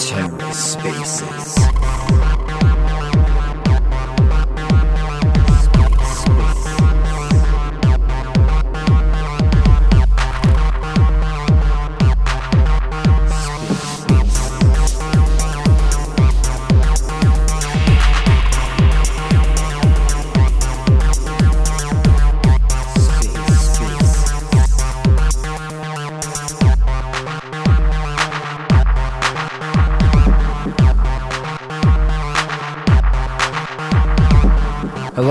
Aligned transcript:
TerraSpaces. 0.00 1.60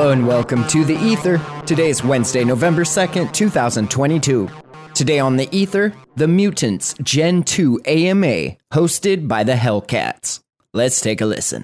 Hello 0.10 0.18
and 0.18 0.28
welcome 0.28 0.66
to 0.70 0.84
The 0.84 0.96
Ether. 0.96 1.40
Today 1.68 1.92
is 1.92 2.04
Wednesday, 2.04 2.44
November 2.44 2.82
2nd, 2.82 3.32
2022. 3.32 4.50
Today 4.96 5.20
on 5.20 5.38
The 5.38 5.48
Ether, 5.56 5.94
The 6.16 6.26
Mutantz 6.26 7.00
Gen 7.04 7.44
2 7.44 7.82
AMA, 7.86 8.56
hosted 8.74 9.28
by 9.28 9.44
the 9.44 9.52
Hellcats. 9.52 10.40
Let's 10.74 11.00
take 11.00 11.22
a 11.22 11.28
listen. 11.28 11.64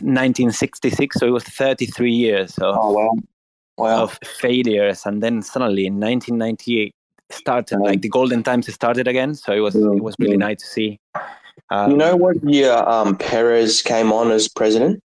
1966, 0.00 1.16
so 1.18 1.26
it 1.26 1.30
was 1.30 1.44
33 1.44 2.10
years 2.10 2.56
of, 2.56 2.74
Oh 2.78 2.92
wow! 2.92 3.14
Wow. 3.76 4.04
of 4.04 4.18
failures, 4.24 5.04
and 5.04 5.22
then 5.22 5.42
suddenly 5.42 5.84
in 5.84 6.00
1998 6.00 6.90
started 7.32 7.80
like 7.80 8.00
the 8.00 8.08
golden 8.08 8.42
times 8.42 8.72
started 8.72 9.06
again. 9.06 9.34
So 9.34 9.52
it 9.52 9.60
was 9.60 9.74
Yeah, 9.74 9.92
it 9.92 10.02
was 10.02 10.14
really 10.18 10.32
yeah. 10.32 10.38
nice 10.38 10.60
to 10.60 10.66
see. 10.66 11.00
Um, 11.68 11.90
you 11.90 11.96
know 11.98 12.16
what 12.16 12.42
year 12.42 12.72
um, 12.72 13.14
Perez 13.14 13.82
came 13.82 14.10
on 14.10 14.30
as 14.30 14.48
president? 14.48 15.02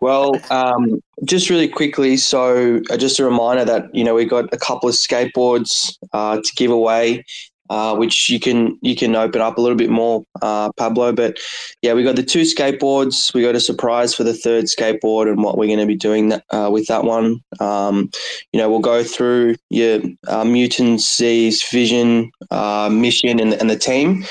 Well, 0.00 0.32
um, 0.50 1.02
just 1.24 1.50
really 1.50 1.68
quickly, 1.68 2.16
so 2.16 2.80
uh, 2.90 2.96
just 2.96 3.18
a 3.18 3.24
reminder 3.24 3.64
that 3.64 3.94
you 3.94 4.04
know 4.04 4.14
we 4.14 4.24
got 4.24 4.52
a 4.52 4.56
couple 4.58 4.88
of 4.88 4.94
skateboards 4.94 5.96
uh, 6.12 6.36
to 6.36 6.52
give 6.56 6.70
away, 6.70 7.24
uh, 7.70 7.94
which 7.94 8.28
you 8.28 8.38
can 8.38 8.76
you 8.82 8.94
can 8.94 9.14
open 9.14 9.40
up 9.40 9.56
a 9.56 9.60
little 9.60 9.76
bit 9.76 9.90
more, 9.90 10.24
uh, 10.42 10.70
Pablo. 10.72 11.12
But 11.12 11.38
yeah, 11.82 11.94
we 11.94 12.02
got 12.02 12.16
the 12.16 12.22
two 12.22 12.42
skateboards. 12.42 13.32
We 13.32 13.42
got 13.42 13.54
a 13.54 13.60
surprise 13.60 14.12
for 14.12 14.24
the 14.24 14.34
third 14.34 14.64
skateboard 14.64 15.30
and 15.30 15.42
what 15.42 15.56
we're 15.56 15.68
going 15.68 15.78
to 15.78 15.86
be 15.86 15.96
doing 15.96 16.28
that, 16.30 16.44
uh, 16.50 16.68
with 16.70 16.88
that 16.88 17.04
one. 17.04 17.40
Um, 17.60 18.10
you 18.52 18.58
know, 18.58 18.68
we'll 18.68 18.80
go 18.80 19.04
through 19.04 19.54
your 19.70 20.00
uh, 20.26 20.44
Mutants 20.44 21.16
Z's 21.16 21.62
vision, 21.70 22.32
uh, 22.50 22.90
mission, 22.92 23.40
and, 23.40 23.54
and 23.54 23.70
the 23.70 23.76
team. 23.78 24.24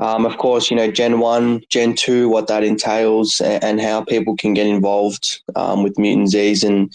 Um, 0.00 0.24
of 0.24 0.38
course, 0.38 0.70
you 0.70 0.76
know, 0.76 0.90
Gen 0.90 1.20
1, 1.20 1.62
Gen 1.68 1.94
2, 1.94 2.28
what 2.28 2.46
that 2.48 2.64
entails 2.64 3.40
and, 3.40 3.62
and 3.62 3.80
how 3.80 4.02
people 4.02 4.34
can 4.34 4.54
get 4.54 4.66
involved 4.66 5.42
um, 5.56 5.82
with 5.82 5.98
Mutant 5.98 6.30
Z's. 6.30 6.64
And, 6.64 6.92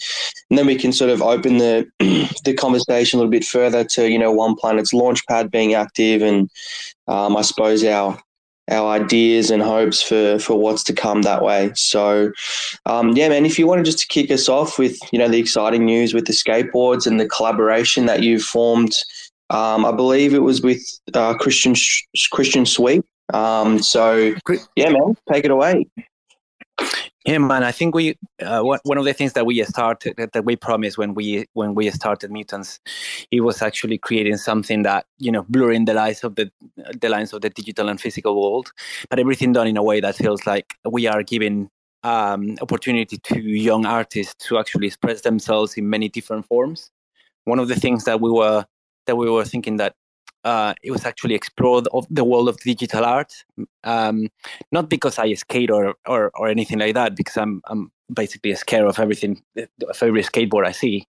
and 0.50 0.58
then 0.58 0.66
we 0.66 0.74
can 0.76 0.92
sort 0.92 1.10
of 1.10 1.22
open 1.22 1.58
the, 1.58 1.88
the 2.44 2.54
conversation 2.54 3.18
a 3.18 3.20
little 3.20 3.30
bit 3.30 3.44
further 3.44 3.84
to, 3.84 4.10
you 4.10 4.18
know, 4.18 4.32
One 4.32 4.56
Planet's 4.56 4.92
launchpad 4.92 5.50
being 5.50 5.74
active 5.74 6.20
and 6.20 6.50
um, 7.06 7.36
I 7.36 7.42
suppose 7.42 7.84
our 7.84 8.18
our 8.68 9.00
ideas 9.00 9.50
and 9.50 9.62
hopes 9.62 10.02
for, 10.02 10.38
for 10.38 10.58
what's 10.58 10.82
to 10.82 10.92
come 10.92 11.22
that 11.22 11.42
way. 11.42 11.70
So, 11.76 12.32
um, 12.84 13.10
yeah, 13.10 13.28
man, 13.28 13.46
if 13.46 13.58
you 13.58 13.66
wanted 13.66 13.84
just 13.84 14.00
to 14.00 14.06
kick 14.08 14.30
us 14.30 14.48
off 14.48 14.78
with, 14.78 14.98
you 15.12 15.20
know, 15.20 15.28
the 15.28 15.38
exciting 15.38 15.84
news 15.84 16.12
with 16.12 16.26
the 16.26 16.32
skateboards 16.32 17.06
and 17.06 17.20
the 17.20 17.28
collaboration 17.28 18.06
that 18.06 18.24
you've 18.24 18.42
formed 18.42 18.96
um, 19.50 19.84
I 19.84 19.92
believe 19.92 20.34
it 20.34 20.40
was 20.42 20.62
with 20.62 20.82
uh, 21.14 21.34
Christian 21.34 21.74
Sh- 21.74 22.02
Christian 22.30 22.66
Sweet. 22.66 23.02
Um, 23.32 23.80
so 23.82 24.34
yeah, 24.76 24.90
man, 24.90 25.16
take 25.30 25.44
it 25.44 25.50
away. 25.50 25.86
Yeah, 27.24 27.38
man. 27.38 27.64
I 27.64 27.72
think 27.72 27.94
we 27.94 28.16
uh, 28.40 28.62
one 28.62 28.98
of 28.98 29.04
the 29.04 29.12
things 29.12 29.32
that 29.32 29.46
we 29.46 29.62
started 29.64 30.16
that, 30.16 30.32
that 30.32 30.44
we 30.44 30.54
promised 30.54 30.96
when 30.96 31.14
we 31.14 31.46
when 31.54 31.74
we 31.74 31.90
started 31.90 32.30
Mutantz, 32.30 32.78
it 33.32 33.40
was 33.40 33.62
actually 33.62 33.98
creating 33.98 34.36
something 34.36 34.82
that 34.82 35.06
you 35.18 35.32
know 35.32 35.44
blurring 35.48 35.86
the 35.86 35.94
lines 35.94 36.22
of 36.22 36.36
the 36.36 36.50
the 37.00 37.08
lines 37.08 37.32
of 37.32 37.40
the 37.40 37.50
digital 37.50 37.88
and 37.88 38.00
physical 38.00 38.40
world, 38.40 38.70
but 39.10 39.18
everything 39.18 39.52
done 39.52 39.66
in 39.66 39.76
a 39.76 39.82
way 39.82 40.00
that 40.00 40.14
feels 40.14 40.46
like 40.46 40.74
we 40.84 41.08
are 41.08 41.22
giving 41.24 41.68
um, 42.04 42.56
opportunity 42.60 43.18
to 43.18 43.40
young 43.40 43.86
artists 43.86 44.34
to 44.46 44.58
actually 44.58 44.86
express 44.86 45.22
themselves 45.22 45.74
in 45.76 45.90
many 45.90 46.08
different 46.08 46.46
forms. 46.46 46.90
One 47.44 47.58
of 47.58 47.66
the 47.66 47.76
things 47.76 48.04
that 48.04 48.20
we 48.20 48.30
were 48.30 48.64
that 49.06 49.16
we 49.16 49.30
were 49.30 49.44
thinking 49.44 49.76
that 49.78 49.94
uh, 50.46 50.74
it 50.82 50.92
was 50.92 51.04
actually 51.04 51.34
explore 51.34 51.82
the, 51.82 51.90
of 51.90 52.06
the 52.08 52.22
world 52.22 52.48
of 52.48 52.56
digital 52.58 53.04
art. 53.04 53.32
Um, 53.82 54.28
not 54.70 54.88
because 54.88 55.18
I 55.18 55.34
skate 55.34 55.70
or, 55.70 55.96
or 56.06 56.30
or 56.34 56.48
anything 56.48 56.78
like 56.78 56.94
that, 56.94 57.16
because 57.16 57.36
I'm 57.36 57.60
I'm 57.66 57.90
basically 58.14 58.54
scared 58.54 58.86
of 58.86 59.00
everything 59.00 59.42
of 59.56 60.02
every 60.02 60.22
skateboard 60.22 60.64
I 60.64 60.70
see. 60.70 61.04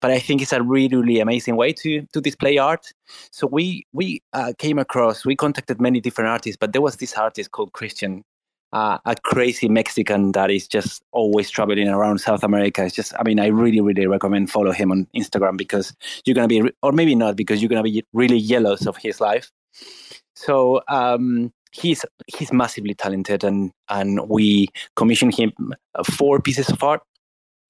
But 0.00 0.10
I 0.10 0.18
think 0.18 0.42
it's 0.42 0.52
a 0.52 0.62
really 0.62 0.96
really 0.96 1.20
amazing 1.20 1.54
way 1.54 1.72
to 1.74 2.04
to 2.12 2.20
display 2.20 2.58
art. 2.58 2.92
So 3.30 3.46
we 3.46 3.86
we 3.92 4.22
uh, 4.32 4.52
came 4.58 4.78
across 4.78 5.24
we 5.24 5.36
contacted 5.36 5.80
many 5.80 6.00
different 6.00 6.28
artists, 6.28 6.58
but 6.60 6.72
there 6.72 6.82
was 6.82 6.96
this 6.96 7.14
artist 7.14 7.52
called 7.52 7.72
Christian. 7.72 8.24
Uh, 8.72 8.98
a 9.04 9.16
crazy 9.16 9.68
Mexican 9.68 10.30
that 10.32 10.50
is 10.50 10.68
just 10.68 11.02
always 11.10 11.50
traveling 11.50 11.88
around 11.88 12.18
South 12.18 12.44
America. 12.44 12.84
It's 12.84 12.94
just, 12.94 13.12
I 13.18 13.24
mean, 13.24 13.40
I 13.40 13.46
really, 13.46 13.80
really 13.80 14.06
recommend 14.06 14.50
follow 14.50 14.70
him 14.70 14.92
on 14.92 15.08
Instagram 15.14 15.56
because 15.56 15.92
you're 16.24 16.34
gonna 16.34 16.46
be, 16.46 16.62
or 16.82 16.92
maybe 16.92 17.16
not, 17.16 17.34
because 17.34 17.60
you're 17.60 17.68
gonna 17.68 17.82
be 17.82 18.04
really 18.12 18.40
jealous 18.40 18.86
of 18.86 18.96
his 18.96 19.20
life. 19.20 19.50
So 20.34 20.82
um, 20.88 21.52
he's 21.72 22.04
he's 22.26 22.52
massively 22.52 22.94
talented, 22.94 23.44
and 23.44 23.72
and 23.88 24.28
we 24.28 24.68
commissioned 24.96 25.34
him 25.34 25.52
four 26.04 26.40
pieces 26.40 26.68
of 26.68 26.82
art 26.82 27.02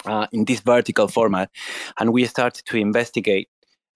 uh, 0.05 0.27
in 0.33 0.45
this 0.45 0.61
vertical 0.61 1.09
format, 1.09 1.51
and 1.99 2.13
we 2.13 2.25
started 2.27 2.65
to 2.67 2.77
investigate 2.77 3.49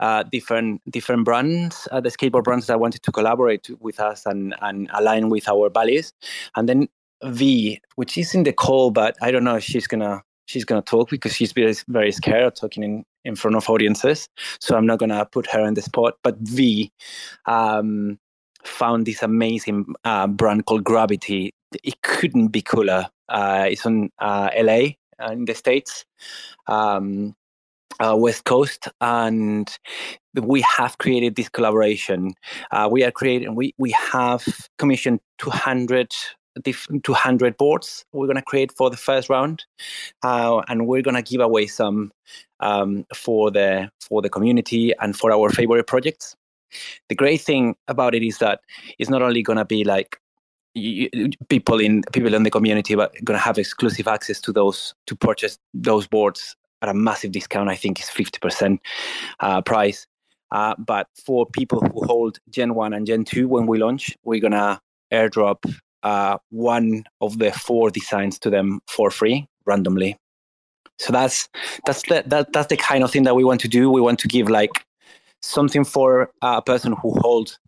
uh, 0.05 0.23
different 0.25 0.83
different 0.91 1.25
brands, 1.25 1.89
uh, 1.91 2.01
the 2.01 2.11
skateboard 2.11 2.45
brands 2.45 2.67
that 2.67 2.79
wanted 2.79 3.03
to 3.03 3.11
collaborate 3.11 3.71
with 3.81 3.99
us 4.01 4.27
and 4.27 4.55
and 4.61 4.91
align 4.93 5.31
with 5.31 5.49
our 5.49 5.71
values, 5.71 6.13
and 6.57 6.69
then 6.69 6.89
V, 7.25 7.81
which 7.97 8.19
is 8.19 8.35
in 8.35 8.43
the 8.43 8.53
call, 8.53 8.91
but 8.91 9.17
I 9.23 9.31
don't 9.31 9.45
know 9.45 9.57
if 9.57 9.65
she's 9.65 9.87
gonna 9.87 10.23
she's 10.45 10.67
gonna 10.67 10.83
talk 10.83 11.09
because 11.09 11.35
she's 11.35 11.53
very 11.53 11.75
very 11.89 12.13
scared 12.13 12.45
of 12.45 12.55
talking 12.55 12.83
in 12.83 13.05
in 13.25 13.35
front 13.35 13.57
of 13.57 13.71
audiences. 13.71 14.29
So 14.61 14.77
I'm 14.77 14.85
not 14.85 14.99
gonna 14.99 15.25
put 15.25 15.47
her 15.47 15.65
in 15.67 15.73
the 15.73 15.83
spot. 15.83 16.19
But 16.23 16.37
V 16.41 16.93
um, 17.47 18.19
found 18.63 19.07
this 19.07 19.23
amazing 19.23 19.87
uh, 20.05 20.27
brand 20.27 20.67
called 20.67 20.85
Gravity. 20.85 21.55
It 21.83 22.03
couldn't 22.03 22.49
be 22.49 22.61
cooler. 22.61 23.09
Uh, 23.31 23.69
it's 23.71 23.87
on 23.87 24.11
uh, 24.19 24.51
LA 24.55 24.81
uh, 25.19 25.33
in 25.33 25.47
the 25.47 25.55
states. 25.55 26.05
Um, 26.67 27.35
uh, 28.01 28.17
West 28.17 28.45
Coast, 28.45 28.89
and 29.01 29.77
we 30.35 30.63
have 30.63 30.99
created 30.99 31.37
this 31.37 31.49
collaboration. 31.49 32.35
Uh, 32.71 32.89
we 32.91 33.05
are 33.05 33.11
creating. 33.11 33.55
We 33.55 33.75
we 33.79 33.93
have 33.93 34.45
commissioned 34.79 35.21
200 35.39 36.15
different 36.63 37.03
200 37.03 37.57
boards 37.57 38.05
we're 38.13 38.27
going 38.27 38.37
to 38.37 38.43
create 38.43 38.71
for 38.73 38.89
the 38.89 38.97
first 38.97 39.29
round 39.29 39.65
uh, 40.23 40.63
and 40.69 40.87
we're 40.87 41.03
going 41.03 41.17
to 41.17 41.23
give 41.23 41.41
away 41.41 41.67
some 41.67 42.13
um, 42.61 43.05
for 43.15 43.51
the 43.51 43.91
for 44.01 44.23
the 44.23 44.29
community 44.29 44.93
and 45.01 45.17
for 45.17 45.33
our 45.33 45.51
favorite 45.51 45.87
projects 45.87 46.37
the 47.09 47.15
great 47.15 47.41
thing 47.41 47.75
about 47.89 48.15
it 48.15 48.23
is 48.23 48.39
that 48.39 48.61
it's 48.99 49.11
not 49.11 49.23
only 49.23 49.43
going 49.43 49.57
to 49.57 49.65
be 49.65 49.85
like 49.85 50.21
you, 50.75 51.09
people 51.49 51.81
in 51.81 52.03
people 52.13 52.35
in 52.35 52.43
the 52.43 52.51
community 52.51 52.95
but 52.95 53.13
going 53.25 53.39
to 53.39 53.45
have 53.45 53.59
exclusive 53.59 54.09
access 54.09 54.41
to 54.41 54.53
those 54.53 54.95
to 55.07 55.17
purchase 55.17 55.59
those 55.73 56.07
boards 56.07 56.57
at 56.85 56.89
a 56.89 56.95
massive 56.95 57.33
discount 57.33 57.69
i 57.69 57.77
think 57.77 57.99
it's 57.99 58.11
50% 58.11 58.79
uh, 59.41 59.61
price 59.63 60.07
uh, 60.53 60.75
but 60.79 61.09
for 61.27 61.47
people 61.47 61.81
who 61.81 62.05
hold 62.05 62.39
gen 62.51 62.75
1 62.75 62.93
and 62.93 63.07
gen 63.07 63.25
2 63.25 63.49
when 63.49 63.67
we 63.67 63.79
launch 63.79 64.17
we're 64.25 64.41
going 64.41 64.53
to 64.53 64.81
airdrop 65.13 65.59
uh, 66.05 66.37
one 66.51 67.05
of 67.21 67.39
the 67.39 67.51
four 67.51 67.91
designs 67.91 68.39
to 68.39 68.51
them 68.51 68.81
for 68.87 69.11
free 69.11 69.49
randomly. 69.65 70.17
So 70.99 71.13
that's 71.13 71.49
that's 71.87 72.03
the 72.03 72.23
that, 72.27 72.53
that's 72.53 72.69
the 72.69 72.77
kind 72.77 73.03
of 73.03 73.11
thing 73.11 73.25
that 73.25 73.35
we 73.35 73.43
want 73.43 73.61
to 73.63 73.69
do. 73.69 73.91
We 73.91 74.01
want 74.01 74.21
to 74.21 74.29
give 74.29 74.49
like 74.49 74.85
something 75.43 75.85
for 75.85 76.31
a 76.43 76.63
person 76.63 76.93
who 76.93 77.19
holds 77.21 77.59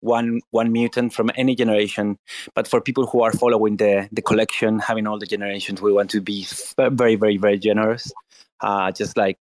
one 0.00 0.40
one 0.50 0.70
mutant 0.70 1.14
from 1.14 1.30
any 1.36 1.54
generation, 1.54 2.18
but 2.54 2.68
for 2.68 2.80
people 2.80 3.06
who 3.06 3.22
are 3.22 3.32
following 3.32 3.78
the 3.78 4.08
the 4.12 4.20
collection, 4.20 4.80
having 4.80 5.06
all 5.06 5.18
the 5.18 5.26
generations, 5.26 5.80
we 5.80 5.92
want 5.92 6.10
to 6.10 6.20
be 6.20 6.46
very 6.78 7.14
very 7.14 7.38
very 7.38 7.58
generous. 7.58 8.12
Uh, 8.60 8.90
just 8.92 9.16
like 9.16 9.38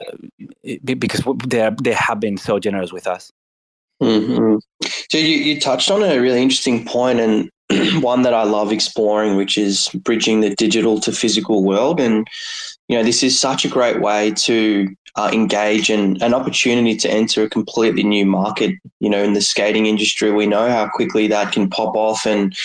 uh, 0.00 0.16
because 0.84 1.22
they 1.46 1.70
they 1.82 1.92
have 1.92 2.20
been 2.20 2.36
so 2.36 2.58
generous 2.58 2.92
with 2.92 3.06
us. 3.06 3.32
Mm-hmm. 4.02 4.56
So 5.08 5.18
you, 5.18 5.36
you 5.36 5.60
touched 5.60 5.90
on 5.90 6.02
a 6.02 6.18
really 6.18 6.42
interesting 6.42 6.84
point, 6.84 7.20
and 7.20 7.50
one 8.02 8.22
that 8.22 8.34
I 8.34 8.44
love 8.44 8.72
exploring, 8.72 9.36
which 9.36 9.58
is 9.58 9.88
bridging 9.94 10.40
the 10.40 10.54
digital 10.54 11.00
to 11.00 11.12
physical 11.12 11.64
world. 11.64 12.00
And, 12.00 12.26
you 12.88 12.96
know, 12.96 13.02
this 13.02 13.22
is 13.22 13.40
such 13.40 13.64
a 13.64 13.68
great 13.68 14.00
way 14.00 14.32
to 14.32 14.88
uh, 15.16 15.30
engage 15.32 15.90
and 15.90 16.20
an 16.22 16.34
opportunity 16.34 16.94
to 16.96 17.10
enter 17.10 17.42
a 17.42 17.50
completely 17.50 18.04
new 18.04 18.24
market. 18.24 18.72
You 19.00 19.10
know, 19.10 19.22
in 19.22 19.32
the 19.32 19.40
skating 19.40 19.86
industry, 19.86 20.30
we 20.30 20.46
know 20.46 20.68
how 20.68 20.88
quickly 20.88 21.26
that 21.28 21.52
can 21.52 21.68
pop 21.68 21.96
off. 21.96 22.24
And, 22.24 22.56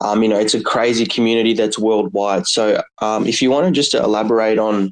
um, 0.00 0.22
you 0.22 0.28
know, 0.28 0.38
it's 0.38 0.54
a 0.54 0.62
crazy 0.62 1.04
community 1.04 1.52
that's 1.52 1.78
worldwide. 1.78 2.46
So 2.46 2.82
um, 3.02 3.26
if 3.26 3.42
you 3.42 3.50
want 3.50 3.66
to 3.66 3.72
just 3.72 3.94
elaborate 3.94 4.58
on, 4.58 4.90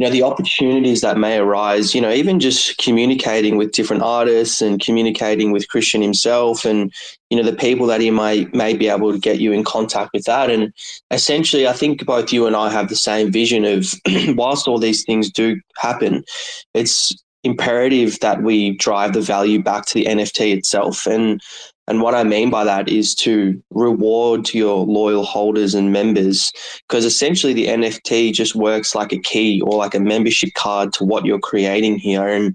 you 0.00 0.06
know 0.06 0.12
the 0.12 0.22
opportunities 0.22 1.02
that 1.02 1.18
may 1.18 1.36
arise 1.36 1.94
you 1.94 2.00
know 2.00 2.10
even 2.10 2.40
just 2.40 2.78
communicating 2.78 3.58
with 3.58 3.72
different 3.72 4.02
artists 4.02 4.62
and 4.62 4.80
communicating 4.80 5.52
with 5.52 5.68
christian 5.68 6.00
himself 6.00 6.64
and 6.64 6.90
you 7.28 7.36
know 7.36 7.42
the 7.42 7.54
people 7.54 7.86
that 7.86 8.00
he 8.00 8.10
may 8.10 8.46
may 8.54 8.74
be 8.74 8.88
able 8.88 9.12
to 9.12 9.18
get 9.18 9.40
you 9.40 9.52
in 9.52 9.62
contact 9.62 10.10
with 10.14 10.24
that. 10.24 10.48
And 10.50 10.72
essentially 11.10 11.68
i 11.68 11.74
think 11.74 12.06
both 12.06 12.32
you 12.32 12.46
and 12.46 12.56
i 12.56 12.70
have 12.70 12.88
the 12.88 12.96
same 12.96 13.30
vision 13.30 13.66
of 13.66 13.92
whilst 14.36 14.66
all 14.66 14.78
these 14.78 15.04
things 15.04 15.30
do 15.30 15.60
happen 15.76 16.24
it's 16.72 17.12
imperative 17.44 18.18
that 18.20 18.42
we 18.42 18.76
drive 18.76 19.12
the 19.12 19.20
value 19.20 19.62
back 19.62 19.86
to 19.86 19.94
the 19.94 20.04
nft 20.06 20.56
itself. 20.56 21.06
And 21.06 21.40
and 21.90 22.00
what 22.00 22.14
I 22.14 22.22
mean 22.22 22.50
by 22.50 22.62
that 22.62 22.88
is 22.88 23.16
to 23.16 23.60
reward 23.70 24.54
your 24.54 24.86
loyal 24.86 25.24
holders 25.24 25.74
and 25.74 25.92
members, 25.92 26.52
because 26.88 27.04
essentially 27.04 27.52
the 27.52 27.66
NFT 27.66 28.32
just 28.32 28.54
works 28.54 28.94
like 28.94 29.12
a 29.12 29.18
key 29.18 29.60
or 29.62 29.76
like 29.76 29.96
a 29.96 29.98
membership 29.98 30.50
card 30.56 30.92
to 30.94 31.04
what 31.04 31.26
you're 31.26 31.40
creating 31.40 31.98
here. 31.98 32.28
And 32.28 32.54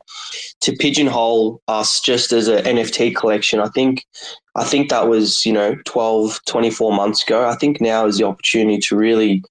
to 0.61 0.71
pigeonhole 0.71 1.61
us 1.67 1.99
just 1.99 2.31
as 2.31 2.47
an 2.47 2.63
NFT 2.63 3.13
collection, 3.13 3.59
I 3.59 3.67
think 3.67 4.05
I 4.55 4.63
think 4.63 4.89
that 4.89 5.09
was, 5.09 5.45
you 5.45 5.51
know, 5.51 5.75
12, 5.83 6.39
24 6.45 6.93
months 6.93 7.21
ago. 7.21 7.45
I 7.45 7.55
think 7.55 7.81
now 7.81 8.05
is 8.05 8.17
the 8.17 8.25
opportunity 8.25 8.77
to 8.87 8.95
really 8.95 9.43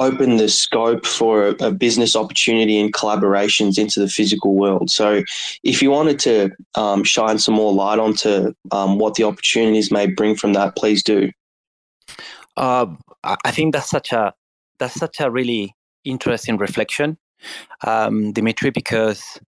open 0.00 0.38
the 0.38 0.48
scope 0.48 1.06
for 1.06 1.48
a, 1.48 1.50
a, 1.66 1.70
business 1.70 2.16
opportunity 2.16 2.80
and 2.80 2.92
collaborations 2.92 3.78
into 3.78 4.00
the 4.00 4.08
physical 4.08 4.54
world. 4.54 4.90
So, 4.90 5.22
if 5.62 5.82
you 5.82 5.90
wanted 5.90 6.18
to 6.20 6.50
um, 6.74 7.04
shine 7.04 7.38
some 7.38 7.54
more 7.54 7.72
light 7.72 7.98
onto 7.98 8.54
um, 8.72 8.98
what 8.98 9.14
the 9.14 9.24
opportunities 9.24 9.92
may 9.92 10.06
bring 10.06 10.34
from 10.34 10.54
that, 10.54 10.74
please 10.76 11.02
do. 11.02 11.30
Uh, 12.56 12.86
I 13.22 13.50
think 13.50 13.74
that's 13.74 13.90
such 13.90 14.12
a 14.12 14.34
that's 14.78 14.94
such 14.94 15.20
a 15.20 15.30
really 15.30 15.76
interesting 16.04 16.56
reflection, 16.56 17.18
um, 17.86 18.32
Dimitri, 18.32 18.70
because 18.70 19.38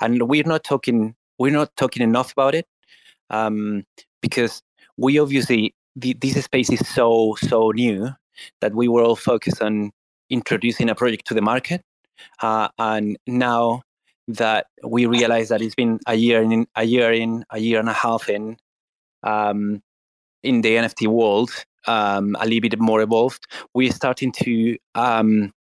and 0.00 0.28
we're 0.28 0.42
not 0.44 0.64
talking 0.64 1.14
we're 1.38 1.52
not 1.52 1.74
talking 1.76 2.02
enough 2.02 2.32
about 2.32 2.54
it 2.54 2.66
um, 3.30 3.84
because 4.20 4.62
we 4.96 5.18
obviously 5.18 5.74
the, 5.96 6.14
this 6.14 6.44
space 6.44 6.70
is 6.70 6.86
so 6.88 7.36
so 7.40 7.70
new 7.70 8.10
that 8.60 8.74
we 8.74 8.88
were 8.88 9.02
all 9.02 9.16
focused 9.16 9.62
on 9.62 9.92
introducing 10.30 10.88
a 10.88 10.94
project 10.94 11.26
to 11.26 11.34
the 11.34 11.42
market. 11.42 11.82
Uh, 12.40 12.68
and 12.78 13.18
now 13.26 13.82
that 14.28 14.66
we 14.84 15.06
realize 15.06 15.48
that 15.48 15.60
it's 15.60 15.74
been 15.74 15.98
a 16.06 16.14
year 16.14 16.42
in, 16.42 16.66
a 16.76 16.84
year 16.84 17.12
in, 17.12 17.44
a 17.50 17.58
year 17.58 17.80
and 17.80 17.88
a 17.88 17.92
half 17.92 18.28
in, 18.28 18.56
um, 19.22 19.82
in 20.42 20.60
the 20.62 20.76
NFT 20.76 21.06
world, 21.06 21.50
um, 21.86 22.36
a 22.40 22.44
little 22.46 22.60
bit 22.60 22.78
more 22.78 23.00
evolved, 23.00 23.46
we're 23.74 23.92
starting 23.92 24.32
to 24.32 24.76
um, 24.94 25.52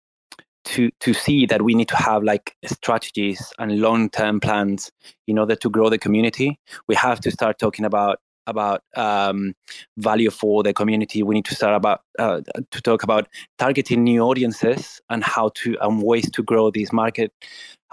to 0.63 0.91
to 1.00 1.13
see 1.13 1.45
that 1.47 1.63
we 1.63 1.73
need 1.73 1.88
to 1.88 1.95
have 1.95 2.23
like 2.23 2.56
strategies 2.65 3.51
and 3.57 3.79
long 3.79 4.09
term 4.09 4.39
plans 4.39 4.91
in 5.27 5.39
order 5.39 5.56
to 5.56 5.69
grow 5.69 5.89
the 5.89 5.97
community. 5.97 6.59
We 6.88 6.95
have 6.95 7.19
to 7.21 7.31
start 7.31 7.57
talking 7.57 7.85
about 7.85 8.19
about 8.48 8.84
um, 8.96 9.54
value 9.98 10.30
for 10.30 10.64
the 10.64 10.74
community. 10.74 11.24
We 11.24 11.36
need 11.36 11.46
to 11.46 11.56
start 11.56 11.76
about 11.76 12.02
uh, 12.20 12.42
to 12.72 12.82
talk 12.82 13.04
about 13.04 13.28
targeting 13.58 14.04
new 14.04 14.22
audiences 14.22 15.02
and 15.10 15.24
how 15.24 15.52
to 15.56 15.78
and 15.82 16.02
ways 16.02 16.30
to 16.32 16.44
grow 16.44 16.72
this 16.72 16.92
market. 16.92 17.31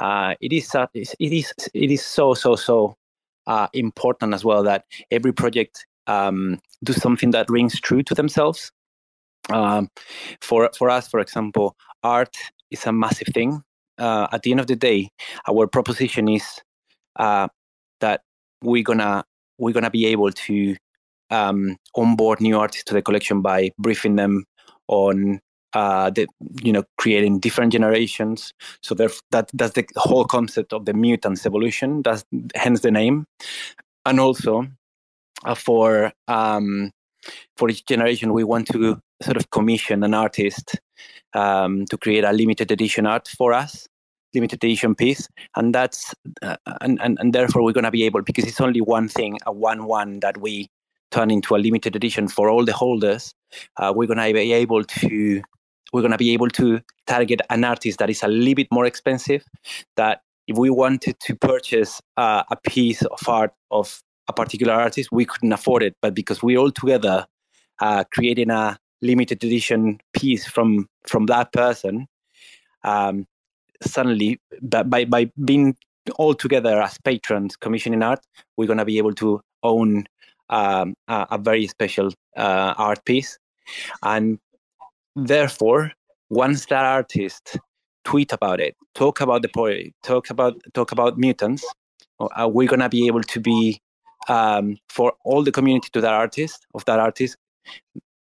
Uh, 0.01 0.35
it 0.41 0.53
is 0.53 0.71
it 0.75 1.09
is 1.19 1.53
it 1.75 1.91
is 1.91 2.05
so 2.05 2.35
so 2.35 2.57
so 2.57 2.97
uh, 3.47 3.69
important 3.73 4.35
as 4.35 4.45
well 4.45 4.63
that 4.63 4.85
every 5.11 5.33
project 5.33 5.87
um, 6.07 6.59
do 6.85 6.93
something 6.93 7.31
that 7.33 7.49
rings 7.51 7.81
true 7.81 8.03
to 8.03 8.15
themselves. 8.15 8.73
Um, 9.51 9.89
for 10.41 10.71
for 10.77 10.91
us, 10.91 11.09
for 11.09 11.21
example, 11.21 11.77
art 12.03 12.37
is 12.71 12.87
a 12.87 12.93
massive 12.93 13.29
thing. 13.35 13.63
Uh, 13.99 14.29
at 14.31 14.43
the 14.43 14.53
end 14.53 14.61
of 14.61 14.67
the 14.67 14.77
day, 14.77 15.11
our 15.49 15.67
proposition 15.67 16.29
is 16.29 16.45
uh, 17.17 17.49
that 18.01 18.23
we're 18.63 18.85
gonna 18.85 19.25
we're 19.59 19.73
going 19.73 19.85
to 19.85 19.91
be 19.91 20.07
able 20.07 20.31
to 20.31 20.77
um, 21.31 21.77
onboard 21.95 22.41
new 22.41 22.59
artists 22.59 22.85
to 22.85 22.95
the 22.95 23.03
collection 23.03 23.43
by 23.43 23.71
briefing 23.79 24.17
them 24.17 24.45
on 24.89 25.41
uh, 25.75 26.11
the 26.11 26.27
you 26.63 26.73
know 26.73 26.85
creating 26.97 27.39
different 27.39 27.73
generations. 27.73 28.55
So 28.83 28.95
that 28.95 29.13
that's 29.31 29.75
the 29.75 29.87
whole 29.97 30.25
concept 30.25 30.73
of 30.73 30.87
the 30.87 30.95
mutants 30.95 31.45
evolution. 31.45 32.03
That's 32.03 32.25
hence 32.55 32.81
the 32.81 32.91
name, 32.91 33.27
and 34.07 34.19
also 34.19 34.67
uh, 35.45 35.55
for 35.55 36.13
um, 36.27 36.91
for 37.57 37.69
each 37.69 37.85
generation, 37.87 38.33
we 38.33 38.45
want 38.45 38.69
to 38.69 39.01
sort 39.23 39.37
of 39.37 39.51
commission 39.51 40.03
an 40.05 40.15
artist 40.15 40.77
um, 41.35 41.85
to 41.87 41.99
create 41.99 42.25
a 42.25 42.33
limited 42.33 42.71
edition 42.71 43.07
art 43.07 43.29
for 43.29 43.53
us 43.53 43.87
limited 44.35 44.63
edition 44.63 44.95
piece 44.95 45.29
and 45.57 45.75
that's 45.75 46.15
uh, 46.43 46.57
and, 46.81 47.01
and 47.01 47.19
and 47.21 47.33
therefore 47.33 47.63
we're 47.63 47.73
going 47.73 47.85
to 47.85 47.91
be 47.91 48.05
able 48.05 48.23
because 48.23 48.45
it's 48.45 48.61
only 48.61 48.81
one 48.81 49.09
thing 49.09 49.39
a 49.47 49.53
one 49.53 49.85
one 49.85 50.21
that 50.21 50.39
we 50.39 50.69
turn 51.11 51.31
into 51.31 51.57
a 51.57 51.59
limited 51.59 51.97
edition 51.97 52.29
for 52.29 52.51
all 52.51 52.65
the 52.65 52.73
holders 52.73 53.33
uh, 53.79 53.93
we're 53.95 54.07
going 54.07 54.19
to 54.19 54.33
be 54.33 54.53
able 54.53 54.85
to 54.85 55.43
we're 55.93 56.03
going 56.03 56.13
to 56.13 56.19
be 56.19 56.33
able 56.33 56.49
to 56.49 56.81
target 57.07 57.41
an 57.51 57.65
artist 57.65 57.99
that 57.99 58.11
is 58.11 58.23
a 58.23 58.29
little 58.29 58.55
bit 58.55 58.69
more 58.71 58.85
expensive 58.85 59.45
that 59.97 60.21
if 60.47 60.57
we 60.57 60.71
wanted 60.71 61.19
to 61.21 61.37
purchase 61.37 62.01
uh, 62.17 62.43
a 62.51 62.57
piece 62.69 63.03
of 63.03 63.29
art 63.29 63.53
of 63.71 64.03
a 64.29 64.33
particular 64.33 64.75
artist 64.75 65.11
we 65.13 65.25
couldn't 65.25 65.53
afford 65.53 65.83
it. 65.83 65.97
But 66.03 66.15
because 66.15 66.43
we're 66.43 66.59
all 66.59 66.73
together 66.73 67.27
uh, 67.81 68.05
creating 68.13 68.51
a 68.51 68.79
limited 69.01 69.43
edition 69.45 70.01
piece 70.13 70.47
from 70.47 70.89
from 71.07 71.27
that 71.27 71.53
person 71.53 72.09
um, 72.85 73.27
suddenly 73.83 74.41
by 74.63 75.05
by 75.05 75.31
being 75.45 75.77
all 76.17 76.35
together 76.35 76.81
as 76.81 76.99
patrons 77.05 77.57
commissioning 77.57 78.03
art, 78.03 78.21
we're 78.57 78.67
to 78.67 78.85
be 78.85 78.99
able 78.99 79.15
to 79.15 79.41
own 79.63 80.07
um, 80.51 80.95
a, 81.09 81.27
a, 81.33 81.39
very 81.39 81.67
special 81.67 82.09
uh, 82.37 82.75
art 82.79 83.05
piece, 83.05 83.39
and 84.03 84.39
therefore, 85.15 85.93
once 86.31 86.67
that 86.67 86.85
artist 86.85 87.59
tweet 88.05 88.33
about 88.33 88.61
it, 88.61 88.75
talk 88.95 89.21
about 89.21 89.43
the 89.43 89.49
project, 89.49 89.95
talk 90.03 90.31
about 90.31 90.55
talk 90.73 90.93
about 90.93 91.19
mutants, 91.19 91.65
uh, 92.21 92.49
we're 92.51 92.69
gonna 92.69 92.89
be 92.89 93.07
able 93.07 93.23
to 93.23 93.41
be 93.41 93.81
um, 94.29 94.77
for 94.89 95.13
all 95.25 95.43
the 95.43 95.53
community 95.53 95.89
to 95.93 96.01
that 96.01 96.15
artist 96.15 96.67
of 96.75 96.85
that 96.87 96.99
artist. 96.99 97.37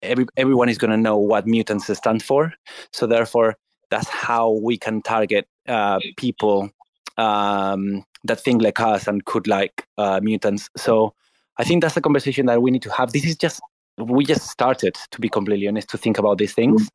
Every, 0.03 0.27
everyone 0.37 0.69
is 0.69 0.79
gonna 0.79 0.97
know 0.97 1.17
what 1.17 1.47
mutants 1.47 1.87
stand 1.97 2.23
for. 2.23 2.53
So 2.93 3.07
therefore, 3.07 3.57
that's 3.91 4.09
how 4.09 4.51
we 4.51 4.77
can 4.77 5.03
target 5.03 5.47
uh, 5.69 5.99
people 6.17 6.71
um, 7.17 8.05
that 8.25 8.41
think 8.41 8.63
like 8.63 8.81
us 8.81 9.07
and 9.07 9.25
could 9.25 9.47
like 9.47 9.87
uh, 9.99 10.21
mutants. 10.23 10.69
So 10.77 11.15
I 11.59 11.65
think 11.65 11.83
that's 11.83 11.97
a 11.97 12.01
conversation 12.01 12.47
that 12.47 12.63
we 12.63 12.71
need 12.71 12.83
to 12.83 12.93
have. 12.93 13.13
This 13.13 13.25
is 13.25 13.37
just 13.37 13.61
we 13.99 14.25
just 14.25 14.51
started 14.51 14.95
to 15.11 15.21
be 15.21 15.29
completely 15.29 15.69
honest 15.69 15.89
to 15.91 15.99
think 15.99 16.19
about 16.19 16.39
these 16.39 16.53
things, 16.53 16.91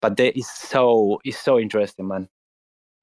but 0.00 0.16
there 0.16 0.32
is 0.34 0.48
so 0.48 1.20
it's 1.24 1.38
so 1.38 1.58
interesting, 1.58 2.08
man. 2.08 2.28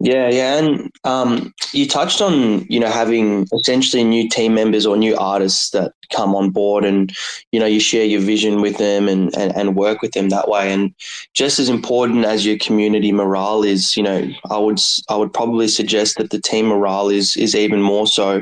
Yeah, 0.02 0.30
yeah, 0.30 0.58
and 0.60 0.90
um, 1.04 1.54
you 1.74 1.86
touched 1.86 2.22
on 2.22 2.66
you 2.70 2.80
know 2.80 2.90
having 2.90 3.46
essentially 3.54 4.02
new 4.02 4.30
team 4.30 4.54
members 4.54 4.86
or 4.86 4.96
new 4.96 5.18
artists 5.18 5.72
that 5.72 5.92
come 6.14 6.34
on 6.36 6.52
board, 6.52 6.86
and 6.86 7.12
you 7.52 7.60
know 7.60 7.66
you 7.66 7.82
share 7.82 8.06
your 8.06 8.22
vision 8.22 8.62
with 8.62 8.78
them 8.78 9.10
and, 9.10 9.36
and 9.36 9.54
and 9.58 9.76
work 9.76 10.02
with 10.02 10.14
them 10.14 10.30
that 10.30 10.48
way. 10.48 10.72
And 10.72 10.94
just 11.34 11.60
as 11.60 11.68
important 11.68 12.24
as 12.24 12.46
your 12.46 12.58
community 12.60 13.12
morale 13.12 13.64
is, 13.64 13.98
you 13.98 14.04
know, 14.04 14.26
I 14.50 14.58
would 14.58 14.80
I 15.10 15.18
would 15.18 15.34
probably 15.34 15.68
suggest 15.68 16.18
that 16.18 16.30
the 16.30 16.40
team 16.40 16.68
morale 16.68 17.10
is 17.10 17.36
is 17.36 17.54
even 17.54 17.82
more 17.82 18.08
so. 18.08 18.42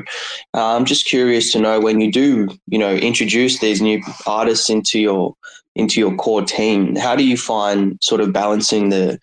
Uh, 0.54 0.76
I'm 0.76 0.84
just 0.84 1.06
curious 1.06 1.50
to 1.52 1.58
know 1.58 1.80
when 1.80 2.00
you 2.00 2.12
do 2.12 2.48
you 2.68 2.78
know 2.78 2.94
introduce 2.94 3.58
these 3.58 3.82
new 3.82 4.00
artists 4.28 4.70
into 4.70 5.00
your 5.00 5.34
into 5.74 6.00
your 6.00 6.14
core 6.16 6.42
team, 6.42 6.96
how 6.96 7.14
do 7.14 7.24
you 7.24 7.36
find 7.36 7.98
sort 8.02 8.20
of 8.20 8.32
balancing 8.32 8.88
the 8.88 9.18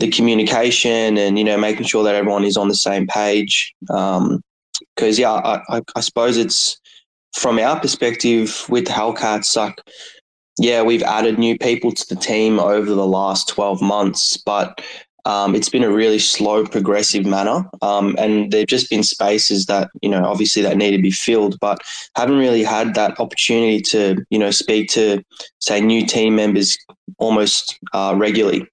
the 0.00 0.10
communication 0.10 1.16
and 1.18 1.38
you 1.38 1.44
know 1.44 1.56
making 1.56 1.84
sure 1.84 2.02
that 2.02 2.14
everyone 2.14 2.44
is 2.44 2.56
on 2.56 2.68
the 2.68 2.74
same 2.74 3.06
page. 3.06 3.74
Because 3.80 4.18
um, 4.18 4.42
yeah, 4.98 5.30
I, 5.30 5.62
I, 5.68 5.82
I, 5.94 6.00
suppose 6.00 6.36
it's 6.36 6.80
from 7.34 7.58
our 7.58 7.78
perspective 7.78 8.66
with 8.68 8.86
the 8.86 8.92
Hellcats, 8.92 9.54
like 9.56 9.80
yeah, 10.58 10.82
we've 10.82 11.02
added 11.02 11.38
new 11.38 11.56
people 11.56 11.92
to 11.92 12.06
the 12.08 12.20
team 12.20 12.58
over 12.58 12.94
the 12.94 13.06
last 13.06 13.48
twelve 13.48 13.80
months, 13.80 14.36
but 14.38 14.80
um, 15.26 15.54
it's 15.54 15.68
been 15.68 15.84
a 15.84 15.92
really 15.92 16.18
slow, 16.18 16.64
progressive 16.66 17.26
manner, 17.26 17.68
um, 17.82 18.16
and 18.18 18.50
there've 18.50 18.66
just 18.66 18.88
been 18.88 19.02
spaces 19.02 19.66
that 19.66 19.90
you 20.00 20.08
know 20.08 20.24
obviously 20.24 20.62
that 20.62 20.78
need 20.78 20.92
to 20.92 21.02
be 21.02 21.10
filled, 21.10 21.58
but 21.60 21.78
haven't 22.16 22.38
really 22.38 22.64
had 22.64 22.94
that 22.94 23.20
opportunity 23.20 23.82
to 23.82 24.24
you 24.30 24.38
know 24.38 24.50
speak 24.50 24.88
to 24.90 25.22
say 25.58 25.78
new 25.78 26.06
team 26.06 26.36
members 26.36 26.78
almost 27.18 27.78
uh, 27.92 28.14
regularly. 28.16 28.66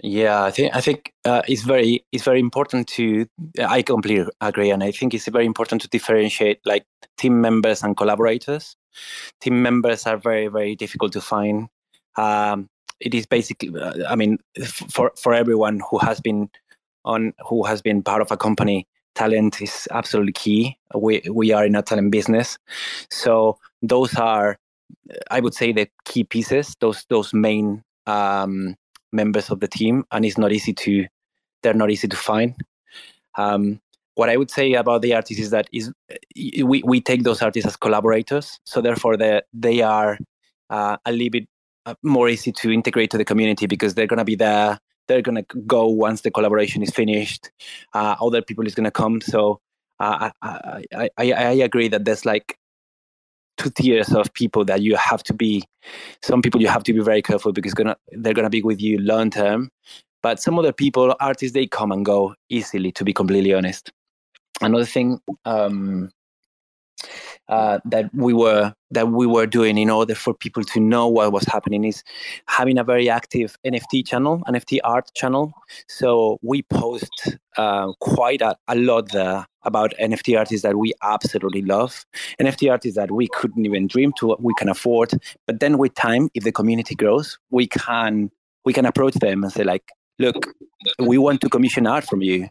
Yeah, 0.00 0.44
I 0.44 0.52
think 0.52 0.76
I 0.76 0.80
think 0.80 1.12
uh, 1.24 1.42
it's 1.48 1.62
very 1.62 2.04
it's 2.12 2.22
very 2.22 2.38
important 2.38 2.86
to. 2.88 3.26
I 3.58 3.82
completely 3.82 4.30
agree, 4.40 4.70
and 4.70 4.84
I 4.84 4.92
think 4.92 5.12
it's 5.12 5.26
very 5.26 5.44
important 5.44 5.82
to 5.82 5.88
differentiate 5.88 6.60
like 6.64 6.84
team 7.16 7.40
members 7.40 7.82
and 7.82 7.96
collaborators. 7.96 8.76
Team 9.40 9.60
members 9.60 10.06
are 10.06 10.16
very 10.16 10.46
very 10.46 10.76
difficult 10.76 11.12
to 11.14 11.20
find. 11.20 11.68
Um, 12.16 12.68
it 13.00 13.12
is 13.14 13.26
basically, 13.26 13.70
uh, 13.80 14.08
I 14.08 14.14
mean, 14.14 14.38
for 14.66 15.12
for 15.20 15.34
everyone 15.34 15.80
who 15.90 15.98
has 15.98 16.20
been 16.20 16.48
on 17.04 17.32
who 17.48 17.64
has 17.64 17.82
been 17.82 18.02
part 18.02 18.22
of 18.22 18.30
a 18.30 18.36
company, 18.36 18.86
talent 19.16 19.60
is 19.60 19.88
absolutely 19.90 20.32
key. 20.32 20.78
We 20.94 21.22
we 21.28 21.50
are 21.52 21.66
in 21.66 21.74
a 21.74 21.82
talent 21.82 22.12
business, 22.12 22.56
so 23.10 23.58
those 23.82 24.14
are, 24.14 24.58
I 25.32 25.40
would 25.40 25.54
say, 25.54 25.72
the 25.72 25.88
key 26.04 26.22
pieces. 26.22 26.76
Those 26.80 27.04
those 27.08 27.34
main 27.34 27.82
um, 28.06 28.76
members 29.12 29.50
of 29.50 29.60
the 29.60 29.68
team, 29.68 30.04
and 30.12 30.24
it's 30.24 30.38
not 30.38 30.52
easy 30.52 30.72
to 30.72 31.06
they're 31.62 31.74
not 31.74 31.90
easy 31.90 32.08
to 32.08 32.16
find. 32.16 32.54
Um, 33.36 33.80
what 34.14 34.28
I 34.28 34.36
would 34.36 34.50
say 34.50 34.72
about 34.74 35.02
the 35.02 35.14
artists 35.14 35.40
is 35.40 35.50
that 35.50 35.68
is 35.72 35.92
we, 36.36 36.82
we 36.84 37.00
take 37.00 37.22
those 37.22 37.40
artists 37.40 37.68
as 37.68 37.76
collaborators, 37.76 38.58
so 38.64 38.80
therefore 38.80 39.16
they 39.16 39.42
they 39.52 39.80
are 39.82 40.18
uh, 40.70 40.96
a 41.04 41.12
little 41.12 41.30
bit 41.30 41.48
uh, 41.86 41.94
more 42.02 42.28
easy 42.28 42.52
to 42.52 42.72
integrate 42.72 43.10
to 43.12 43.18
the 43.18 43.24
community 43.24 43.66
because 43.66 43.94
they're 43.94 44.08
gonna 44.08 44.24
be 44.24 44.34
there. 44.34 44.78
They're 45.06 45.22
gonna 45.22 45.44
go 45.66 45.86
once 45.86 46.22
the 46.22 46.30
collaboration 46.30 46.82
is 46.82 46.90
finished. 46.90 47.50
Uh, 47.94 48.16
other 48.20 48.42
people 48.42 48.66
is 48.66 48.74
gonna 48.74 48.90
come. 48.90 49.20
So 49.20 49.60
uh, 50.00 50.30
I, 50.42 50.82
I, 50.92 51.10
I 51.16 51.32
I 51.32 51.52
agree 51.52 51.88
that 51.88 52.04
there's 52.04 52.26
like 52.26 52.58
two 53.56 53.70
tiers 53.70 54.12
of 54.12 54.32
people 54.34 54.64
that 54.64 54.82
you 54.82 54.96
have 54.96 55.22
to 55.24 55.34
be 55.34 55.64
some 56.22 56.42
people 56.42 56.60
you 56.60 56.68
have 56.68 56.84
to 56.84 56.92
be 56.92 57.00
very 57.00 57.22
careful 57.22 57.52
because 57.52 57.74
gonna 57.74 57.96
they're 58.12 58.34
gonna 58.34 58.50
be 58.50 58.62
with 58.62 58.80
you 58.80 58.98
long 58.98 59.30
term 59.30 59.70
but 60.22 60.40
some 60.40 60.58
other 60.58 60.72
people 60.72 61.14
artists 61.20 61.54
they 61.54 61.66
come 61.66 61.92
and 61.92 62.04
go 62.04 62.34
easily 62.48 62.92
to 62.92 63.04
be 63.04 63.12
completely 63.12 63.54
honest. 63.54 63.92
Another 64.60 64.84
thing 64.84 65.20
um, 65.44 66.10
uh, 67.48 67.78
that 67.84 68.10
we 68.14 68.32
were 68.32 68.74
that 68.90 69.08
we 69.08 69.26
were 69.26 69.46
doing 69.46 69.76
in 69.76 69.90
order 69.90 70.14
for 70.14 70.32
people 70.32 70.62
to 70.64 70.80
know 70.80 71.06
what 71.06 71.32
was 71.32 71.44
happening 71.44 71.84
is 71.84 72.02
having 72.46 72.78
a 72.78 72.84
very 72.84 73.08
active 73.10 73.56
NFT 73.66 74.06
channel, 74.06 74.42
NFT 74.48 74.78
art 74.82 75.10
channel. 75.14 75.52
So 75.88 76.38
we 76.42 76.62
post 76.62 77.36
uh, 77.58 77.92
quite 78.00 78.40
a, 78.40 78.56
a, 78.68 78.76
lot 78.76 79.12
there 79.12 79.46
about 79.64 79.92
NFT 80.00 80.38
artists 80.38 80.62
that 80.62 80.76
we 80.76 80.94
absolutely 81.02 81.62
love, 81.62 82.06
NFT 82.40 82.70
artists 82.70 82.96
that 82.96 83.10
we 83.10 83.28
couldn't 83.28 83.66
even 83.66 83.86
dream 83.86 84.12
to, 84.18 84.36
we 84.38 84.54
can 84.56 84.68
afford. 84.68 85.12
But 85.46 85.60
then 85.60 85.76
with 85.76 85.94
time, 85.94 86.30
if 86.34 86.44
the 86.44 86.52
community 86.52 86.94
grows, 86.94 87.38
we 87.50 87.66
can 87.66 88.30
we 88.64 88.72
can 88.72 88.86
approach 88.86 89.14
them 89.14 89.44
and 89.44 89.52
say 89.52 89.64
like, 89.64 89.84
look, 90.18 90.54
we 90.98 91.18
want 91.18 91.40
to 91.40 91.48
commission 91.48 91.86
art 91.86 92.04
from 92.04 92.22
you. 92.22 92.48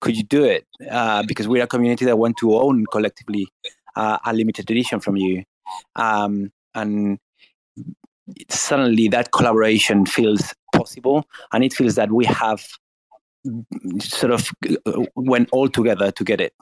Could 0.00 0.16
you 0.16 0.24
do 0.24 0.44
it? 0.44 0.66
Uh, 0.90 1.22
because 1.26 1.46
we're 1.46 1.62
a 1.62 1.66
community 1.66 2.04
that 2.06 2.16
want 2.16 2.36
to 2.38 2.56
own 2.56 2.86
collectively 2.86 3.48
uh, 3.96 4.18
a 4.24 4.32
limited 4.32 4.70
edition 4.70 5.00
from 5.00 5.16
you, 5.16 5.44
um, 5.96 6.52
and 6.74 7.18
suddenly 8.48 9.08
that 9.08 9.32
collaboration 9.32 10.06
feels 10.06 10.54
possible, 10.74 11.24
and 11.52 11.64
it 11.64 11.72
feels 11.72 11.94
that 11.94 12.12
we 12.12 12.24
have 12.26 12.66
sort 14.00 14.32
of 14.32 14.50
uh, 14.86 15.02
went 15.14 15.48
all 15.52 15.68
together 15.68 16.10
to 16.12 16.24
get 16.24 16.40
it. 16.40 16.52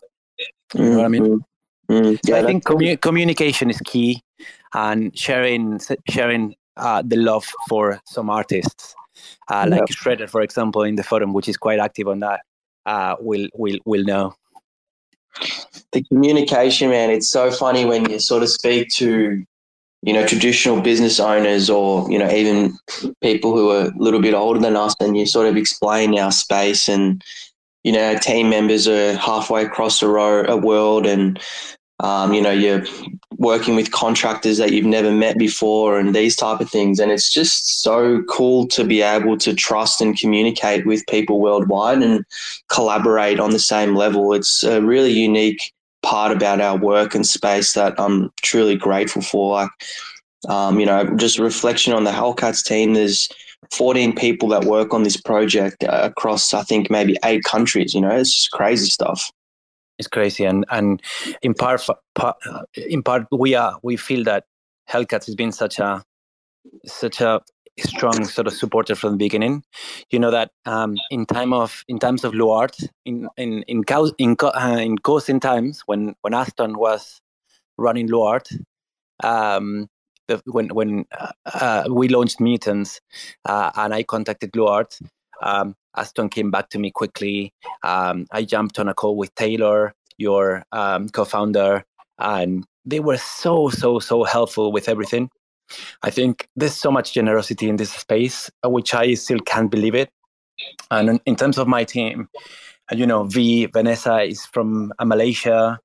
You 0.74 0.84
know 0.84 0.96
what 0.98 1.04
I 1.04 1.08
mean? 1.08 1.22
Mm-hmm. 1.22 1.92
mm-hmm. 1.92 2.16
Yeah, 2.24 2.36
so 2.36 2.42
I 2.42 2.46
think 2.46 2.64
commu- 2.64 3.00
communication 3.00 3.70
is 3.70 3.80
key, 3.84 4.22
and 4.74 5.16
sharing 5.18 5.80
sharing 6.08 6.54
uh, 6.76 7.02
the 7.04 7.16
love 7.16 7.46
for 7.68 8.00
some 8.06 8.30
artists, 8.30 8.94
uh, 9.48 9.66
like 9.68 9.80
yep. 9.80 9.88
Shredder, 9.88 10.28
for 10.28 10.42
example, 10.42 10.82
in 10.82 10.96
the 10.96 11.02
forum, 11.02 11.32
which 11.32 11.48
is 11.48 11.56
quite 11.56 11.80
active 11.80 12.08
on 12.08 12.20
that. 12.20 12.40
Uh, 12.86 13.16
will 13.20 13.48
will 13.54 13.78
will 13.84 14.04
know 14.04 14.34
the 15.92 16.02
communication, 16.04 16.90
man, 16.90 17.10
it's 17.10 17.30
so 17.30 17.50
funny 17.50 17.84
when 17.84 18.08
you 18.10 18.18
sort 18.18 18.42
of 18.42 18.50
speak 18.50 18.88
to, 18.90 19.44
you 20.02 20.12
know, 20.12 20.26
traditional 20.26 20.80
business 20.80 21.18
owners 21.18 21.70
or, 21.70 22.10
you 22.10 22.18
know, 22.18 22.30
even 22.30 22.76
people 23.22 23.52
who 23.54 23.70
are 23.70 23.86
a 23.86 23.92
little 23.96 24.20
bit 24.20 24.34
older 24.34 24.60
than 24.60 24.76
us 24.76 24.94
and 25.00 25.16
you 25.16 25.26
sort 25.26 25.46
of 25.46 25.56
explain 25.56 26.18
our 26.18 26.32
space 26.32 26.88
and, 26.88 27.22
you 27.84 27.92
know, 27.92 28.16
team 28.18 28.50
members 28.50 28.86
are 28.86 29.14
halfway 29.16 29.64
across 29.64 30.00
the 30.00 30.08
row, 30.08 30.44
a 30.44 30.56
world 30.56 31.06
and 31.06 31.40
um, 32.00 32.32
you 32.32 32.40
know, 32.40 32.50
you're 32.50 32.84
working 33.38 33.76
with 33.76 33.92
contractors 33.92 34.58
that 34.58 34.72
you've 34.72 34.84
never 34.84 35.12
met 35.12 35.38
before 35.38 35.98
and 35.98 36.14
these 36.14 36.34
type 36.34 36.60
of 36.60 36.68
things. 36.68 36.98
And 36.98 37.12
it's 37.12 37.32
just 37.32 37.82
so 37.82 38.22
cool 38.24 38.66
to 38.68 38.84
be 38.84 39.00
able 39.00 39.38
to 39.38 39.54
trust 39.54 40.00
and 40.00 40.18
communicate 40.18 40.84
with 40.84 41.06
people 41.06 41.40
worldwide 41.40 42.02
and 42.02 42.24
collaborate 42.68 43.38
on 43.38 43.50
the 43.50 43.60
same 43.60 43.94
level. 43.94 44.34
It's 44.34 44.64
a 44.64 44.82
really 44.82 45.12
unique 45.12 45.72
part 46.02 46.32
about 46.32 46.60
our 46.60 46.76
work 46.76 47.14
and 47.14 47.24
space 47.24 47.74
that 47.74 47.94
I'm 47.98 48.30
truly 48.42 48.76
grateful 48.76 49.22
for. 49.22 49.52
Like, 49.52 49.70
um, 50.48 50.80
you 50.80 50.86
know, 50.86 51.04
just 51.16 51.38
reflection 51.38 51.92
on 51.92 52.04
the 52.04 52.10
Hellcats 52.10 52.64
team. 52.64 52.94
There's 52.94 53.28
14 53.72 54.16
people 54.16 54.48
that 54.48 54.64
work 54.64 54.92
on 54.92 55.04
this 55.04 55.16
project 55.16 55.84
across, 55.88 56.52
I 56.54 56.62
think, 56.62 56.90
maybe 56.90 57.16
eight 57.24 57.44
countries. 57.44 57.94
You 57.94 58.00
know, 58.00 58.10
it's 58.10 58.34
just 58.34 58.50
crazy 58.50 58.86
stuff 58.86 59.30
it's 59.98 60.08
crazy 60.08 60.44
and 60.44 60.64
and 60.70 61.02
in 61.42 61.54
part, 61.54 61.82
in 62.76 63.02
part 63.02 63.26
we 63.32 63.54
are 63.54 63.78
we 63.82 63.96
feel 63.96 64.24
that 64.24 64.44
Hellcats 64.88 65.26
has 65.26 65.34
been 65.34 65.52
such 65.52 65.78
a 65.78 66.02
such 66.86 67.20
a 67.20 67.40
strong 67.78 68.24
sort 68.24 68.46
of 68.46 68.52
supporter 68.52 68.94
from 68.94 69.12
the 69.12 69.16
beginning. 69.16 69.62
You 70.10 70.18
know 70.18 70.30
that 70.30 70.50
um, 70.66 70.96
in 71.10 71.26
time 71.26 71.52
of 71.52 71.84
in 71.88 71.98
times 71.98 72.24
of 72.24 72.32
Luart, 72.32 72.88
in 73.04 73.28
in 73.36 73.62
in 73.68 73.84
in, 74.18 74.36
uh, 74.42 74.84
in 75.28 75.40
times 75.40 75.82
when 75.86 76.14
when 76.22 76.34
Aston 76.34 76.78
was 76.78 77.20
running 77.76 78.08
Luart, 78.08 78.46
um, 79.22 79.88
the, 80.26 80.40
when 80.46 80.68
when 80.68 81.04
uh, 81.18 81.32
uh, 81.46 81.84
we 81.90 82.08
launched 82.08 82.38
Mutantz 82.38 83.00
uh, 83.44 83.70
and 83.76 83.94
I 83.94 84.02
contacted 84.02 84.52
Luart, 84.52 85.00
um, 85.42 85.74
Aston 85.96 86.28
came 86.28 86.50
back 86.50 86.68
to 86.70 86.78
me 86.78 86.90
quickly. 86.90 87.52
Um, 87.82 88.26
I 88.30 88.44
jumped 88.44 88.78
on 88.78 88.88
a 88.88 88.94
call 88.94 89.16
with 89.16 89.34
Taylor, 89.34 89.94
your 90.16 90.64
um, 90.72 91.08
co-founder, 91.08 91.84
and 92.18 92.64
they 92.84 93.00
were 93.00 93.18
so 93.18 93.68
so 93.68 93.98
so 93.98 94.24
helpful 94.24 94.72
with 94.72 94.88
everything. 94.88 95.30
I 96.02 96.10
think 96.10 96.48
there's 96.56 96.74
so 96.74 96.90
much 96.90 97.12
generosity 97.12 97.68
in 97.68 97.76
this 97.76 97.92
space, 97.92 98.50
uh, 98.64 98.70
which 98.70 98.94
I 98.94 99.14
still 99.14 99.40
can't 99.40 99.70
believe 99.70 99.94
it. 99.94 100.10
and 100.90 101.20
in 101.26 101.36
terms 101.36 101.58
of 101.58 101.68
my 101.68 101.84
team, 101.84 102.28
you 102.92 103.06
know, 103.06 103.24
V 103.24 103.66
Vanessa 103.66 104.22
is 104.22 104.46
from 104.46 104.92
Malaysia. 105.04 105.78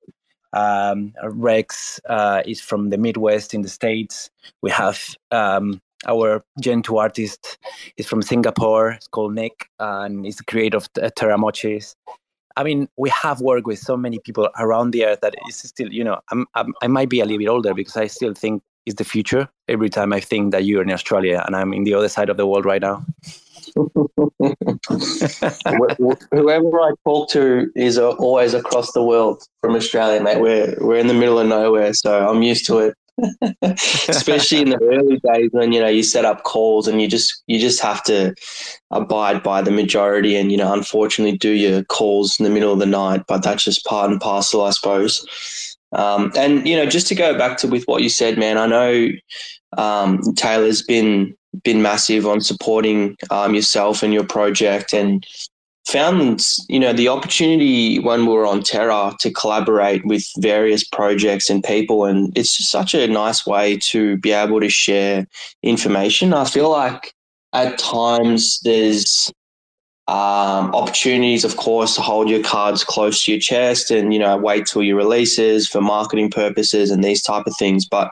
Um, 0.52 1.12
Rex 1.24 2.00
uh, 2.08 2.42
is 2.46 2.60
from 2.60 2.90
the 2.90 2.96
Midwest 2.96 3.54
in 3.54 3.62
the 3.62 3.68
States. 3.68 4.30
We 4.62 4.70
have 4.70 5.00
um, 5.32 5.80
our 6.06 6.44
Gen 6.60 6.82
2 6.82 6.98
artist 6.98 7.58
is 7.96 8.06
from 8.06 8.22
Singapore. 8.22 8.92
It's 8.92 9.08
called 9.08 9.34
Nick, 9.34 9.68
and 9.78 10.24
he's 10.24 10.36
the 10.36 10.44
creator 10.44 10.78
of 10.78 10.88
uh, 11.00 11.10
Terra 11.16 11.36
Mochis. 11.36 11.94
I 12.56 12.62
mean, 12.62 12.88
we 12.96 13.10
have 13.10 13.40
worked 13.40 13.66
with 13.66 13.78
so 13.80 13.96
many 13.96 14.18
people 14.20 14.48
around 14.58 14.92
the 14.92 15.04
earth 15.06 15.20
that 15.22 15.34
it's 15.46 15.68
still, 15.68 15.92
you 15.92 16.04
know, 16.04 16.20
I'm, 16.30 16.46
I'm, 16.54 16.72
i 16.82 16.86
might 16.86 17.08
be 17.08 17.20
a 17.20 17.24
little 17.24 17.38
bit 17.38 17.48
older 17.48 17.74
because 17.74 17.96
I 17.96 18.06
still 18.06 18.32
think 18.32 18.62
it's 18.86 18.96
the 18.96 19.04
future 19.04 19.48
every 19.68 19.88
time 19.88 20.12
I 20.12 20.20
think 20.20 20.52
that 20.52 20.64
you're 20.64 20.82
in 20.82 20.90
Australia 20.92 21.42
and 21.46 21.56
I'm 21.56 21.72
in 21.72 21.84
the 21.84 21.94
other 21.94 22.08
side 22.08 22.28
of 22.28 22.36
the 22.36 22.46
world 22.46 22.64
right 22.64 22.82
now. 22.82 23.04
Whoever 26.30 26.80
I 26.80 26.92
talk 27.04 27.30
to 27.30 27.72
is 27.74 27.98
uh, 27.98 28.10
always 28.10 28.54
across 28.54 28.92
the 28.92 29.02
world 29.02 29.42
from 29.62 29.74
Australia, 29.74 30.22
mate. 30.22 30.40
We're 30.40 30.76
we're 30.80 30.98
in 30.98 31.06
the 31.06 31.14
middle 31.14 31.38
of 31.38 31.48
nowhere, 31.48 31.94
so 31.94 32.28
I'm 32.28 32.42
used 32.42 32.66
to 32.66 32.78
it. 32.78 32.94
Especially 33.62 34.62
in 34.62 34.70
the 34.70 34.82
early 34.82 35.20
days 35.32 35.50
when 35.52 35.72
you 35.72 35.80
know 35.80 35.88
you 35.88 36.02
set 36.02 36.24
up 36.24 36.42
calls 36.42 36.88
and 36.88 37.00
you 37.00 37.08
just 37.08 37.42
you 37.46 37.58
just 37.58 37.80
have 37.80 38.02
to 38.04 38.34
abide 38.90 39.42
by 39.42 39.62
the 39.62 39.70
majority 39.70 40.36
and 40.36 40.50
you 40.50 40.58
know 40.58 40.72
unfortunately 40.72 41.36
do 41.36 41.50
your 41.50 41.84
calls 41.84 42.38
in 42.38 42.44
the 42.44 42.50
middle 42.50 42.72
of 42.72 42.80
the 42.80 42.86
night. 42.86 43.22
But 43.28 43.42
that's 43.42 43.64
just 43.64 43.84
part 43.84 44.10
and 44.10 44.20
parcel, 44.20 44.64
I 44.64 44.70
suppose. 44.70 45.24
Um, 45.92 46.32
and 46.36 46.66
you 46.66 46.76
know, 46.76 46.86
just 46.86 47.06
to 47.08 47.14
go 47.14 47.38
back 47.38 47.56
to 47.58 47.68
with 47.68 47.84
what 47.84 48.02
you 48.02 48.08
said, 48.08 48.36
man, 48.36 48.58
I 48.58 48.66
know 48.66 49.08
um, 49.78 50.20
Taylor's 50.36 50.82
been 50.82 51.36
been 51.62 51.82
massive 51.82 52.26
on 52.26 52.40
supporting 52.40 53.16
um, 53.30 53.54
yourself 53.54 54.02
and 54.02 54.12
your 54.12 54.24
project 54.24 54.92
and 54.92 55.24
found 55.86 56.46
you 56.68 56.80
know 56.80 56.92
the 56.92 57.08
opportunity 57.08 57.98
when 57.98 58.26
we 58.26 58.32
were 58.32 58.46
on 58.46 58.62
terra 58.62 59.14
to 59.20 59.30
collaborate 59.30 60.04
with 60.06 60.26
various 60.38 60.82
projects 60.82 61.50
and 61.50 61.62
people 61.62 62.04
and 62.04 62.36
it's 62.36 62.56
just 62.56 62.70
such 62.70 62.94
a 62.94 63.06
nice 63.06 63.46
way 63.46 63.76
to 63.76 64.16
be 64.18 64.32
able 64.32 64.60
to 64.60 64.68
share 64.68 65.26
information. 65.62 66.32
I 66.32 66.44
feel 66.44 66.70
like 66.70 67.14
at 67.52 67.78
times 67.78 68.60
there's 68.64 69.30
um, 70.06 70.74
opportunities, 70.74 71.44
of 71.44 71.56
course, 71.56 71.94
to 71.94 72.02
hold 72.02 72.28
your 72.28 72.42
cards 72.42 72.84
close 72.84 73.24
to 73.24 73.32
your 73.32 73.40
chest 73.40 73.90
and 73.90 74.12
you 74.12 74.18
know 74.18 74.36
wait 74.36 74.66
till 74.66 74.82
your 74.82 74.96
releases 74.96 75.66
for 75.66 75.80
marketing 75.80 76.30
purposes 76.30 76.90
and 76.90 77.02
these 77.02 77.22
type 77.22 77.46
of 77.46 77.56
things. 77.56 77.86
But 77.86 78.10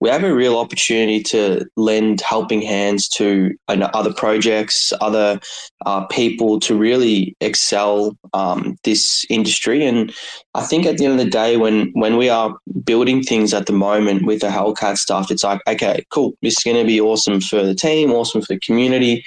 we 0.00 0.08
have 0.08 0.24
a 0.24 0.34
real 0.34 0.56
opportunity 0.56 1.22
to 1.24 1.66
lend 1.76 2.22
helping 2.22 2.62
hands 2.62 3.08
to 3.10 3.54
you 3.68 3.76
know, 3.76 3.90
other 3.92 4.12
projects, 4.12 4.90
other 5.02 5.38
uh, 5.84 6.06
people 6.06 6.60
to 6.60 6.74
really 6.74 7.36
excel 7.42 8.16
um, 8.32 8.78
this 8.84 9.26
industry. 9.28 9.84
And 9.84 10.14
I 10.54 10.62
think 10.62 10.86
at 10.86 10.96
the 10.96 11.04
end 11.04 11.20
of 11.20 11.24
the 11.24 11.30
day, 11.30 11.58
when 11.58 11.90
when 11.92 12.16
we 12.16 12.30
are 12.30 12.56
building 12.84 13.22
things 13.22 13.52
at 13.52 13.66
the 13.66 13.74
moment 13.74 14.24
with 14.24 14.40
the 14.40 14.48
Hellcat 14.48 14.96
stuff, 14.96 15.30
it's 15.30 15.44
like 15.44 15.60
okay, 15.68 16.06
cool, 16.08 16.32
this 16.40 16.56
is 16.56 16.64
going 16.64 16.78
to 16.78 16.86
be 16.86 17.02
awesome 17.02 17.42
for 17.42 17.62
the 17.62 17.74
team, 17.74 18.12
awesome 18.12 18.40
for 18.40 18.54
the 18.54 18.60
community 18.60 19.22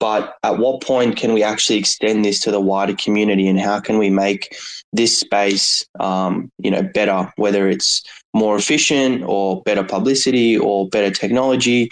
but 0.00 0.36
at 0.42 0.58
what 0.58 0.82
point 0.82 1.16
can 1.16 1.32
we 1.32 1.42
actually 1.42 1.78
extend 1.78 2.24
this 2.24 2.40
to 2.40 2.50
the 2.50 2.60
wider 2.60 2.94
community 2.94 3.48
and 3.48 3.60
how 3.60 3.80
can 3.80 3.98
we 3.98 4.10
make 4.10 4.56
this 4.92 5.18
space 5.18 5.84
um, 6.00 6.50
you 6.58 6.70
know 6.70 6.82
better 6.82 7.30
whether 7.36 7.68
it's 7.68 8.02
more 8.34 8.56
efficient 8.56 9.22
or 9.26 9.62
better 9.62 9.82
publicity 9.82 10.56
or 10.56 10.88
better 10.90 11.10
technology 11.10 11.90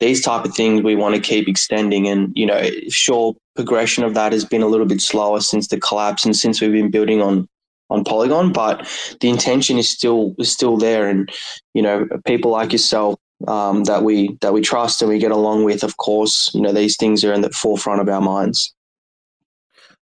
these 0.00 0.22
type 0.22 0.44
of 0.44 0.54
things 0.54 0.82
we 0.82 0.96
want 0.96 1.14
to 1.14 1.20
keep 1.20 1.48
extending 1.48 2.06
and 2.08 2.32
you 2.34 2.46
know 2.46 2.62
sure 2.88 3.34
progression 3.56 4.04
of 4.04 4.14
that 4.14 4.32
has 4.32 4.44
been 4.44 4.62
a 4.62 4.68
little 4.68 4.86
bit 4.86 5.00
slower 5.00 5.40
since 5.40 5.68
the 5.68 5.80
collapse 5.80 6.24
and 6.24 6.36
since 6.36 6.60
we've 6.60 6.72
been 6.72 6.90
building 6.90 7.20
on 7.20 7.48
on 7.90 8.04
Polygon, 8.04 8.52
but 8.52 8.86
the 9.20 9.30
intention 9.30 9.78
is 9.78 9.88
still 9.88 10.34
is 10.38 10.52
still 10.52 10.76
there. 10.76 11.08
And 11.08 11.30
you 11.74 11.82
know, 11.82 12.06
people 12.26 12.50
like 12.50 12.72
yourself 12.72 13.18
um, 13.46 13.84
that 13.84 14.02
we 14.02 14.36
that 14.40 14.52
we 14.52 14.60
trust 14.60 15.00
and 15.02 15.10
we 15.10 15.18
get 15.18 15.30
along 15.30 15.64
with. 15.64 15.82
Of 15.84 15.96
course, 15.96 16.50
you 16.54 16.60
know 16.60 16.72
these 16.72 16.96
things 16.96 17.24
are 17.24 17.32
in 17.32 17.42
the 17.42 17.50
forefront 17.50 18.00
of 18.00 18.08
our 18.08 18.20
minds. 18.20 18.74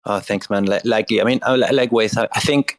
Oh, 0.07 0.21
thanks, 0.21 0.51
man. 0.51 0.67
Likely, 0.85 1.21
I 1.21 1.25
mean, 1.25 1.41
uh, 1.43 1.57
likewise, 1.73 2.17
I 2.17 2.41
think 2.41 2.79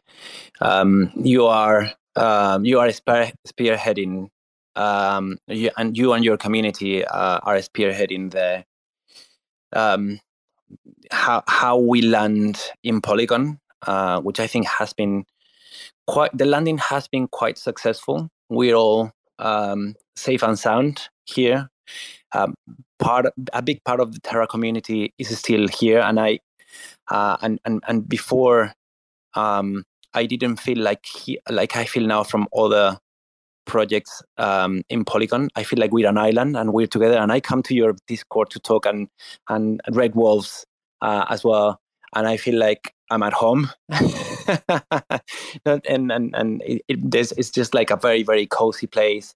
um, 0.61 1.11
you 1.15 1.45
are 1.47 1.91
um, 2.15 2.65
you 2.65 2.79
are 2.79 2.91
spear, 2.91 3.31
spearheading, 3.47 4.29
um, 4.75 5.37
you, 5.47 5.71
and 5.77 5.97
you 5.97 6.13
and 6.13 6.23
your 6.23 6.37
community 6.37 7.03
uh, 7.03 7.39
are 7.43 7.57
spearheading 7.57 8.31
the 8.31 8.63
um, 9.73 10.19
how 11.11 11.43
how 11.47 11.77
we 11.77 12.01
land 12.01 12.61
in 12.83 13.01
Polygon, 13.01 13.59
uh, 13.87 14.21
which 14.21 14.39
I 14.39 14.47
think 14.47 14.67
has 14.67 14.93
been 14.93 15.25
quite 16.07 16.37
the 16.37 16.45
landing 16.45 16.77
has 16.77 17.07
been 17.07 17.27
quite 17.27 17.57
successful. 17.57 18.29
We're 18.49 18.75
all 18.75 19.11
um, 19.39 19.95
safe 20.15 20.43
and 20.43 20.57
sound 20.57 21.09
here. 21.25 21.69
Um, 22.33 22.55
part 22.99 23.27
a 23.53 23.61
big 23.61 23.83
part 23.83 23.99
of 23.99 24.13
the 24.13 24.19
Terra 24.21 24.47
community 24.47 25.13
is 25.17 25.37
still 25.37 25.67
here, 25.67 25.99
and 25.99 26.19
I 26.19 26.39
uh, 27.09 27.37
and 27.41 27.59
and 27.65 27.83
and 27.87 28.07
before 28.07 28.73
um, 29.35 29.83
I 30.13 30.25
didn't 30.25 30.57
feel 30.57 30.79
like 30.79 31.05
he, 31.05 31.39
like 31.49 31.75
I 31.75 31.85
feel 31.85 32.07
now 32.07 32.23
from 32.23 32.47
other 32.55 32.97
projects 33.65 34.21
um, 34.37 34.83
in 34.89 35.03
Polygon. 35.05 35.49
I 35.55 35.63
feel 35.63 35.79
like 35.79 35.91
we're 35.91 36.07
an 36.07 36.17
island 36.17 36.55
and 36.55 36.73
we're 36.73 36.87
together. 36.87 37.17
And 37.17 37.31
I 37.31 37.39
come 37.39 37.63
to 37.63 37.75
your 37.75 37.95
Discord 38.07 38.49
to 38.51 38.59
talk 38.59 38.85
and 38.85 39.07
and 39.49 39.81
Red 39.91 40.15
Wolves 40.15 40.65
uh, 41.01 41.25
as 41.29 41.43
well, 41.43 41.79
and 42.15 42.27
I 42.27 42.37
feel 42.37 42.57
like 42.57 42.93
I'm 43.11 43.23
at 43.23 43.33
home. 43.33 43.69
and 45.65 45.81
and 45.85 46.35
and 46.35 46.61
it, 46.65 46.81
it, 46.87 47.31
it's 47.37 47.51
just 47.51 47.73
like 47.73 47.91
a 47.91 47.97
very 47.97 48.23
very 48.23 48.47
cozy 48.47 48.87
place 48.87 49.35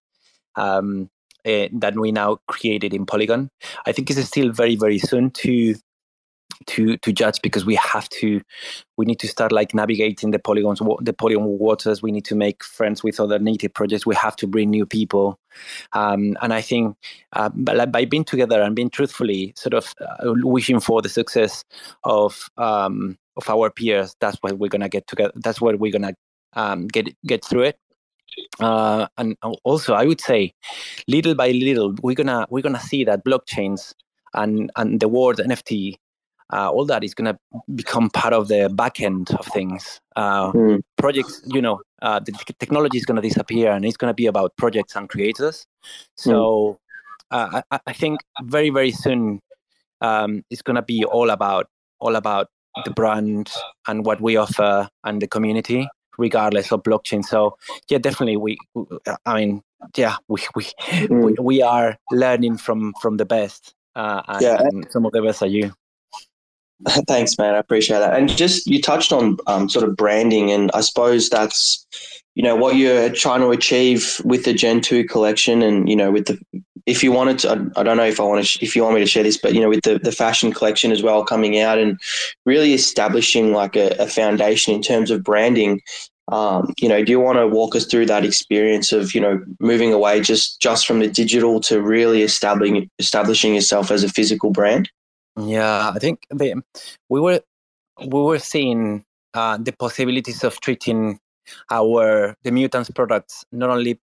um, 0.60 1.10
uh, 1.46 1.68
that 1.72 1.96
we 1.96 2.12
now 2.12 2.38
created 2.48 2.94
in 2.94 3.06
Polygon. 3.06 3.50
I 3.86 3.92
think 3.92 4.10
it's 4.10 4.22
still 4.26 4.52
very 4.52 4.76
very 4.76 5.00
soon 5.00 5.32
to 5.32 5.76
to 6.66 6.98
to 6.98 7.14
judge 7.14 7.42
because 7.42 7.66
we 7.66 7.76
have 7.76 8.10
to 8.10 8.42
we 8.98 9.06
need 9.06 9.20
to 9.20 9.28
start 9.28 9.52
like 9.52 9.74
navigating 9.74 10.32
the 10.32 10.40
polygons 10.40 10.82
the 11.02 11.14
polygon 11.14 11.46
waters. 11.46 12.02
We 12.02 12.12
need 12.12 12.26
to 12.26 12.36
make 12.36 12.64
friends 12.64 13.04
with 13.04 13.20
other 13.20 13.40
native 13.40 13.74
projects. 13.74 14.06
We 14.06 14.16
have 14.16 14.36
to 14.38 14.48
bring 14.48 14.70
new 14.70 14.86
people. 14.86 15.40
Um, 15.94 16.38
and 16.42 16.54
i 16.54 16.62
think 16.62 16.96
uh, 17.34 17.50
by, 17.50 18.06
being 18.06 18.24
together 18.24 18.62
and 18.62 18.76
being 18.76 18.90
truthfully 18.90 19.54
sort 19.56 19.74
of 19.74 19.94
uh, 20.00 20.34
wishing 20.44 20.80
for 20.80 21.02
the 21.02 21.10
success 21.10 21.64
of 22.04 22.50
um, 22.58 23.18
of 23.36 23.50
our 23.50 23.72
peers 23.72 24.16
that's 24.22 24.38
what 24.42 24.60
we're 24.60 24.70
gonna 24.70 24.88
get 24.88 25.08
together 25.08 25.34
that's 25.38 25.60
what 25.60 25.80
we're 25.80 25.92
gonna 25.92 26.14
um, 26.54 26.88
get 26.88 27.10
get 27.26 27.44
through 27.44 27.64
it 27.64 27.80
uh, 28.60 29.08
and 29.18 29.36
also 29.64 29.94
I 29.94 30.06
would 30.06 30.22
say, 30.22 30.54
little 31.08 31.36
by 31.36 31.52
little, 31.52 31.96
we're 32.02 32.16
gonna 32.16 32.46
we're 32.50 32.64
gonna 32.64 32.80
see 32.80 33.04
that 33.06 33.24
blockchains 33.26 33.94
and 34.34 34.72
and 34.76 35.00
the 35.00 35.08
word 35.08 35.38
NFT, 35.38 35.96
uh, 36.52 36.70
all 36.70 36.86
that 36.86 37.04
is 37.04 37.14
gonna 37.14 37.38
become 37.76 38.10
part 38.10 38.34
of 38.34 38.48
the 38.48 38.70
back 38.70 39.00
end 39.02 39.32
of 39.32 39.46
things. 39.48 40.02
Uh, 40.16 40.52
mm. 40.52 40.82
Projects, 40.98 41.42
you 41.46 41.62
know, 41.62 41.82
uh, 42.02 42.20
the 42.20 42.32
technology 42.60 42.98
is 42.98 43.06
gonna 43.06 43.22
disappear, 43.22 43.72
and 43.72 43.86
it's 43.86 43.98
gonna 43.98 44.14
be 44.14 44.26
about 44.26 44.56
projects 44.58 44.96
and 44.96 45.10
creators. 45.10 45.66
So 46.16 46.80
mm. 47.32 47.64
I, 47.72 47.80
I, 47.86 47.94
think 47.94 48.22
very 48.44 48.72
very 48.72 48.92
soon 48.92 49.40
um, 50.02 50.44
it's 50.50 50.62
gonna 50.62 50.82
be 50.82 51.06
all 51.06 51.30
about 51.30 51.68
all 52.00 52.16
about 52.16 52.48
the 52.86 52.92
brand 52.92 53.52
and 53.88 54.06
what 54.06 54.22
we 54.22 54.38
offer 54.38 54.90
and 55.04 55.22
the 55.22 55.28
community 55.28 55.88
regardless 56.20 56.72
of 56.72 56.84
blockchain. 56.84 57.26
So 57.26 57.58
yeah, 57.90 57.98
definitely 57.98 58.38
we. 58.38 58.58
I 59.26 59.36
mean, 59.36 59.64
yeah, 59.96 60.18
we 60.28 60.42
we 60.56 60.64
mm. 60.64 61.26
we, 61.26 61.36
we, 61.40 61.62
are 61.62 61.98
learning 62.12 62.58
from 62.58 62.94
from 63.02 63.18
the 63.18 63.26
best. 63.26 63.74
Uh, 63.96 64.22
and, 64.28 64.42
yeah, 64.42 64.58
and 64.62 64.92
some 64.92 65.06
of 65.06 65.12
the 65.14 65.22
best 65.22 65.42
are 65.42 65.48
you. 65.48 65.74
Thanks, 67.08 67.38
man. 67.38 67.56
I 67.56 67.58
appreciate 67.58 68.00
that. 68.00 68.18
And 68.18 68.30
just 68.30 68.66
you 68.68 68.82
touched 68.82 69.12
on 69.12 69.38
um, 69.48 69.68
sort 69.68 69.88
of 69.88 69.98
branding, 69.98 70.52
and 70.52 70.72
I 70.74 70.82
suppose 70.82 71.30
that's 71.30 71.86
you 72.40 72.44
know 72.44 72.56
what 72.56 72.78
you're 72.78 73.10
trying 73.10 73.42
to 73.42 73.50
achieve 73.50 74.22
with 74.24 74.46
the 74.46 74.54
Gen 74.54 74.80
two 74.80 75.04
collection, 75.04 75.62
and 75.62 75.90
you 75.90 75.96
know 75.98 76.10
with 76.10 76.28
the 76.28 76.40
if 76.86 77.04
you 77.04 77.12
wanted 77.12 77.40
to, 77.40 77.50
I, 77.50 77.82
I 77.82 77.84
don't 77.84 77.98
know 77.98 78.06
if 78.06 78.18
I 78.18 78.24
want 78.24 78.46
to, 78.46 78.64
if 78.64 78.78
you 78.78 78.82
want 78.82 78.96
me 78.96 79.02
to 79.02 79.06
share 79.06 79.24
this, 79.24 79.36
but 79.36 79.54
you 79.54 79.60
know, 79.60 79.68
with 79.68 79.84
the, 79.84 80.00
the 80.00 80.14
fashion 80.14 80.54
collection 80.54 80.94
as 80.94 81.04
well 81.04 81.26
coming 81.26 81.60
out 81.60 81.78
and 81.78 82.00
really 82.46 82.74
establishing 82.74 83.52
like 83.52 83.76
a, 83.76 83.90
a 84.00 84.08
foundation 84.08 84.74
in 84.74 84.82
terms 84.82 85.12
of 85.12 85.22
branding. 85.22 85.82
Um, 86.32 86.74
you 86.80 86.88
know, 86.88 87.04
do 87.04 87.12
you 87.12 87.20
want 87.20 87.40
to 87.40 87.48
walk 87.48 87.76
us 87.76 87.86
through 87.86 88.06
that 88.06 88.24
experience 88.24 88.94
of 88.94 89.14
you 89.14 89.20
know 89.20 89.44
moving 89.60 89.92
away 89.92 90.22
just 90.22 90.62
just 90.62 90.88
from 90.88 91.00
the 91.00 91.10
digital 91.10 91.60
to 91.68 91.82
really 91.82 92.22
establishing 92.22 92.90
establishing 93.00 93.54
yourself 93.54 93.92
as 93.92 94.06
a 94.06 94.08
physical 94.08 94.52
brand? 94.52 94.90
Yeah, 95.38 95.92
I 95.94 96.00
think 96.00 96.26
the, 96.30 96.64
we 97.10 97.20
were 97.20 97.42
we 98.00 98.22
were 98.22 98.40
seeing 98.40 99.04
uh, 99.34 99.58
the 99.58 99.74
possibilities 99.74 100.46
of 100.46 100.62
treating 100.62 101.20
our 101.72 102.36
the 102.44 102.52
mutants 102.52 102.90
products 102.90 103.46
not 103.52 103.70
only 103.70 104.00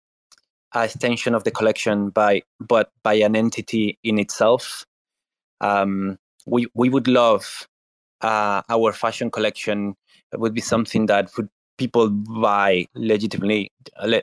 a 0.74 0.84
extension 0.84 1.34
of 1.34 1.44
the 1.44 1.50
collection 1.50 2.10
by 2.10 2.42
but 2.60 2.90
by 3.02 3.14
an 3.14 3.36
entity 3.36 3.98
in 4.02 4.18
itself. 4.18 4.84
Um, 5.60 6.18
we 6.46 6.66
we 6.74 6.88
would 6.88 7.08
love 7.08 7.66
uh, 8.20 8.62
our 8.68 8.92
fashion 8.92 9.30
collection. 9.30 9.94
Would 10.34 10.54
be 10.54 10.60
something 10.60 11.06
that 11.06 11.30
would 11.36 11.48
people 11.78 12.10
buy 12.10 12.86
legitimately 12.94 13.70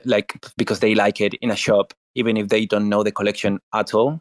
like 0.04 0.34
because 0.56 0.80
they 0.80 0.94
like 0.94 1.20
it 1.20 1.34
in 1.34 1.50
a 1.50 1.56
shop 1.56 1.94
even 2.14 2.36
if 2.36 2.48
they 2.48 2.66
don't 2.66 2.88
know 2.88 3.02
the 3.02 3.12
collection 3.12 3.60
at 3.72 3.94
all. 3.94 4.20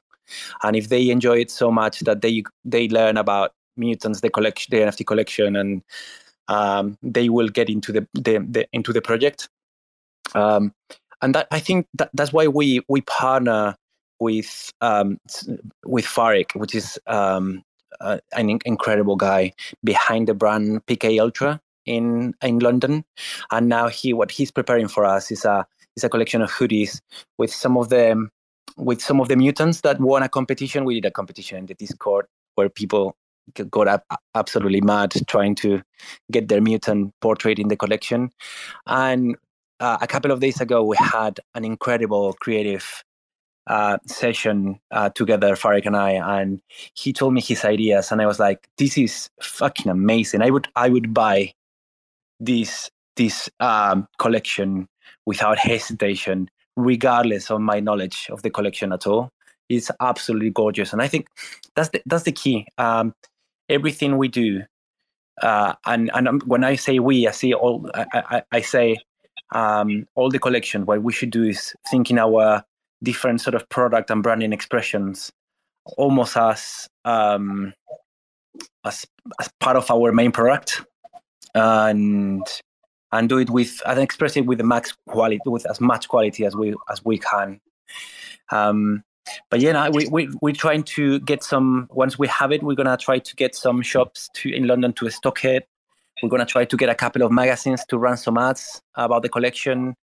And 0.64 0.76
if 0.76 0.90
they 0.90 1.10
enjoy 1.10 1.40
it 1.40 1.52
so 1.52 1.72
much 1.72 2.00
that 2.02 2.22
they 2.22 2.44
they 2.64 2.88
learn 2.88 3.18
about 3.18 3.52
mutants 3.76 4.22
the 4.22 4.30
collection 4.30 4.76
the 4.76 4.84
nft 4.84 5.06
collection 5.06 5.56
and 5.56 5.82
um, 6.48 6.98
they 7.02 7.30
will 7.30 7.48
get 7.48 7.70
into 7.70 7.92
the, 7.92 8.08
the, 8.14 8.46
the 8.50 8.68
into 8.74 8.94
the 8.94 9.02
project 9.02 9.50
um, 10.36 10.74
and 11.22 11.36
that 11.36 11.48
i 11.52 11.60
think 11.60 11.88
that, 11.94 12.10
that's 12.14 12.34
why 12.34 12.48
we 12.48 12.82
we 12.88 13.02
partner 13.02 13.76
with 14.24 14.72
um, 14.82 15.20
with 15.86 16.06
Farik, 16.06 16.56
which 16.56 16.74
is 16.74 17.00
um, 17.08 17.62
uh, 18.02 18.18
an 18.34 18.60
incredible 18.66 19.16
guy 19.16 19.54
behind 19.84 20.28
the 20.28 20.34
brand 20.34 20.86
PK 20.86 21.20
Ultra 21.20 21.60
in 21.86 22.34
in 22.42 22.60
London, 22.60 23.04
and 23.52 23.68
now 23.68 23.88
he 23.90 24.14
what 24.14 24.32
he's 24.32 24.52
preparing 24.52 24.88
for 24.88 25.06
us 25.06 25.30
is 25.30 25.46
a 25.46 25.68
is 25.98 26.04
a 26.04 26.10
collection 26.10 26.42
of 26.42 26.52
hoodies 26.52 27.02
with 27.38 27.54
some 27.54 27.78
of 27.78 27.90
the 27.90 28.30
with 28.78 29.02
some 29.02 29.20
of 29.20 29.28
the 29.28 29.36
mutants 29.36 29.82
that 29.82 30.00
won 30.00 30.24
a 30.24 30.30
competition. 30.30 30.86
We 30.86 30.96
did 30.96 31.06
a 31.06 31.12
competition 31.12 31.58
in 31.58 31.66
the 31.66 31.76
Discord 31.76 32.26
where 32.56 32.70
people 32.70 33.16
got 33.70 33.88
up 33.88 34.06
absolutely 34.36 34.82
mad 34.82 35.14
trying 35.28 35.56
to 35.56 35.82
get 36.32 36.48
their 36.48 36.62
mutant 36.62 37.14
portrait 37.22 37.60
in 37.60 37.68
the 37.68 37.78
collection, 37.78 38.30
and 38.88 39.36
uh, 39.80 39.98
a 40.02 40.08
couple 40.08 40.32
of 40.32 40.40
days 40.40 40.62
ago 40.62 40.84
we 40.84 40.98
had 40.98 41.40
an 41.56 41.66
incredible 41.66 42.34
creative 42.34 43.04
uh, 43.68 43.98
session 44.08 44.80
uh, 44.92 45.10
together, 45.10 45.56
Farik 45.56 45.86
and 45.86 45.96
I, 45.96 46.12
and 46.40 46.62
he 46.94 47.14
told 47.14 47.34
me 47.34 47.42
his 47.42 47.64
ideas, 47.64 48.12
and 48.12 48.22
I 48.22 48.26
was 48.26 48.40
like, 48.40 48.68
"This 48.78 48.98
is 48.98 49.30
fucking 49.42 49.92
amazing! 49.92 50.42
I 50.42 50.50
would, 50.50 50.68
I 50.76 50.90
would 50.90 51.14
buy 51.14 51.54
this 52.40 52.90
this 53.16 53.50
um, 53.60 54.08
collection 54.20 54.88
without 55.26 55.58
hesitation, 55.58 56.50
regardless 56.76 57.52
of 57.52 57.62
my 57.62 57.80
knowledge 57.80 58.28
of 58.32 58.42
the 58.42 58.50
collection 58.50 58.92
at 58.92 59.08
all. 59.08 59.30
It's 59.70 59.90
absolutely 60.02 60.50
gorgeous, 60.50 60.94
and 60.94 61.02
I 61.02 61.08
think 61.08 61.28
that's 61.76 61.90
the 61.90 62.02
that's 62.06 62.24
the 62.24 62.32
key. 62.32 62.68
Um, 62.78 63.14
everything 63.70 64.18
we 64.18 64.28
do, 64.28 64.64
uh, 65.42 65.74
and 65.86 66.12
and 66.14 66.44
when 66.44 66.64
I 66.64 66.76
say 66.76 67.00
we, 67.00 67.28
I 67.28 67.32
see 67.32 67.54
all. 67.54 67.90
I, 67.94 68.06
I, 68.14 68.44
I 68.52 68.62
say 68.62 68.98
um, 69.54 70.06
all 70.16 70.30
the 70.30 70.40
collection. 70.40 70.86
What 70.86 71.04
we 71.04 71.14
should 71.14 71.32
do 71.32 71.44
is 71.44 71.74
thinking 71.90 72.18
our 72.18 72.64
different 73.02 73.42
sort 73.42 73.56
of 73.56 73.68
product 73.70 74.10
and 74.10 74.24
branding 74.24 74.54
expressions, 74.54 75.32
almost 75.98 76.38
as 76.38 76.88
um, 77.06 77.74
as 78.86 79.06
as 79.40 79.50
part 79.60 79.78
of 79.78 79.90
our 79.90 80.12
main 80.12 80.32
product 80.32 80.82
and 81.56 82.46
and 83.12 83.30
do 83.30 83.38
it 83.38 83.50
with 83.50 83.82
and 83.86 84.00
express 84.00 84.36
it 84.38 84.46
with 84.46 84.58
the 84.58 84.64
max 84.64 84.94
quality 85.08 85.40
with 85.46 85.70
as 85.70 85.80
much 85.80 86.08
quality 86.08 86.46
as 86.46 86.56
we 86.56 86.74
as 86.90 87.04
we 87.06 87.18
can 87.18 87.60
um, 88.52 89.04
but 89.50 89.60
yeah 89.60 89.72
no, 89.72 89.90
we, 89.92 90.08
we 90.08 90.30
we're 90.42 90.54
trying 90.54 90.84
to 90.84 91.20
get 91.20 91.44
some 91.44 91.88
once 91.92 92.20
we 92.20 92.28
have 92.28 92.52
it 92.52 92.62
we're 92.64 92.76
gonna 92.76 92.98
try 92.98 93.20
to 93.20 93.36
get 93.36 93.56
some 93.56 93.82
shops 93.82 94.30
to 94.34 94.54
in 94.54 94.68
london 94.68 94.94
to 94.94 95.10
stock 95.10 95.44
it. 95.46 95.68
We're 96.22 96.30
gonna 96.30 96.46
try 96.46 96.64
to 96.64 96.78
get 96.78 96.90
a 96.90 96.96
couple 96.96 97.24
of 97.24 97.32
magazines 97.32 97.84
to 97.90 97.98
run 97.98 98.18
some 98.18 98.38
ads 98.38 98.82
about 98.96 99.24
the 99.24 99.30
collection 99.30 99.96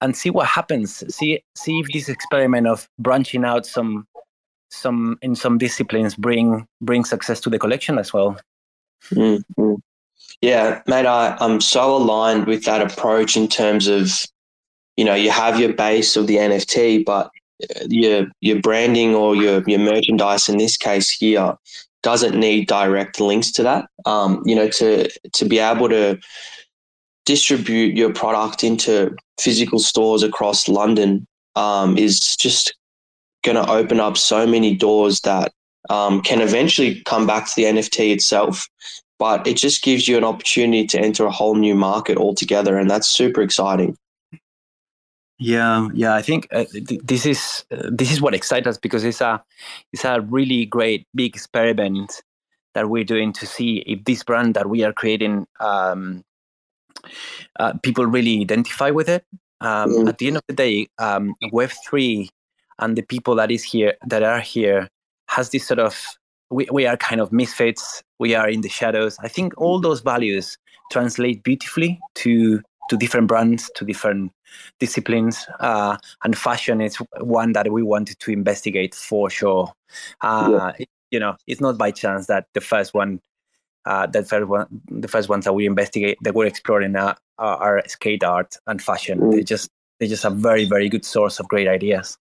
and 0.00 0.16
see 0.16 0.28
what 0.28 0.46
happens. 0.46 1.02
See 1.14 1.42
see 1.54 1.78
if 1.78 1.86
this 1.92 2.08
experiment 2.08 2.66
of 2.66 2.88
branching 2.98 3.44
out 3.44 3.64
some 3.64 4.06
some 4.70 5.18
in 5.22 5.34
some 5.34 5.58
disciplines 5.58 6.14
bring 6.14 6.66
bring 6.80 7.04
success 7.04 7.40
to 7.40 7.50
the 7.50 7.58
collection 7.58 7.98
as 7.98 8.12
well. 8.12 8.36
Mm-hmm. 9.10 9.74
Yeah, 10.40 10.82
mate, 10.86 11.06
I, 11.06 11.36
I'm 11.40 11.60
so 11.60 11.96
aligned 11.96 12.46
with 12.46 12.64
that 12.64 12.80
approach 12.80 13.36
in 13.36 13.46
terms 13.48 13.86
of, 13.86 14.10
you 14.96 15.04
know, 15.04 15.14
you 15.14 15.30
have 15.30 15.60
your 15.60 15.72
base 15.72 16.16
of 16.16 16.26
the 16.26 16.36
NFT, 16.36 17.04
but 17.04 17.30
your 17.88 18.26
your 18.40 18.60
branding 18.60 19.14
or 19.14 19.34
your 19.36 19.62
your 19.66 19.78
merchandise 19.78 20.48
in 20.48 20.58
this 20.58 20.76
case 20.76 21.10
here 21.10 21.54
doesn't 22.02 22.38
need 22.38 22.66
direct 22.66 23.20
links 23.20 23.52
to 23.52 23.62
that. 23.62 23.86
Um, 24.06 24.42
you 24.44 24.54
know, 24.54 24.68
to 24.68 25.08
to 25.08 25.44
be 25.44 25.58
able 25.58 25.88
to 25.88 26.18
distribute 27.24 27.96
your 27.96 28.12
product 28.12 28.64
into 28.64 29.14
physical 29.40 29.78
stores 29.78 30.22
across 30.22 30.68
London 30.68 31.26
um, 31.54 31.96
is 31.96 32.36
just 32.36 32.76
going 33.44 33.56
to 33.56 33.70
open 33.70 34.00
up 34.00 34.16
so 34.16 34.46
many 34.46 34.74
doors 34.74 35.20
that 35.20 35.52
um, 35.90 36.20
can 36.22 36.40
eventually 36.40 37.00
come 37.02 37.26
back 37.26 37.46
to 37.46 37.54
the 37.56 37.64
NFT 37.64 38.12
itself 38.12 38.66
but 39.22 39.46
it 39.46 39.56
just 39.56 39.84
gives 39.84 40.08
you 40.08 40.16
an 40.16 40.24
opportunity 40.24 40.84
to 40.84 40.98
enter 40.98 41.24
a 41.24 41.30
whole 41.30 41.54
new 41.54 41.76
market 41.76 42.18
altogether, 42.18 42.76
and 42.76 42.90
that's 42.90 43.06
super 43.06 43.40
exciting. 43.40 43.96
Yeah, 45.42 45.88
yeah, 45.92 46.14
I 46.14 46.22
think 46.22 46.46
uh, 46.52 46.64
th- 46.70 47.00
this 47.02 47.26
is 47.26 47.64
uh, 47.72 47.90
this 47.90 48.12
is 48.12 48.20
what 48.20 48.32
excites 48.32 48.68
us 48.68 48.78
because 48.78 49.02
it's 49.02 49.20
a 49.20 49.42
it's 49.92 50.04
a 50.04 50.20
really 50.20 50.66
great 50.66 51.06
big 51.16 51.34
experiment 51.34 52.22
that 52.74 52.88
we're 52.88 53.02
doing 53.02 53.32
to 53.32 53.46
see 53.46 53.78
if 53.78 54.04
this 54.04 54.22
brand 54.22 54.54
that 54.54 54.70
we 54.70 54.84
are 54.84 54.92
creating 54.92 55.48
um, 55.58 56.22
uh, 57.58 57.72
people 57.82 58.06
really 58.06 58.40
identify 58.40 58.90
with 58.90 59.08
it. 59.08 59.24
Um, 59.60 59.90
mm. 59.90 60.08
At 60.08 60.18
the 60.18 60.28
end 60.28 60.36
of 60.36 60.44
the 60.46 60.54
day, 60.54 60.86
um, 60.98 61.34
Web 61.50 61.70
three 61.84 62.30
and 62.78 62.96
the 62.96 63.02
people 63.02 63.34
that 63.34 63.50
is 63.50 63.64
here 63.64 63.94
that 64.06 64.22
are 64.22 64.40
here 64.40 64.88
has 65.28 65.50
this 65.50 65.66
sort 65.66 65.80
of 65.80 65.98
we, 66.50 66.68
we 66.70 66.86
are 66.86 66.96
kind 66.96 67.20
of 67.20 67.32
misfits 67.32 68.02
we 68.18 68.34
are 68.34 68.48
in 68.48 68.60
the 68.60 68.68
shadows 68.68 69.16
i 69.20 69.28
think 69.28 69.54
all 69.56 69.80
those 69.80 70.00
values 70.00 70.58
translate 70.90 71.42
beautifully 71.42 71.98
to 72.14 72.60
to 72.92 72.98
different 72.98 73.26
brands 73.26 73.70
to 73.74 73.86
different 73.86 74.30
disciplines 74.78 75.46
uh, 75.60 75.96
and 76.24 76.36
fashion 76.36 76.82
is 76.82 76.96
one 77.20 77.54
that 77.54 77.72
we 77.72 77.82
wanted 77.82 78.18
to 78.18 78.30
investigate 78.30 78.94
for 78.94 79.30
sure 79.30 79.72
uh, 80.20 80.72
yeah. 80.78 80.84
you 81.10 81.18
know 81.18 81.34
it's 81.46 81.60
not 81.62 81.78
by 81.78 81.90
chance 81.90 82.26
that 82.26 82.44
the 82.52 82.60
first 82.60 82.92
one 82.92 83.18
uh, 83.86 84.06
the 84.06 84.22
first 84.22 84.46
one 84.46 84.66
the 84.90 85.08
first 85.08 85.30
ones 85.30 85.46
that 85.46 85.54
we 85.54 85.64
investigate 85.64 86.18
that 86.20 86.34
we're 86.34 86.44
exploring 86.44 86.94
uh, 86.94 87.14
are 87.38 87.82
skate 87.86 88.22
art 88.22 88.56
and 88.66 88.82
fashion 88.82 89.18
mm. 89.18 89.32
they 89.32 89.42
just 89.42 89.70
they 89.98 90.06
just 90.06 90.26
a 90.26 90.30
very 90.30 90.66
very 90.66 90.90
good 90.90 91.06
source 91.06 91.40
of 91.40 91.48
great 91.48 91.68
ideas 91.68 92.18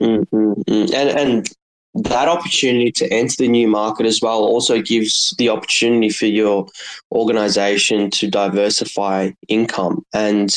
mm-hmm. 0.00 0.94
and 0.94 1.18
and 1.18 1.48
that 1.94 2.28
opportunity 2.28 2.90
to 2.92 3.12
enter 3.12 3.34
the 3.38 3.48
new 3.48 3.68
market 3.68 4.06
as 4.06 4.20
well 4.22 4.42
also 4.44 4.80
gives 4.80 5.34
the 5.38 5.48
opportunity 5.48 6.08
for 6.08 6.26
your 6.26 6.66
organization 7.12 8.10
to 8.10 8.30
diversify 8.30 9.30
income. 9.48 10.04
And 10.14 10.54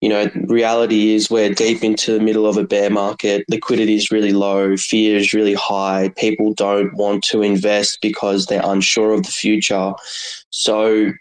you 0.00 0.10
know 0.10 0.30
reality 0.46 1.14
is 1.14 1.30
we're 1.30 1.54
deep 1.54 1.82
into 1.82 2.12
the 2.12 2.20
middle 2.20 2.46
of 2.46 2.56
a 2.56 2.64
bear 2.64 2.90
market. 2.90 3.44
Liquidity 3.48 3.94
is 3.94 4.10
really 4.10 4.32
low. 4.32 4.76
Fear 4.76 5.16
is 5.16 5.32
really 5.32 5.54
high. 5.54 6.12
People 6.16 6.52
don't 6.52 6.94
want 6.94 7.24
to 7.24 7.42
invest 7.42 7.98
because 8.02 8.46
they're 8.46 8.60
unsure 8.62 9.12
of 9.12 9.22
the 9.22 9.30
future. 9.30 9.92
So 10.50 11.12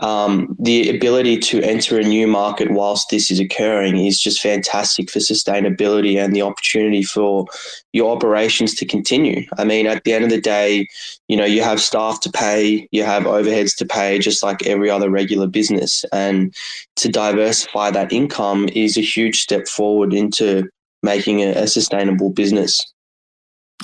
um, 0.00 0.56
the 0.58 0.88
ability 0.88 1.38
to 1.38 1.62
enter 1.62 1.98
a 1.98 2.02
new 2.02 2.26
market 2.26 2.70
whilst 2.70 3.10
this 3.10 3.30
is 3.30 3.38
occurring 3.38 3.98
is 3.98 4.20
just 4.20 4.40
fantastic 4.40 5.10
for 5.10 5.18
sustainability 5.18 6.16
and 6.16 6.34
the 6.34 6.42
opportunity 6.42 7.02
for 7.02 7.46
your 7.92 8.14
operations 8.14 8.74
to 8.76 8.86
continue. 8.86 9.46
I 9.58 9.64
mean, 9.64 9.86
at 9.86 10.04
the 10.04 10.14
end 10.14 10.24
of 10.24 10.30
the 10.30 10.40
day, 10.40 10.86
you 11.28 11.36
know, 11.36 11.44
you 11.44 11.62
have 11.62 11.80
staff 11.80 12.20
to 12.20 12.30
pay, 12.30 12.88
you 12.90 13.04
have 13.04 13.24
overheads 13.24 13.76
to 13.76 13.86
pay, 13.86 14.18
just 14.18 14.42
like 14.42 14.66
every 14.66 14.88
other 14.88 15.10
regular 15.10 15.46
business. 15.46 16.04
And 16.12 16.54
to 16.96 17.10
diversify 17.10 17.90
that 17.90 18.12
income 18.12 18.70
is 18.72 18.96
a 18.96 19.02
huge 19.02 19.40
step 19.40 19.68
forward 19.68 20.14
into 20.14 20.68
making 21.02 21.40
a, 21.40 21.50
a 21.50 21.66
sustainable 21.66 22.30
business. 22.30 22.80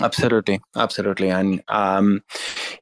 Absolutely, 0.00 0.61
absolutely, 0.76 1.31
and 1.31 1.62
um, 1.68 2.22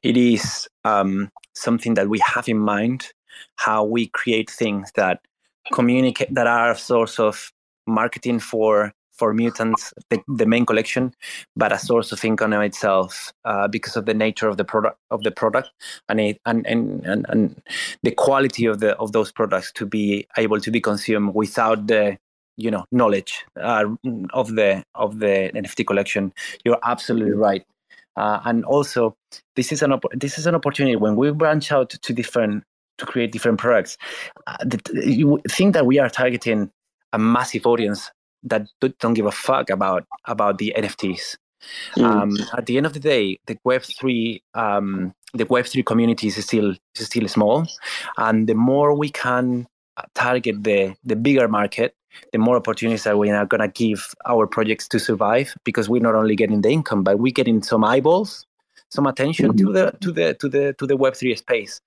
it 0.03 0.17
is 0.17 0.67
um, 0.83 1.29
something 1.53 1.93
that 1.93 2.09
we 2.09 2.19
have 2.19 2.49
in 2.49 2.59
mind 2.59 3.13
how 3.55 3.83
we 3.83 4.07
create 4.07 4.49
things 4.49 4.91
that 4.95 5.19
communicate 5.73 6.33
that 6.33 6.47
are 6.47 6.71
a 6.71 6.77
source 6.77 7.19
of 7.19 7.51
marketing 7.87 8.39
for 8.39 8.93
for 9.13 9.33
mutants 9.33 9.93
the, 10.09 10.19
the 10.27 10.45
main 10.45 10.65
collection 10.65 11.13
but 11.55 11.71
a 11.71 11.79
source 11.79 12.11
of 12.11 12.23
income 12.25 12.51
in 12.51 12.61
itself 12.61 13.31
uh, 13.45 13.67
because 13.67 13.95
of 13.95 14.05
the 14.05 14.13
nature 14.13 14.49
of 14.49 14.57
the 14.57 14.65
product 14.65 14.97
of 15.09 15.23
the 15.23 15.31
product 15.31 15.71
and, 16.09 16.19
it, 16.19 16.41
and, 16.45 16.67
and 16.67 17.05
and 17.05 17.25
and 17.29 17.61
the 18.03 18.11
quality 18.11 18.65
of 18.65 18.79
the 18.79 18.95
of 18.97 19.13
those 19.13 19.31
products 19.31 19.71
to 19.71 19.85
be 19.85 20.27
able 20.37 20.59
to 20.59 20.69
be 20.69 20.81
consumed 20.81 21.33
without 21.33 21.87
the 21.87 22.17
you 22.57 22.71
know 22.71 22.85
knowledge 22.91 23.45
uh, 23.61 23.85
of 24.33 24.55
the 24.55 24.83
of 24.95 25.19
the 25.19 25.51
NFT 25.53 25.85
collection. 25.85 26.33
You're 26.63 26.79
absolutely 26.83 27.33
right. 27.33 27.65
Uh, 28.15 28.39
and 28.45 28.63
also 28.63 29.15
this 29.55 29.71
is 29.71 29.81
an 29.81 29.91
op- 29.91 30.11
this 30.13 30.37
is 30.37 30.47
an 30.47 30.55
opportunity 30.55 30.95
when 30.95 31.15
we 31.15 31.31
branch 31.31 31.71
out 31.71 31.89
to 31.89 32.13
different 32.13 32.63
to 32.97 33.05
create 33.05 33.31
different 33.31 33.59
products. 33.59 33.97
Uh, 34.47 34.57
the, 34.61 34.79
you 35.05 35.41
think 35.49 35.73
that 35.73 35.85
we 35.85 35.99
are 35.99 36.09
targeting 36.09 36.71
a 37.13 37.19
massive 37.19 37.65
audience 37.65 38.11
that 38.43 38.67
don't 38.79 39.13
give 39.13 39.25
a 39.25 39.31
fuck 39.31 39.69
about 39.69 40.05
about 40.25 40.57
the 40.57 40.73
NFTs. 40.77 41.37
Mm. 41.97 42.03
Um, 42.03 42.37
at 42.55 42.67
the 42.67 42.77
end 42.77 42.85
of 42.85 42.93
the 42.93 42.99
day, 42.99 43.39
the 43.47 43.57
Web 43.63 43.81
three 43.81 44.43
um, 44.53 45.13
the 45.33 45.45
Web 45.45 45.65
three 45.65 45.83
community 45.83 46.27
is 46.27 46.43
still 46.43 46.75
is 46.95 47.05
still 47.05 47.27
small, 47.27 47.67
and 48.17 48.47
the 48.47 48.53
more 48.55 48.95
we 48.95 49.09
can 49.09 49.67
target 50.13 50.63
the 50.63 50.95
the 51.03 51.15
bigger 51.15 51.47
market, 51.47 51.95
the 52.31 52.37
more 52.37 52.57
opportunities 52.57 53.03
that 53.03 53.17
we 53.17 53.29
are 53.29 53.45
going 53.45 53.61
to 53.61 53.67
give 53.67 54.13
our 54.25 54.47
projects 54.47 54.87
to 54.89 54.99
survive 54.99 55.55
because 55.63 55.89
we're 55.89 56.01
not 56.01 56.15
only 56.15 56.35
getting 56.35 56.61
the 56.61 56.69
income, 56.69 57.03
but 57.03 57.19
we're 57.19 57.33
getting 57.33 57.63
some 57.63 57.83
eyeballs, 57.83 58.45
some 58.89 59.07
attention 59.07 59.53
mm-hmm. 59.53 59.67
to 59.67 59.73
the 59.73 59.97
to 60.01 60.11
the 60.11 60.33
to 60.35 60.49
the 60.49 60.73
to 60.73 60.85
the 60.85 60.97
Web 60.97 61.15
three 61.15 61.35
space. 61.35 61.81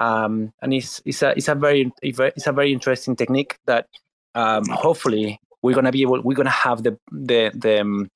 Um, 0.00 0.52
and 0.62 0.72
it's 0.72 1.02
it's 1.04 1.22
a 1.22 1.30
it's 1.36 1.48
a 1.48 1.54
very 1.54 1.92
it's 2.02 2.46
a 2.46 2.52
very 2.52 2.72
interesting 2.72 3.14
technique 3.14 3.58
that 3.66 3.86
um, 4.34 4.64
hopefully 4.70 5.38
we're 5.62 5.74
gonna 5.74 5.92
be 5.92 6.02
able 6.02 6.22
we're 6.22 6.36
gonna 6.36 6.50
have 6.50 6.82
the 6.82 6.98
the 7.12 7.52
the 7.54 7.80
um, 7.82 8.10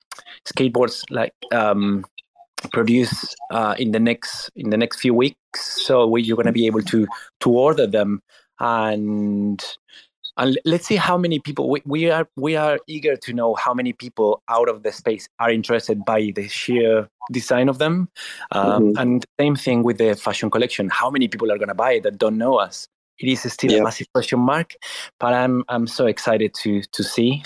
skateboards 0.45 1.03
like 1.11 1.33
um, 1.51 2.03
produced 2.73 3.35
uh, 3.51 3.75
in 3.77 3.91
the 3.91 3.99
next 3.99 4.49
in 4.55 4.71
the 4.71 4.77
next 4.77 4.99
few 4.99 5.13
weeks. 5.13 5.85
So 5.85 6.07
we, 6.07 6.23
you're 6.23 6.37
gonna 6.37 6.51
be 6.51 6.65
able 6.65 6.81
to 6.81 7.07
to 7.41 7.49
order 7.51 7.85
them 7.85 8.21
and 8.59 9.63
and 10.37 10.59
let's 10.65 10.87
see 10.87 10.95
how 10.95 11.17
many 11.17 11.39
people 11.39 11.69
we, 11.69 11.81
we 11.85 12.09
are 12.09 12.27
we 12.35 12.55
are 12.55 12.79
eager 12.87 13.15
to 13.15 13.33
know 13.33 13.55
how 13.55 13.73
many 13.73 13.93
people 13.93 14.41
out 14.49 14.69
of 14.69 14.83
the 14.83 14.91
space 14.91 15.27
are 15.39 15.51
interested 15.51 16.03
by 16.05 16.31
the 16.35 16.47
sheer 16.47 17.09
design 17.31 17.69
of 17.69 17.77
them 17.77 18.09
um, 18.51 18.83
mm-hmm. 18.83 18.97
and 18.97 19.25
same 19.39 19.55
thing 19.55 19.83
with 19.83 19.97
the 19.97 20.15
fashion 20.15 20.49
collection 20.49 20.89
how 20.89 21.09
many 21.09 21.27
people 21.27 21.51
are 21.51 21.57
going 21.57 21.69
to 21.69 21.75
buy 21.75 21.93
it 21.93 22.03
that 22.03 22.17
don't 22.17 22.37
know 22.37 22.55
us 22.55 22.87
it 23.19 23.27
is 23.27 23.41
still 23.51 23.71
yeah. 23.71 23.79
a 23.79 23.83
massive 23.83 24.07
question 24.13 24.39
mark 24.39 24.73
but 25.19 25.33
i'm 25.33 25.63
i'm 25.69 25.87
so 25.87 26.05
excited 26.05 26.53
to 26.53 26.81
to 26.91 27.03
see 27.03 27.43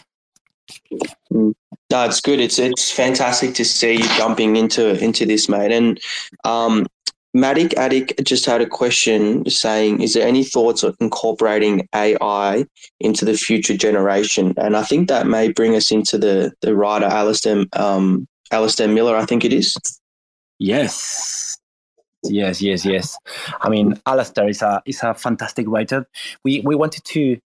mm. 1.31 1.53
no, 1.91 2.05
it's 2.05 2.21
good. 2.21 2.39
It's 2.39 2.59
it's 2.59 2.91
fantastic 2.91 3.55
to 3.55 3.65
see 3.65 3.93
you 3.93 4.07
jumping 4.17 4.55
into 4.55 5.03
into 5.03 5.25
this, 5.25 5.49
mate. 5.49 5.71
And 5.71 5.99
um, 6.43 6.85
Matic 7.35 7.77
Attic 7.77 8.19
just 8.23 8.45
had 8.45 8.61
a 8.61 8.65
question 8.65 9.47
saying, 9.49 10.01
is 10.01 10.13
there 10.13 10.27
any 10.27 10.43
thoughts 10.43 10.81
of 10.81 10.95
incorporating 10.99 11.87
AI 11.93 12.65
into 12.99 13.23
the 13.23 13.35
future 13.35 13.77
generation? 13.77 14.53
And 14.57 14.75
I 14.75 14.83
think 14.83 15.09
that 15.09 15.27
may 15.27 15.51
bring 15.51 15.75
us 15.75 15.91
into 15.91 16.17
the, 16.17 16.51
the 16.61 16.75
writer 16.75 17.05
Alistair, 17.05 17.65
um, 17.73 18.27
Alistair 18.51 18.87
Miller, 18.87 19.15
I 19.15 19.25
think 19.25 19.45
it 19.45 19.53
is. 19.53 19.77
Yes. 20.57 21.57
Yes, 22.23 22.61
yes, 22.61 22.83
yes. 22.83 23.17
I 23.61 23.69
mean, 23.69 23.99
Alistair 24.05 24.49
is 24.49 24.61
a 24.61 24.81
is 24.85 25.01
a 25.03 25.13
fantastic 25.13 25.65
writer. 25.69 26.05
We 26.43 26.59
we 26.65 26.75
wanted 26.75 27.05
to 27.05 27.37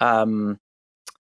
um, 0.00 0.58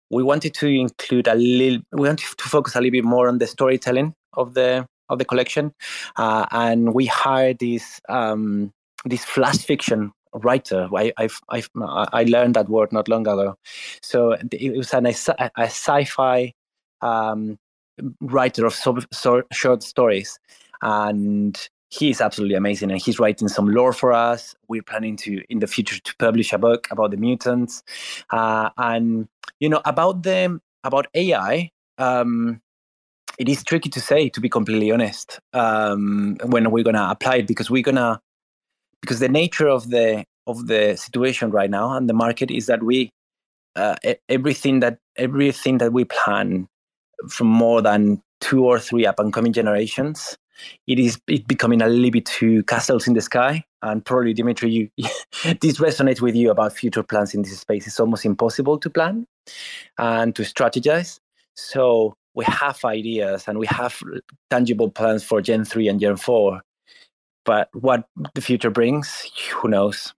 we 0.08 0.22
wanted 0.22 0.54
to 0.54 0.68
include 0.68 1.26
a 1.26 1.34
little. 1.34 1.80
We 1.90 2.06
wanted 2.06 2.38
to 2.38 2.48
focus 2.48 2.76
a 2.76 2.78
little 2.78 2.92
bit 2.92 3.04
more 3.04 3.26
on 3.26 3.38
the 3.38 3.48
storytelling 3.48 4.14
of 4.34 4.54
the 4.54 4.86
of 5.12 5.18
the 5.18 5.24
collection, 5.24 5.72
uh, 6.16 6.46
and 6.50 6.94
we 6.94 7.06
hired 7.06 7.58
this 7.58 8.00
um, 8.08 8.72
this 9.04 9.24
flash 9.24 9.58
fiction 9.58 10.12
writer. 10.34 10.88
I 10.94 11.12
I've, 11.16 11.38
I've, 11.48 11.68
i 11.76 12.24
learned 12.24 12.54
that 12.54 12.68
word 12.68 12.92
not 12.92 13.08
long 13.08 13.22
ago. 13.22 13.56
So 14.02 14.36
it 14.50 14.76
was 14.76 14.92
an, 14.94 15.06
a, 15.06 15.14
a 15.56 15.66
sci-fi 15.66 16.54
um, 17.00 17.58
writer 18.20 18.66
of 18.66 18.74
short 19.52 19.82
stories, 19.82 20.38
and 20.80 21.68
he's 21.92 22.22
absolutely 22.22 22.56
amazing 22.56 22.90
and 22.90 23.00
he's 23.00 23.18
writing 23.18 23.48
some 23.48 23.68
lore 23.68 23.92
for 23.92 24.12
us 24.12 24.54
we're 24.66 24.82
planning 24.82 25.14
to 25.14 25.42
in 25.50 25.58
the 25.58 25.66
future 25.66 26.00
to 26.00 26.16
publish 26.16 26.50
a 26.52 26.58
book 26.58 26.88
about 26.90 27.10
the 27.10 27.18
mutants 27.18 27.82
uh, 28.30 28.70
and 28.78 29.28
you 29.60 29.68
know 29.68 29.82
about 29.84 30.22
them 30.22 30.62
about 30.84 31.06
ai 31.14 31.70
um, 31.98 32.60
it 33.38 33.48
is 33.48 33.64
tricky 33.64 33.88
to 33.90 34.00
say, 34.00 34.28
to 34.30 34.40
be 34.40 34.48
completely 34.48 34.90
honest, 34.90 35.40
um, 35.52 36.36
when 36.44 36.70
we're 36.70 36.84
gonna 36.84 37.08
apply 37.10 37.36
it 37.36 37.46
because 37.46 37.70
we're 37.70 37.82
gonna 37.82 38.20
because 39.00 39.20
the 39.20 39.28
nature 39.28 39.68
of 39.68 39.90
the 39.90 40.24
of 40.46 40.66
the 40.66 40.96
situation 40.96 41.50
right 41.50 41.70
now 41.70 41.92
and 41.92 42.08
the 42.08 42.14
market 42.14 42.50
is 42.50 42.66
that 42.66 42.82
we 42.82 43.10
uh, 43.76 43.96
everything 44.28 44.80
that 44.80 44.98
everything 45.16 45.78
that 45.78 45.92
we 45.92 46.04
plan 46.04 46.66
from 47.28 47.46
more 47.46 47.80
than 47.80 48.20
two 48.40 48.64
or 48.64 48.78
three 48.78 49.06
up 49.06 49.18
and 49.18 49.32
coming 49.32 49.52
generations 49.52 50.36
it 50.86 50.98
is 50.98 51.18
it 51.28 51.46
becoming 51.46 51.82
a 51.82 51.88
little 51.88 52.10
bit 52.10 52.26
too 52.26 52.62
castles 52.64 53.06
in 53.06 53.14
the 53.14 53.20
sky. 53.20 53.64
And 53.82 54.04
probably 54.04 54.32
dimitri 54.32 54.70
you 54.70 54.88
this 55.60 55.78
resonates 55.78 56.20
with 56.20 56.36
you 56.36 56.50
about 56.50 56.72
future 56.72 57.02
plans 57.02 57.34
in 57.34 57.42
this 57.42 57.60
space. 57.60 57.86
It's 57.86 57.98
almost 57.98 58.24
impossible 58.24 58.78
to 58.78 58.90
plan 58.90 59.26
and 59.98 60.34
to 60.36 60.42
strategize. 60.42 61.18
So 61.56 62.14
we 62.34 62.44
have 62.46 62.84
ideas 62.84 63.44
and 63.46 63.58
we 63.58 63.66
have 63.66 64.00
tangible 64.50 64.90
plans 64.90 65.22
for 65.22 65.40
Gen 65.40 65.64
3 65.64 65.88
and 65.88 66.00
Gen 66.00 66.16
4. 66.16 66.60
But 67.44 67.68
what 67.72 68.04
the 68.34 68.40
future 68.40 68.70
brings, 68.70 69.30
who 69.50 69.68
knows? 69.68 70.14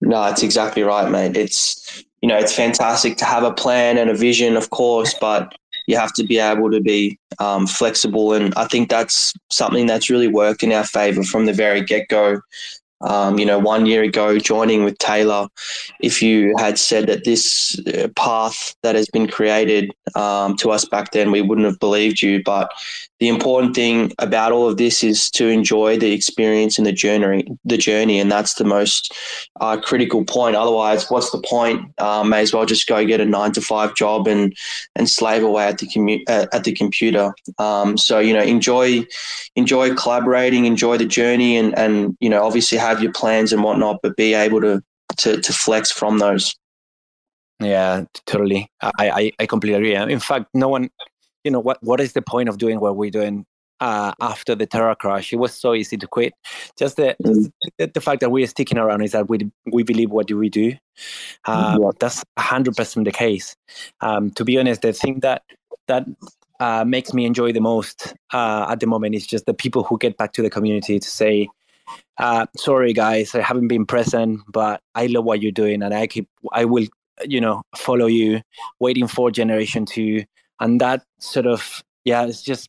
No, 0.00 0.26
it's 0.26 0.42
exactly 0.42 0.82
right, 0.82 1.10
mate. 1.10 1.36
It's 1.36 2.04
you 2.22 2.28
know, 2.28 2.38
it's 2.38 2.52
fantastic 2.52 3.16
to 3.18 3.24
have 3.24 3.44
a 3.44 3.52
plan 3.52 3.98
and 3.98 4.10
a 4.10 4.14
vision, 4.14 4.56
of 4.56 4.70
course, 4.70 5.14
but 5.14 5.54
you 5.86 5.96
have 5.96 6.12
to 6.14 6.24
be 6.24 6.38
able 6.38 6.70
to 6.70 6.80
be 6.80 7.18
um, 7.38 7.66
flexible. 7.66 8.32
And 8.32 8.52
I 8.56 8.66
think 8.66 8.88
that's 8.88 9.32
something 9.50 9.86
that's 9.86 10.10
really 10.10 10.28
worked 10.28 10.62
in 10.62 10.72
our 10.72 10.84
favor 10.84 11.22
from 11.22 11.46
the 11.46 11.52
very 11.52 11.82
get 11.82 12.08
go. 12.08 12.40
Um, 13.02 13.38
you 13.38 13.44
know, 13.44 13.58
one 13.58 13.86
year 13.86 14.02
ago, 14.02 14.38
joining 14.38 14.84
with 14.84 14.98
Taylor, 14.98 15.48
if 16.00 16.22
you 16.22 16.54
had 16.58 16.78
said 16.78 17.06
that 17.08 17.24
this 17.24 17.78
uh, 17.86 18.08
path 18.16 18.74
that 18.82 18.94
has 18.94 19.08
been 19.08 19.28
created 19.28 19.90
um, 20.14 20.56
to 20.56 20.70
us 20.70 20.84
back 20.86 21.12
then, 21.12 21.30
we 21.30 21.42
wouldn't 21.42 21.66
have 21.66 21.78
believed 21.78 22.22
you. 22.22 22.42
But 22.42 22.70
the 23.18 23.28
important 23.28 23.74
thing 23.74 24.12
about 24.18 24.52
all 24.52 24.68
of 24.68 24.76
this 24.76 25.02
is 25.02 25.30
to 25.30 25.48
enjoy 25.48 25.98
the 25.98 26.12
experience 26.12 26.76
and 26.76 26.86
the 26.86 26.92
journey, 26.92 27.46
the 27.64 27.78
journey, 27.78 28.18
and 28.18 28.30
that's 28.30 28.54
the 28.54 28.64
most 28.64 29.14
uh, 29.60 29.78
critical 29.80 30.24
point. 30.24 30.54
Otherwise, 30.54 31.10
what's 31.10 31.30
the 31.30 31.40
point? 31.40 31.80
Uh, 31.98 32.22
may 32.24 32.42
as 32.42 32.52
well 32.52 32.66
just 32.66 32.86
go 32.86 33.04
get 33.06 33.20
a 33.20 33.24
nine 33.24 33.52
to 33.52 33.60
five 33.60 33.94
job 33.94 34.28
and 34.28 34.54
and 34.96 35.08
slave 35.08 35.42
away 35.42 35.64
at 35.64 35.78
the 35.78 35.86
commu- 35.86 36.22
uh, 36.28 36.46
at 36.52 36.64
the 36.64 36.72
computer. 36.72 37.32
Um, 37.58 37.96
so 37.96 38.18
you 38.18 38.34
know, 38.34 38.42
enjoy 38.42 39.06
enjoy 39.54 39.94
collaborating, 39.94 40.66
enjoy 40.66 40.98
the 40.98 41.06
journey, 41.06 41.56
and 41.56 41.76
and 41.78 42.16
you 42.20 42.28
know, 42.28 42.44
obviously 42.44 42.76
have 42.76 43.02
your 43.02 43.12
plans 43.12 43.52
and 43.52 43.64
whatnot, 43.64 44.00
but 44.02 44.16
be 44.16 44.34
able 44.34 44.60
to 44.60 44.82
to, 45.18 45.40
to 45.40 45.52
flex 45.52 45.90
from 45.90 46.18
those. 46.18 46.54
Yeah, 47.60 48.04
totally. 48.26 48.70
I, 48.82 48.90
I, 48.98 49.32
I 49.38 49.46
completely 49.46 49.78
agree. 49.78 50.12
In 50.12 50.20
fact, 50.20 50.46
no 50.52 50.68
one 50.68 50.90
you 51.46 51.52
know 51.52 51.60
what 51.60 51.78
what 51.82 52.00
is 52.00 52.12
the 52.12 52.22
point 52.22 52.48
of 52.48 52.58
doing 52.58 52.80
what 52.80 52.96
we're 52.96 53.10
doing 53.10 53.46
uh, 53.80 54.12
after 54.20 54.54
the 54.56 54.66
Terra 54.66 54.96
crash. 54.96 55.32
It 55.32 55.36
was 55.36 55.54
so 55.54 55.74
easy 55.74 55.96
to 55.96 56.06
quit. 56.06 56.32
Just 56.76 56.96
the, 56.96 57.14
mm. 57.22 57.52
the, 57.78 57.86
the 57.86 58.00
fact 58.00 58.20
that 58.20 58.30
we're 58.30 58.46
sticking 58.46 58.78
around 58.78 59.02
is 59.02 59.12
that 59.12 59.28
we 59.28 59.50
we 59.66 59.84
believe 59.84 60.10
what 60.10 60.26
do 60.26 60.36
we 60.36 60.48
do. 60.48 60.74
Uh, 61.44 61.78
yeah. 61.80 61.90
That's 62.00 62.24
hundred 62.36 62.76
percent 62.76 63.04
the 63.04 63.12
case. 63.12 63.54
Um, 64.00 64.32
to 64.32 64.44
be 64.44 64.58
honest, 64.58 64.82
the 64.82 64.92
thing 64.92 65.20
that 65.20 65.42
that 65.86 66.04
uh, 66.58 66.84
makes 66.84 67.14
me 67.14 67.26
enjoy 67.26 67.52
the 67.52 67.60
most 67.60 68.14
uh, 68.32 68.66
at 68.68 68.80
the 68.80 68.88
moment 68.88 69.14
is 69.14 69.26
just 69.26 69.46
the 69.46 69.54
people 69.54 69.84
who 69.84 69.98
get 69.98 70.16
back 70.16 70.32
to 70.32 70.42
the 70.42 70.50
community 70.50 70.98
to 70.98 71.08
say, 71.08 71.48
uh, 72.18 72.46
"Sorry, 72.56 72.92
guys, 72.92 73.36
I 73.36 73.42
haven't 73.42 73.68
been 73.68 73.86
present, 73.86 74.40
but 74.48 74.80
I 74.96 75.06
love 75.06 75.24
what 75.24 75.42
you're 75.42 75.52
doing, 75.52 75.82
and 75.82 75.94
I 75.94 76.08
keep 76.08 76.28
I 76.52 76.64
will." 76.64 76.86
you 77.24 77.40
know 77.40 77.62
follow 77.74 78.04
you 78.04 78.42
waiting 78.78 79.08
for 79.08 79.30
generation 79.30 79.86
two 79.86 80.22
and 80.60 80.80
that 80.80 81.02
sort 81.18 81.46
of 81.46 81.82
yeah 82.04 82.24
it's 82.24 82.42
just 82.42 82.68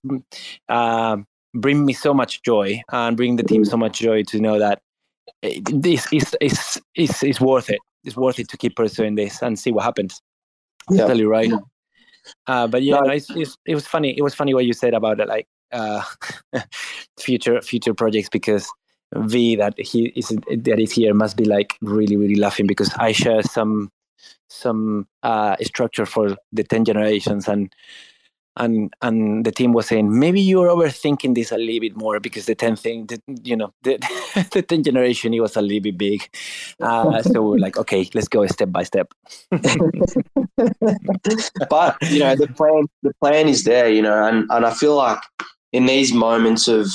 uh, 0.70 1.18
bring 1.54 1.86
me 1.86 1.94
so 1.94 2.14
much 2.14 2.42
joy 2.44 2.82
and 2.92 3.18
bring 3.18 3.36
the 3.36 3.44
team 3.44 3.66
so 3.66 3.78
much 3.78 4.00
joy 4.00 4.24
to 4.24 4.40
know 4.40 4.60
that 4.60 4.82
this 5.72 6.12
is 6.12 6.36
is 6.42 6.82
is, 6.96 7.24
is 7.24 7.42
worth 7.42 7.70
it. 7.70 7.80
It's 8.04 8.16
worth 8.16 8.40
it 8.40 8.48
to 8.50 8.58
keep 8.58 8.76
pursuing 8.76 9.16
this 9.16 9.42
and 9.42 9.58
see 9.60 9.72
what 9.72 9.84
happens. 9.84 10.22
Yeah. 10.90 11.02
totally 11.02 11.26
right? 11.26 11.52
Uh, 12.46 12.68
but 12.68 12.84
yeah 12.84 13.00
no, 13.00 13.10
it's, 13.10 13.30
it's, 13.30 13.58
it 13.66 13.74
was 13.74 13.88
funny 13.88 14.18
it 14.18 14.22
was 14.22 14.36
funny 14.36 14.54
what 14.54 14.66
you 14.66 14.74
said 14.74 14.94
about 14.94 15.20
it 15.22 15.30
like 15.30 15.48
uh, 15.72 16.04
future 17.20 17.62
future 17.62 17.94
projects 17.94 18.28
because 18.30 18.70
V 19.16 19.56
that 19.56 19.80
he 19.80 20.08
is 20.16 20.30
that 20.30 20.80
is 20.80 20.92
here 20.92 21.14
must 21.14 21.38
be 21.38 21.46
like 21.46 21.78
really 21.82 22.18
really 22.18 22.36
laughing 22.36 22.68
because 22.68 22.94
I 22.96 23.14
share 23.14 23.44
some 23.44 23.90
some 24.50 25.08
uh, 25.24 25.56
structure 25.62 26.06
for 26.06 26.36
the 26.52 26.64
10 26.64 26.86
generations 26.86 27.48
and 27.48 27.74
and 28.60 28.94
and 29.02 29.46
the 29.46 29.52
team 29.52 29.72
was 29.72 29.88
saying 29.88 30.20
maybe 30.20 30.42
you're 30.42 30.68
overthinking 30.70 31.36
this 31.36 31.52
a 31.52 31.58
little 31.58 31.80
bit 31.80 31.96
more 31.96 32.20
because 32.20 32.46
the 32.46 32.56
10 32.56 32.76
thing 32.76 33.06
the, 33.06 33.22
you 33.44 33.56
know 33.56 33.74
the, 33.84 33.98
the 34.52 34.62
10 34.62 34.84
generation 34.84 35.34
it 35.34 35.40
was 35.40 35.56
a 35.56 35.62
little 35.62 35.82
bit 35.82 35.98
big. 35.98 36.28
Uh, 36.82 37.22
so 37.22 37.42
we're 37.42 37.58
like 37.58 37.78
okay 37.78 38.10
let's 38.14 38.28
go 38.28 38.46
step 38.48 38.72
by 38.72 38.84
step. 38.84 39.14
But 41.70 41.98
you 42.10 42.20
know 42.20 42.36
the 42.36 42.48
plan 42.56 42.88
the 43.04 43.14
plan 43.22 43.48
is 43.48 43.64
there 43.64 43.90
you 43.90 44.02
know 44.02 44.24
and, 44.28 44.50
and 44.50 44.66
i 44.66 44.74
feel 44.74 44.96
like 44.96 45.20
in 45.72 45.86
these 45.86 46.14
moments 46.14 46.68
of 46.68 46.88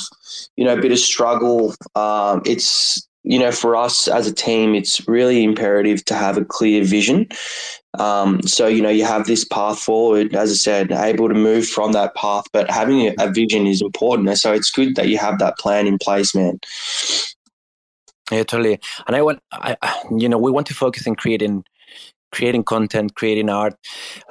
you 0.57 0.65
know 0.65 0.73
a 0.73 0.81
bit 0.81 0.91
of 0.91 0.99
struggle 0.99 1.73
um, 1.95 2.41
it's 2.45 3.07
you 3.23 3.39
know, 3.39 3.51
for 3.51 3.75
us 3.75 4.07
as 4.07 4.27
a 4.27 4.33
team, 4.33 4.75
it's 4.75 5.07
really 5.07 5.43
imperative 5.43 6.03
to 6.05 6.15
have 6.15 6.37
a 6.37 6.45
clear 6.45 6.83
vision 6.83 7.27
Um, 7.99 8.41
so 8.43 8.67
you 8.67 8.81
know 8.81 8.89
you 8.89 9.05
have 9.05 9.27
this 9.27 9.45
path 9.45 9.79
forward, 9.79 10.35
as 10.35 10.51
I 10.51 10.55
said, 10.55 10.91
able 10.91 11.29
to 11.29 11.35
move 11.35 11.67
from 11.67 11.91
that 11.93 12.15
path, 12.15 12.45
but 12.51 12.69
having 12.69 13.13
a, 13.19 13.31
vision 13.31 13.67
is 13.67 13.81
important. 13.81 14.35
So 14.37 14.53
it's 14.53 14.71
good 14.71 14.95
that 14.95 15.09
you 15.09 15.17
have 15.19 15.39
that 15.39 15.57
plan 15.59 15.87
in 15.87 15.97
place, 15.99 16.33
man. 16.35 16.59
Yeah, 18.31 18.43
totally. 18.43 18.79
And 19.07 19.15
I 19.15 19.21
want, 19.21 19.39
I, 19.51 19.77
you 20.17 20.29
know, 20.29 20.37
we 20.39 20.51
want 20.51 20.67
to 20.67 20.73
focus 20.73 21.07
on 21.07 21.15
creating, 21.15 21.65
creating 22.31 22.63
content, 22.63 23.15
creating 23.15 23.49
art, 23.49 23.75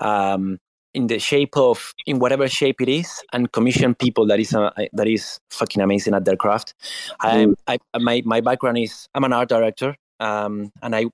um, 0.01 0.59
in 0.95 1.07
the 1.07 1.19
shape 1.19 1.57
of, 1.57 1.95
in 2.07 2.19
whatever 2.19 2.49
shape 2.49 2.81
it 2.81 2.89
is, 2.89 3.23
and 3.33 3.51
commission 3.53 3.95
people 3.95 4.27
that 4.27 4.41
is 4.41 4.55
uh, 4.55 4.71
that 4.93 5.09
is 5.09 5.41
fucking 5.51 5.83
amazing 5.83 6.15
at 6.15 6.25
their 6.25 6.37
craft. 6.37 6.75
Mm. 7.23 7.55
I, 7.67 7.79
I, 7.95 7.99
my 7.99 8.23
my 8.25 8.41
background 8.41 8.79
is 8.79 9.09
I'm 9.15 9.25
an 9.25 9.33
art 9.33 9.49
director, 9.49 9.97
um, 10.21 10.73
and 10.83 10.95
I 10.95 11.07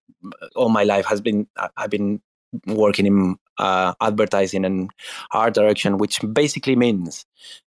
all 0.54 0.68
my 0.68 0.84
life 0.84 1.06
has 1.06 1.20
been 1.20 1.46
I've 1.76 1.90
been 1.90 2.20
working 2.66 3.06
in 3.06 3.36
uh, 3.58 3.94
advertising 4.00 4.64
and 4.64 4.90
art 5.32 5.54
direction, 5.54 5.98
which 5.98 6.20
basically 6.32 6.76
means 6.76 7.24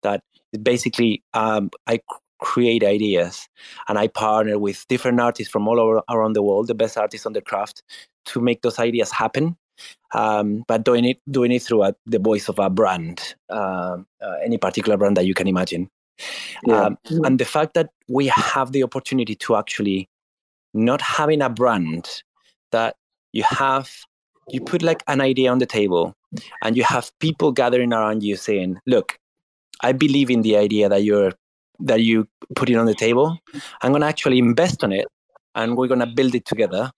that 0.03 0.23
basically 0.61 1.23
um, 1.33 1.69
I 1.87 1.99
create 2.39 2.83
ideas 2.83 3.49
and 3.87 3.97
i 3.97 4.07
partner 4.07 4.59
with 4.59 4.87
different 4.87 5.19
artists 5.19 5.51
from 5.51 5.67
all 5.67 5.79
over 5.79 6.03
around 6.09 6.33
the 6.33 6.43
world 6.43 6.67
the 6.67 6.75
best 6.75 6.95
artists 6.95 7.25
on 7.25 7.33
the 7.33 7.41
craft 7.41 7.81
to 8.25 8.39
make 8.39 8.61
those 8.61 8.77
ideas 8.77 9.11
happen 9.11 9.57
um, 10.13 10.63
but 10.67 10.83
doing 10.83 11.05
it 11.05 11.19
doing 11.29 11.51
it 11.51 11.61
through 11.61 11.83
a, 11.83 11.93
the 12.05 12.19
voice 12.19 12.47
of 12.49 12.59
a 12.59 12.69
brand 12.69 13.35
uh, 13.49 13.97
uh, 14.21 14.35
any 14.43 14.57
particular 14.57 14.97
brand 14.97 15.17
that 15.17 15.25
you 15.25 15.33
can 15.33 15.47
imagine 15.47 15.89
yeah. 16.65 16.85
um, 16.85 16.97
and 17.23 17.39
the 17.39 17.45
fact 17.45 17.73
that 17.73 17.89
we 18.07 18.27
have 18.27 18.71
the 18.71 18.83
opportunity 18.83 19.35
to 19.35 19.55
actually 19.55 20.09
not 20.73 21.01
having 21.01 21.41
a 21.41 21.49
brand 21.49 22.23
that 22.71 22.95
you 23.33 23.43
have 23.43 23.91
you 24.49 24.61
put 24.61 24.81
like 24.81 25.03
an 25.07 25.19
idea 25.19 25.51
on 25.51 25.59
the 25.59 25.65
table 25.65 26.15
and 26.63 26.77
you 26.77 26.83
have 26.83 27.11
people 27.19 27.51
gathering 27.51 27.93
around 27.93 28.23
you 28.23 28.35
saying 28.35 28.77
look 28.85 29.19
i 29.81 29.91
believe 29.91 30.29
in 30.29 30.41
the 30.41 30.55
idea 30.55 30.87
that 30.87 31.03
you're 31.03 31.33
that 31.79 32.01
you 32.01 32.27
put 32.55 32.69
it 32.69 32.75
on 32.75 32.85
the 32.85 32.95
table. 32.95 33.37
I'm 33.81 33.91
going 33.91 34.01
to 34.01 34.07
actually 34.07 34.39
invest 34.39 34.83
on 34.83 34.91
it 34.91 35.05
and 35.55 35.77
we're 35.77 35.87
going 35.87 35.99
to 35.99 36.07
build 36.07 36.35
it 36.35 36.45
together 36.45 36.91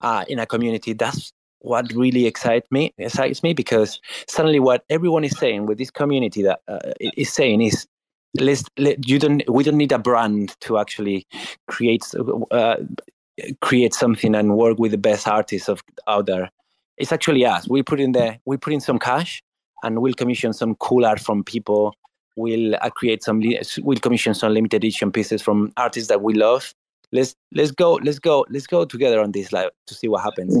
uh, 0.00 0.24
in 0.28 0.38
a 0.38 0.46
community. 0.46 0.92
That's 0.92 1.32
what 1.66 1.92
really 1.94 2.26
excites 2.26 2.70
me 2.70 2.94
excites 2.96 3.42
me 3.42 3.52
because 3.52 4.00
suddenly 4.28 4.60
what 4.60 4.84
everyone 4.88 5.24
is 5.24 5.36
saying 5.36 5.66
with 5.66 5.78
this 5.78 5.90
community 5.90 6.40
that 6.42 6.60
uh, 6.68 6.92
is 7.00 7.32
saying 7.32 7.60
is 7.60 7.86
let's 8.40 8.62
let, 8.78 9.08
you 9.08 9.18
don't 9.18 9.42
we 9.48 9.64
don't 9.64 9.76
need 9.76 9.92
a 9.92 9.98
brand 9.98 10.54
to 10.60 10.78
actually 10.78 11.26
create 11.66 12.04
uh, 12.52 12.76
create 13.60 13.94
something 13.94 14.34
and 14.34 14.56
work 14.56 14.78
with 14.78 14.92
the 14.92 14.98
best 14.98 15.26
artists 15.26 15.68
of 15.68 15.82
out 16.06 16.26
there. 16.26 16.50
It's 16.98 17.12
actually 17.12 17.44
us. 17.44 17.68
We 17.68 17.82
put 17.82 18.00
in 18.00 18.12
the 18.12 18.38
we 18.44 18.56
put 18.56 18.72
in 18.72 18.80
some 18.80 18.98
cash 18.98 19.42
and 19.82 20.00
we'll 20.00 20.14
commission 20.14 20.52
some 20.52 20.76
cool 20.76 21.04
art 21.04 21.20
from 21.20 21.42
people. 21.42 21.94
We'll 22.36 22.76
uh, 22.76 22.90
create 22.90 23.24
some 23.24 23.42
we'll 23.80 23.98
commission 23.98 24.34
some 24.34 24.54
limited 24.54 24.76
edition 24.76 25.10
pieces 25.10 25.42
from 25.42 25.72
artists 25.76 26.08
that 26.08 26.22
we 26.22 26.34
love. 26.34 26.72
Let's 27.10 27.34
let's 27.52 27.72
go 27.72 27.94
let's 28.04 28.20
go 28.20 28.46
let's 28.50 28.66
go 28.68 28.84
together 28.84 29.20
on 29.20 29.32
this 29.32 29.52
like 29.52 29.70
to 29.88 29.94
see 29.94 30.08
what 30.08 30.22
happens 30.22 30.56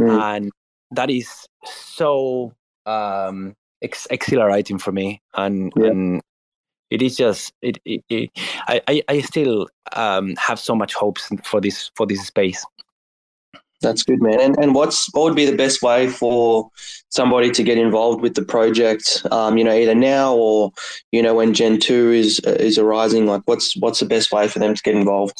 mm. 0.00 0.20
and 0.20 0.50
that 0.90 1.10
is 1.10 1.46
so 1.64 2.52
um 2.86 3.54
ex- 3.82 4.06
exhilarating 4.10 4.78
for 4.78 4.92
me 4.92 5.20
and 5.34 5.72
yeah. 5.76 5.86
and 5.86 6.22
it 6.90 7.02
is 7.02 7.16
just 7.16 7.52
it, 7.60 7.78
it, 7.84 8.02
it 8.08 8.30
I, 8.66 9.02
I 9.08 9.20
still 9.20 9.68
um 9.92 10.34
have 10.36 10.58
so 10.58 10.74
much 10.74 10.94
hopes 10.94 11.28
for 11.44 11.60
this 11.60 11.90
for 11.94 12.06
this 12.06 12.26
space 12.26 12.64
that's 13.80 14.02
good, 14.02 14.20
man. 14.20 14.40
And 14.40 14.56
and 14.58 14.74
what's 14.74 15.12
what 15.14 15.24
would 15.24 15.36
be 15.36 15.44
the 15.44 15.56
best 15.56 15.82
way 15.82 16.08
for 16.08 16.68
somebody 17.10 17.50
to 17.52 17.62
get 17.62 17.78
involved 17.78 18.20
with 18.20 18.34
the 18.34 18.44
project? 18.44 19.24
Um, 19.30 19.56
you 19.56 19.62
know, 19.62 19.72
either 19.72 19.94
now 19.94 20.34
or 20.34 20.72
you 21.12 21.22
know 21.22 21.34
when 21.34 21.54
Gen 21.54 21.78
two 21.78 22.10
is 22.10 22.40
is 22.40 22.76
arising. 22.76 23.26
Like, 23.26 23.42
what's 23.44 23.76
what's 23.76 24.00
the 24.00 24.06
best 24.06 24.32
way 24.32 24.48
for 24.48 24.58
them 24.58 24.74
to 24.74 24.82
get 24.82 24.96
involved? 24.96 25.38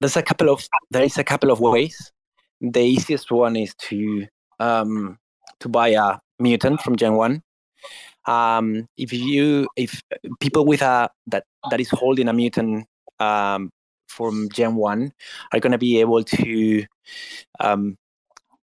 There's 0.00 0.16
a 0.16 0.22
couple 0.22 0.48
of 0.48 0.66
there 0.90 1.02
is 1.02 1.18
a 1.18 1.24
couple 1.24 1.50
of 1.50 1.58
ways. 1.58 2.11
The 2.62 2.80
easiest 2.80 3.30
one 3.30 3.56
is 3.56 3.74
to 3.88 4.26
um, 4.60 5.18
to 5.60 5.68
buy 5.68 5.88
a 5.88 6.18
mutant 6.38 6.80
from 6.80 6.96
Gen 6.96 7.14
one. 7.14 7.42
Um, 8.26 8.86
if 8.96 9.12
you 9.12 9.66
if 9.76 10.00
people 10.40 10.64
with 10.64 10.82
a 10.82 11.10
that 11.26 11.44
that 11.70 11.80
is 11.80 11.90
holding 11.90 12.28
a 12.28 12.32
mutant 12.32 12.86
um, 13.18 13.70
from 14.12 14.48
Gen 14.52 14.76
1 14.76 15.12
are 15.52 15.60
going 15.60 15.72
to 15.72 15.78
be 15.78 16.00
able 16.00 16.22
to 16.22 16.84
um, 17.60 17.96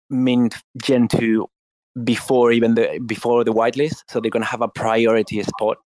mint 0.09 0.55
Gen 0.81 1.07
2 1.07 1.47
before 2.03 2.51
even 2.51 2.75
the 2.75 2.99
before 3.05 3.43
the 3.43 3.53
whitelist. 3.53 4.03
So 4.09 4.19
they're 4.19 4.31
going 4.31 4.43
to 4.43 4.49
have 4.49 4.61
a 4.61 4.67
priority 4.67 5.41
spot 5.43 5.77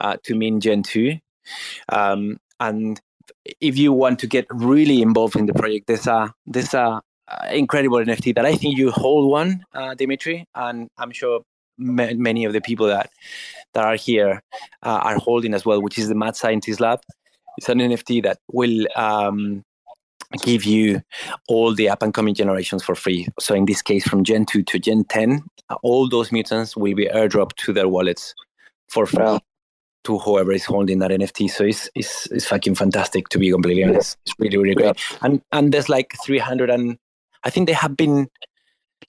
uh, 0.00 0.16
to 0.24 0.34
mint 0.34 0.62
Gen 0.62 0.82
2. 0.82 1.16
Um, 1.88 2.38
and 2.60 3.00
if 3.60 3.78
you 3.78 3.92
want 3.92 4.18
to 4.20 4.26
get 4.26 4.46
really 4.50 5.02
involved 5.02 5.36
in 5.36 5.46
the 5.46 5.54
project, 5.54 5.86
there's 5.86 6.06
a 6.06 6.32
there's 6.46 6.74
a 6.74 7.00
incredible 7.50 7.98
NFT 7.98 8.34
that 8.34 8.46
I 8.46 8.54
think 8.54 8.76
you 8.76 8.90
hold 8.90 9.30
one, 9.30 9.64
uh, 9.74 9.94
Dimitri, 9.94 10.44
and 10.54 10.88
I'm 10.98 11.12
sure 11.12 11.42
ma- 11.78 12.14
many 12.14 12.44
of 12.44 12.52
the 12.52 12.60
people 12.60 12.86
that 12.86 13.10
that 13.74 13.84
are 13.84 13.96
here 13.96 14.42
uh, 14.82 15.00
are 15.02 15.18
holding 15.18 15.54
as 15.54 15.64
well, 15.64 15.80
which 15.80 15.98
is 15.98 16.08
the 16.08 16.14
Mad 16.14 16.36
Scientist 16.36 16.80
Lab. 16.80 17.00
It's 17.58 17.68
an 17.68 17.78
NFT 17.78 18.22
that 18.22 18.38
will 18.52 18.86
um, 18.96 19.64
give 20.42 20.64
you 20.64 21.02
all 21.48 21.74
the 21.74 21.88
up 21.88 22.02
and 22.02 22.14
coming 22.14 22.34
generations 22.34 22.82
for 22.82 22.94
free. 22.94 23.26
So 23.38 23.54
in 23.54 23.66
this 23.66 23.82
case, 23.82 24.06
from 24.06 24.24
Gen 24.24 24.46
2 24.46 24.62
to 24.62 24.78
Gen 24.78 25.04
10, 25.04 25.42
all 25.82 26.08
those 26.08 26.32
mutants 26.32 26.76
will 26.76 26.94
be 26.94 27.06
airdropped 27.06 27.56
to 27.56 27.72
their 27.72 27.88
wallets 27.88 28.34
for 28.88 29.06
free 29.06 29.24
wow. 29.24 29.40
to 30.04 30.18
whoever 30.18 30.52
is 30.52 30.64
holding 30.64 31.00
that 31.00 31.10
NFT. 31.10 31.50
So 31.50 31.64
it's, 31.64 31.90
it's, 31.94 32.26
it's 32.30 32.46
fucking 32.46 32.76
fantastic 32.76 33.28
to 33.30 33.38
be 33.38 33.50
completely 33.50 33.84
honest. 33.84 34.16
It's 34.24 34.34
really, 34.38 34.56
really 34.56 34.74
great. 34.74 34.96
Yeah. 34.96 35.18
And, 35.22 35.42
and 35.52 35.72
there's 35.72 35.88
like 35.88 36.14
300 36.24 36.70
and 36.70 36.96
I 37.44 37.50
think 37.50 37.66
they 37.66 37.72
have 37.72 37.96
been 37.96 38.28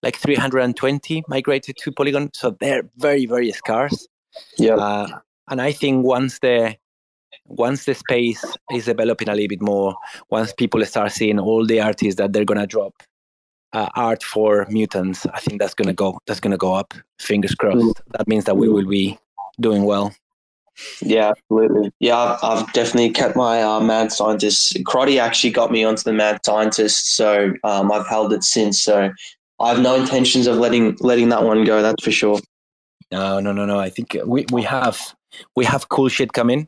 like 0.04 0.17
320 0.17 1.24
migrated 1.28 1.78
to 1.78 1.91
Polygon. 1.91 2.32
So 2.34 2.56
they're 2.60 2.84
very, 2.98 3.26
very 3.26 3.52
scarce. 3.52 4.08
Yeah. 4.58 4.76
Uh, 4.76 5.20
and 5.50 5.62
I 5.62 5.72
think 5.72 6.06
once 6.06 6.39
the 6.39 6.76
once 7.46 7.86
the 7.86 7.94
space 7.94 8.44
is 8.72 8.86
developing 8.86 9.28
a 9.28 9.34
little 9.34 9.50
bit 9.50 9.62
more, 9.62 9.96
once 10.30 10.54
people 10.54 10.84
start 10.86 11.12
seeing 11.12 11.39
all 11.39 11.65
the 11.65 11.82
artists 11.82 12.17
that 12.17 12.32
they're 12.32 12.46
gonna 12.46 12.67
drop 12.67 12.94
uh, 13.74 13.89
art 13.96 14.24
for 14.24 14.65
mutants, 14.70 15.26
I 15.26 15.39
think 15.39 15.60
that's 15.60 15.74
gonna 15.74 15.94
go. 15.94 16.20
That's 16.28 16.39
gonna 16.39 16.58
go 16.58 16.74
up. 16.74 16.94
Fingers 17.20 17.56
crossed. 17.56 17.78
Mm. 17.78 17.94
That 18.17 18.28
means 18.28 18.46
that 18.46 18.58
we 18.58 18.70
will 18.70 18.88
be 18.88 19.17
doing 19.60 19.84
well. 19.84 20.13
Yeah, 21.02 21.30
absolutely. 21.32 21.91
Yeah, 22.00 22.38
I've, 22.41 22.72
definitely 22.74 23.12
kept 23.12 23.36
my 23.36 23.62
uh, 23.62 23.80
mad 23.80 24.12
scientist. 24.12 24.78
Crotty 24.86 25.20
actually 25.20 25.52
got 25.52 25.72
me 25.72 25.84
onto 25.84 26.04
the 26.04 26.13
mad 26.13 26.39
scientist, 26.46 27.15
so 27.15 27.54
um, 27.63 27.91
I've 27.91 28.08
held 28.08 28.34
it 28.34 28.44
since. 28.44 28.82
So 28.82 29.12
I 29.60 29.70
have 29.70 29.82
no 29.82 29.96
intentions 29.96 30.48
of 30.48 30.58
letting 30.58 30.98
letting 31.00 31.30
that 31.30 31.44
one 31.44 31.63
go. 31.63 31.82
That's 31.82 32.04
for 32.04 32.12
sure. 32.12 32.39
No, 33.12 33.39
no, 33.39 33.52
no, 33.52 33.65
no. 33.65 33.80
I 33.80 33.89
think 33.89 34.17
we 34.26 34.46
we 34.52 34.63
have 34.63 35.00
we 35.56 35.65
have 35.65 35.89
cool 35.89 36.10
shit 36.10 36.34
coming. 36.34 36.67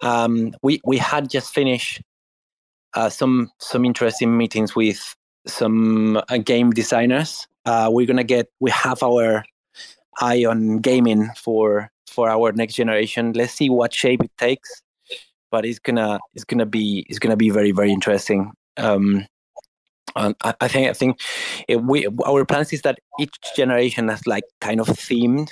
Um, 0.00 0.54
we 0.62 0.80
we 0.84 0.98
had 0.98 1.30
just 1.30 1.54
finished 1.54 2.00
uh, 2.94 3.10
some 3.10 3.50
some 3.58 3.84
interesting 3.84 4.36
meetings 4.36 4.74
with 4.74 5.14
some 5.46 6.16
uh, 6.16 6.38
game 6.38 6.70
designers. 6.70 7.46
Uh, 7.64 7.88
we're 7.92 8.06
gonna 8.06 8.24
get 8.24 8.48
we 8.60 8.70
have 8.70 9.02
our 9.02 9.44
eye 10.20 10.44
on 10.44 10.78
gaming 10.78 11.30
for 11.36 11.91
for 12.08 12.30
our 12.30 12.52
next 12.52 12.74
generation. 12.74 13.32
Let's 13.34 13.54
see 13.54 13.70
what 13.70 13.94
shape 13.94 14.22
it 14.22 14.30
takes, 14.38 14.82
but 15.50 15.64
it's 15.64 15.78
gonna 15.78 16.18
it's 16.34 16.44
gonna 16.44 16.66
be 16.66 17.06
it's 17.08 17.18
gonna 17.18 17.36
be 17.36 17.50
very 17.50 17.72
very 17.72 17.92
interesting. 17.92 18.52
Um, 18.76 19.26
I, 20.14 20.34
I 20.60 20.68
think 20.68 20.90
I 20.90 20.92
think 20.92 21.20
it, 21.68 21.82
we 21.82 22.06
our 22.26 22.44
plans 22.44 22.72
is 22.72 22.82
that 22.82 22.98
each 23.18 23.34
generation 23.56 24.08
has 24.08 24.26
like 24.26 24.44
kind 24.60 24.80
of 24.80 24.88
themed, 24.88 25.50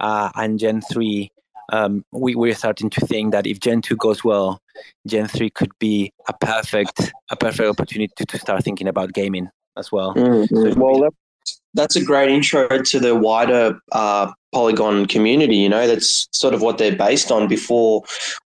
uh, 0.00 0.30
and 0.36 0.58
Gen 0.58 0.80
three 0.80 1.30
um, 1.72 2.04
we, 2.12 2.34
we're 2.34 2.54
starting 2.54 2.90
to 2.90 3.00
think 3.06 3.32
that 3.32 3.46
if 3.46 3.60
Gen 3.60 3.82
2 3.82 3.96
goes 3.96 4.22
well, 4.22 4.60
Gen 5.06 5.26
3 5.26 5.50
could 5.50 5.72
be 5.78 6.12
a 6.28 6.32
perfect 6.32 7.12
a 7.30 7.36
perfect 7.36 7.68
opportunity 7.68 8.12
to, 8.16 8.26
to 8.26 8.38
start 8.38 8.62
thinking 8.62 8.88
about 8.88 9.12
gaming 9.12 9.48
as 9.76 9.90
well. 9.90 10.14
Mm-hmm. 10.14 10.54
So 10.54 10.74
well, 10.78 11.08
that's 11.74 11.96
a 11.96 12.04
great 12.04 12.30
intro 12.30 12.68
to 12.68 13.00
the 13.00 13.14
wider 13.14 13.78
uh, 13.92 14.32
Polygon 14.56 15.04
community. 15.04 15.56
You 15.56 15.68
know, 15.68 15.86
that's 15.86 16.28
sort 16.32 16.54
of 16.54 16.62
what 16.62 16.78
they're 16.78 16.96
based 16.96 17.30
on. 17.30 17.46
Before 17.46 18.02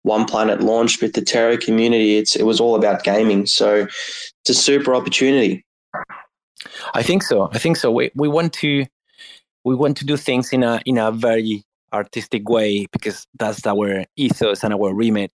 OnePlanet 0.07 0.59
launched 0.61 1.03
with 1.03 1.13
the 1.13 1.21
Terra 1.21 1.55
community, 1.55 2.17
it's 2.17 2.35
it 2.35 2.47
was 2.47 2.59
all 2.59 2.73
about 2.73 3.03
gaming. 3.03 3.45
So 3.45 3.85
it's 4.41 4.49
a 4.49 4.55
super 4.55 4.95
opportunity. 4.95 5.63
I 6.95 7.03
think 7.03 7.21
so. 7.21 7.47
I 7.53 7.59
think 7.59 7.77
so. 7.77 7.91
We 7.91 8.09
we 8.15 8.27
want 8.27 8.53
to 8.53 8.87
we 9.63 9.75
want 9.75 9.97
to 9.97 10.05
do 10.05 10.17
things 10.17 10.51
in 10.51 10.63
a 10.63 10.81
in 10.83 10.97
a 10.97 11.11
very 11.11 11.63
artistic 11.93 12.49
way 12.49 12.87
because 12.91 13.27
that's 13.37 13.67
our 13.67 14.03
ethos 14.15 14.63
and 14.63 14.73
our 14.73 14.91
remit. 14.95 15.31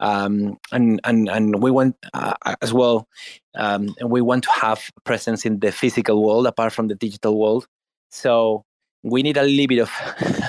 Um, 0.00 0.56
and 0.72 0.98
and 1.04 1.28
and 1.28 1.62
we 1.62 1.70
want 1.70 1.94
uh, 2.14 2.32
as 2.62 2.72
well. 2.72 3.06
Um, 3.54 3.94
we 4.02 4.22
want 4.22 4.44
to 4.44 4.50
have 4.52 4.80
presence 5.04 5.44
in 5.44 5.60
the 5.60 5.72
physical 5.72 6.24
world 6.24 6.46
apart 6.46 6.72
from 6.72 6.88
the 6.88 6.94
digital 6.94 7.38
world. 7.38 7.66
So 8.10 8.64
we 9.06 9.22
need 9.22 9.36
a 9.36 9.42
little 9.42 9.66
bit 9.68 9.78
of, 9.78 9.90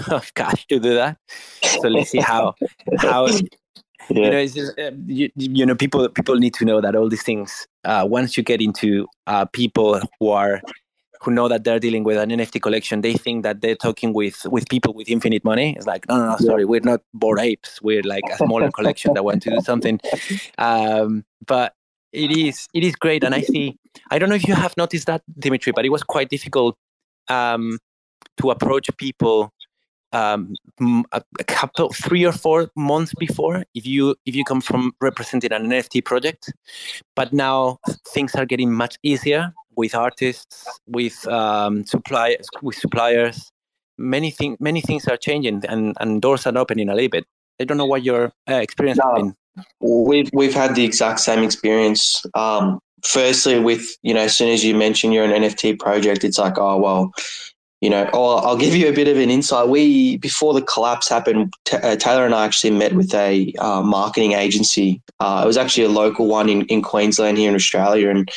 of 0.12 0.34
cash 0.34 0.66
to 0.68 0.80
do 0.80 0.96
that. 0.96 1.18
So 1.82 1.88
let's 1.88 2.10
see 2.10 2.20
how 2.20 2.56
how 2.98 3.28
yeah. 3.30 3.40
you 4.10 4.32
know 4.32 4.46
just, 4.48 4.80
uh, 4.80 4.92
you, 5.06 5.30
you, 5.36 5.66
know 5.66 5.76
people 5.76 6.10
people 6.10 6.36
need 6.36 6.56
to 6.56 6.66
know 6.66 6.82
that 6.82 6.96
all 6.96 7.08
these 7.08 7.24
things 7.24 7.68
uh, 7.86 8.06
once 8.10 8.36
you 8.36 8.44
get 8.44 8.62
into 8.62 9.08
uh, 9.28 9.46
people 9.46 10.02
who 10.20 10.30
are 10.30 10.62
who 11.22 11.32
know 11.32 11.48
that 11.48 11.64
they're 11.64 11.80
dealing 11.80 12.04
with 12.04 12.18
an 12.18 12.30
NFT 12.30 12.62
collection, 12.62 13.02
they 13.02 13.14
think 13.14 13.44
that 13.44 13.62
they're 13.62 13.76
talking 13.76 14.14
with 14.14 14.44
with 14.46 14.68
people 14.70 14.94
with 14.94 15.08
infinite 15.10 15.44
money. 15.44 15.76
It's 15.76 15.88
like, 15.88 16.08
no, 16.08 16.18
no, 16.18 16.32
no, 16.32 16.38
sorry, 16.38 16.66
we're 16.66 16.82
not 16.82 17.02
bored 17.14 17.40
apes. 17.40 17.82
We're 17.82 18.04
like 18.04 18.24
a 18.32 18.38
smaller 18.38 18.72
collection 18.72 19.14
that 19.14 19.24
want 19.24 19.44
to 19.44 19.52
do 19.52 19.62
something. 19.62 20.00
Um, 20.58 21.26
but 21.46 21.74
it 22.12 22.32
is 22.32 22.68
it 22.74 22.84
is 22.84 22.96
great, 22.96 23.24
and 23.24 23.36
I 23.36 23.42
see. 23.42 23.78
I 24.10 24.18
don't 24.18 24.30
know 24.30 24.36
if 24.36 24.48
you 24.48 24.56
have 24.56 24.76
noticed 24.78 25.06
that, 25.08 25.22
Dimitri, 25.38 25.74
but 25.76 25.86
it 25.86 25.90
was 25.90 26.04
quite 26.04 26.30
difficult 26.30 26.76
um, 27.30 27.80
to 28.42 28.52
approach 28.52 28.90
people 28.98 29.54
um, 30.14 30.54
a, 31.12 31.22
a, 31.40 31.44
couple, 31.44 31.90
three 31.90 32.26
or 32.26 32.32
four 32.32 32.70
months 32.76 33.14
before, 33.20 33.66
if 33.74 33.86
you 33.86 34.16
if 34.26 34.36
you 34.36 34.44
come 34.44 34.62
from 34.62 34.94
representing 35.02 35.52
an 35.52 35.70
NFT 35.70 36.04
project. 36.06 36.54
But 37.16 37.34
now 37.34 37.80
things 38.08 38.36
are 38.36 38.46
getting 38.46 38.74
much 38.74 38.98
easier 39.04 39.54
with 39.76 39.96
artists, 39.96 40.66
with 40.88 41.28
um, 41.28 41.86
suppliers, 41.86 42.48
with 42.62 42.76
suppliers. 42.76 43.52
Many 43.98 44.32
things, 44.32 44.58
many 44.60 44.82
things 44.82 45.08
are 45.08 45.18
changing, 45.18 45.64
and, 45.68 45.96
and 46.00 46.22
doors 46.22 46.46
are 46.46 46.58
opening 46.58 46.90
a 46.90 46.94
little 46.94 47.10
bit. 47.10 47.26
I 47.60 47.64
don't 47.64 47.78
know 47.78 47.86
what 47.86 48.04
your 48.04 48.32
uh, 48.50 48.56
experience 48.56 49.00
no, 49.04 49.10
has 49.10 49.24
been. 49.24 49.36
We've 49.80 50.30
we've 50.34 50.54
had 50.54 50.76
the 50.76 50.86
exact 50.86 51.20
same 51.20 51.44
experience. 51.44 52.24
Um, 52.36 52.80
firstly, 53.04 53.60
with 53.60 53.98
you 54.04 54.14
know, 54.14 54.22
as 54.22 54.38
soon 54.38 54.50
as 54.50 54.64
you 54.64 54.76
mention 54.76 55.12
you're 55.12 55.26
an 55.26 55.44
NFT 55.44 55.80
project, 55.80 56.24
it's 56.24 56.38
like, 56.38 56.58
oh 56.58 56.78
well, 56.78 57.12
you 57.82 57.90
know, 57.90 58.10
oh, 58.14 58.38
I'll 58.38 58.58
give 58.58 58.76
you 58.76 58.88
a 58.88 58.94
bit 58.94 59.08
of 59.08 59.18
an 59.18 59.30
insight. 59.30 59.70
We 59.70 60.18
before 60.18 60.54
the 60.54 60.64
collapse 60.64 61.08
happened, 61.08 61.54
t- 61.66 61.78
uh, 61.78 61.96
Taylor 61.96 62.26
and 62.26 62.34
I 62.34 62.46
actually 62.46 62.72
met 62.72 62.94
with 62.94 63.14
a 63.14 63.54
uh, 63.60 63.82
marketing 63.82 64.34
agency. 64.34 65.02
Uh, 65.20 65.42
it 65.44 65.48
was 65.48 65.58
actually 65.58 65.86
a 65.86 65.90
local 65.90 66.28
one 66.28 66.50
in, 66.50 66.66
in 66.66 66.82
Queensland 66.82 67.38
here 67.38 67.50
in 67.50 67.56
Australia, 67.56 68.10
and 68.10 68.30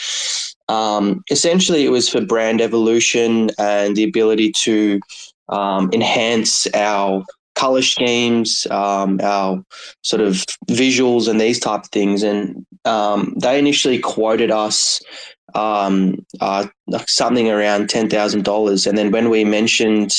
um, 0.68 1.24
essentially 1.30 1.84
it 1.84 1.91
was 1.91 2.09
for 2.09 2.20
brand 2.20 2.61
evolution 2.61 3.51
and 3.59 3.97
the 3.97 4.05
ability 4.05 4.53
to 4.53 5.01
um, 5.49 5.91
enhance 5.93 6.66
our 6.74 7.24
color 7.55 7.82
schemes, 7.82 8.66
um, 8.70 9.20
our 9.22 9.62
sort 10.03 10.22
of 10.22 10.45
visuals, 10.68 11.28
and 11.28 11.41
these 11.41 11.59
type 11.59 11.84
of 11.84 11.91
things. 11.91 12.22
And 12.22 12.66
um, 12.84 13.34
they 13.41 13.59
initially 13.59 13.99
quoted 13.99 14.51
us 14.51 15.01
um, 15.55 16.24
uh, 16.40 16.66
something 17.07 17.51
around 17.51 17.88
ten 17.88 18.09
thousand 18.09 18.44
dollars, 18.44 18.86
and 18.86 18.96
then 18.96 19.11
when 19.11 19.30
we 19.30 19.44
mentioned 19.44 20.12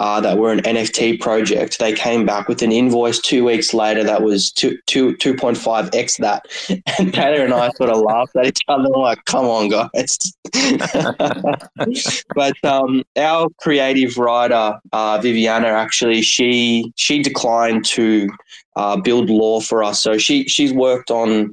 uh, 0.00 0.20
that 0.20 0.38
we're 0.38 0.52
an 0.52 0.60
NFT 0.60 1.20
project, 1.20 1.78
they 1.78 1.92
came 1.92 2.26
back 2.26 2.48
with 2.48 2.62
an 2.62 2.72
invoice 2.72 3.20
two 3.20 3.44
weeks 3.44 3.72
later 3.72 4.02
that 4.02 4.22
was 4.22 4.50
two 4.50 4.76
two 4.86 5.16
two 5.16 5.36
point 5.36 5.56
five 5.56 5.88
x 5.94 6.16
that, 6.16 6.44
and 6.98 7.14
Taylor 7.14 7.44
and 7.44 7.54
I 7.54 7.70
sort 7.70 7.90
of 7.90 8.02
laughed 8.02 8.34
at 8.36 8.46
each 8.46 8.60
other. 8.66 8.88
Like, 8.88 9.24
"Come 9.26 9.46
on, 9.46 9.68
guys!" 9.68 10.18
but 12.34 12.64
um, 12.64 13.04
our 13.16 13.48
creative 13.60 14.18
writer 14.18 14.78
uh, 14.92 15.18
Viviana 15.22 15.68
actually 15.68 16.22
she 16.22 16.92
she 16.96 17.22
declined 17.22 17.84
to 17.84 18.28
uh, 18.76 18.96
build 18.96 19.30
lore 19.30 19.62
for 19.62 19.84
us, 19.84 20.02
so 20.02 20.18
she 20.18 20.48
she's 20.48 20.72
worked 20.72 21.12
on 21.12 21.52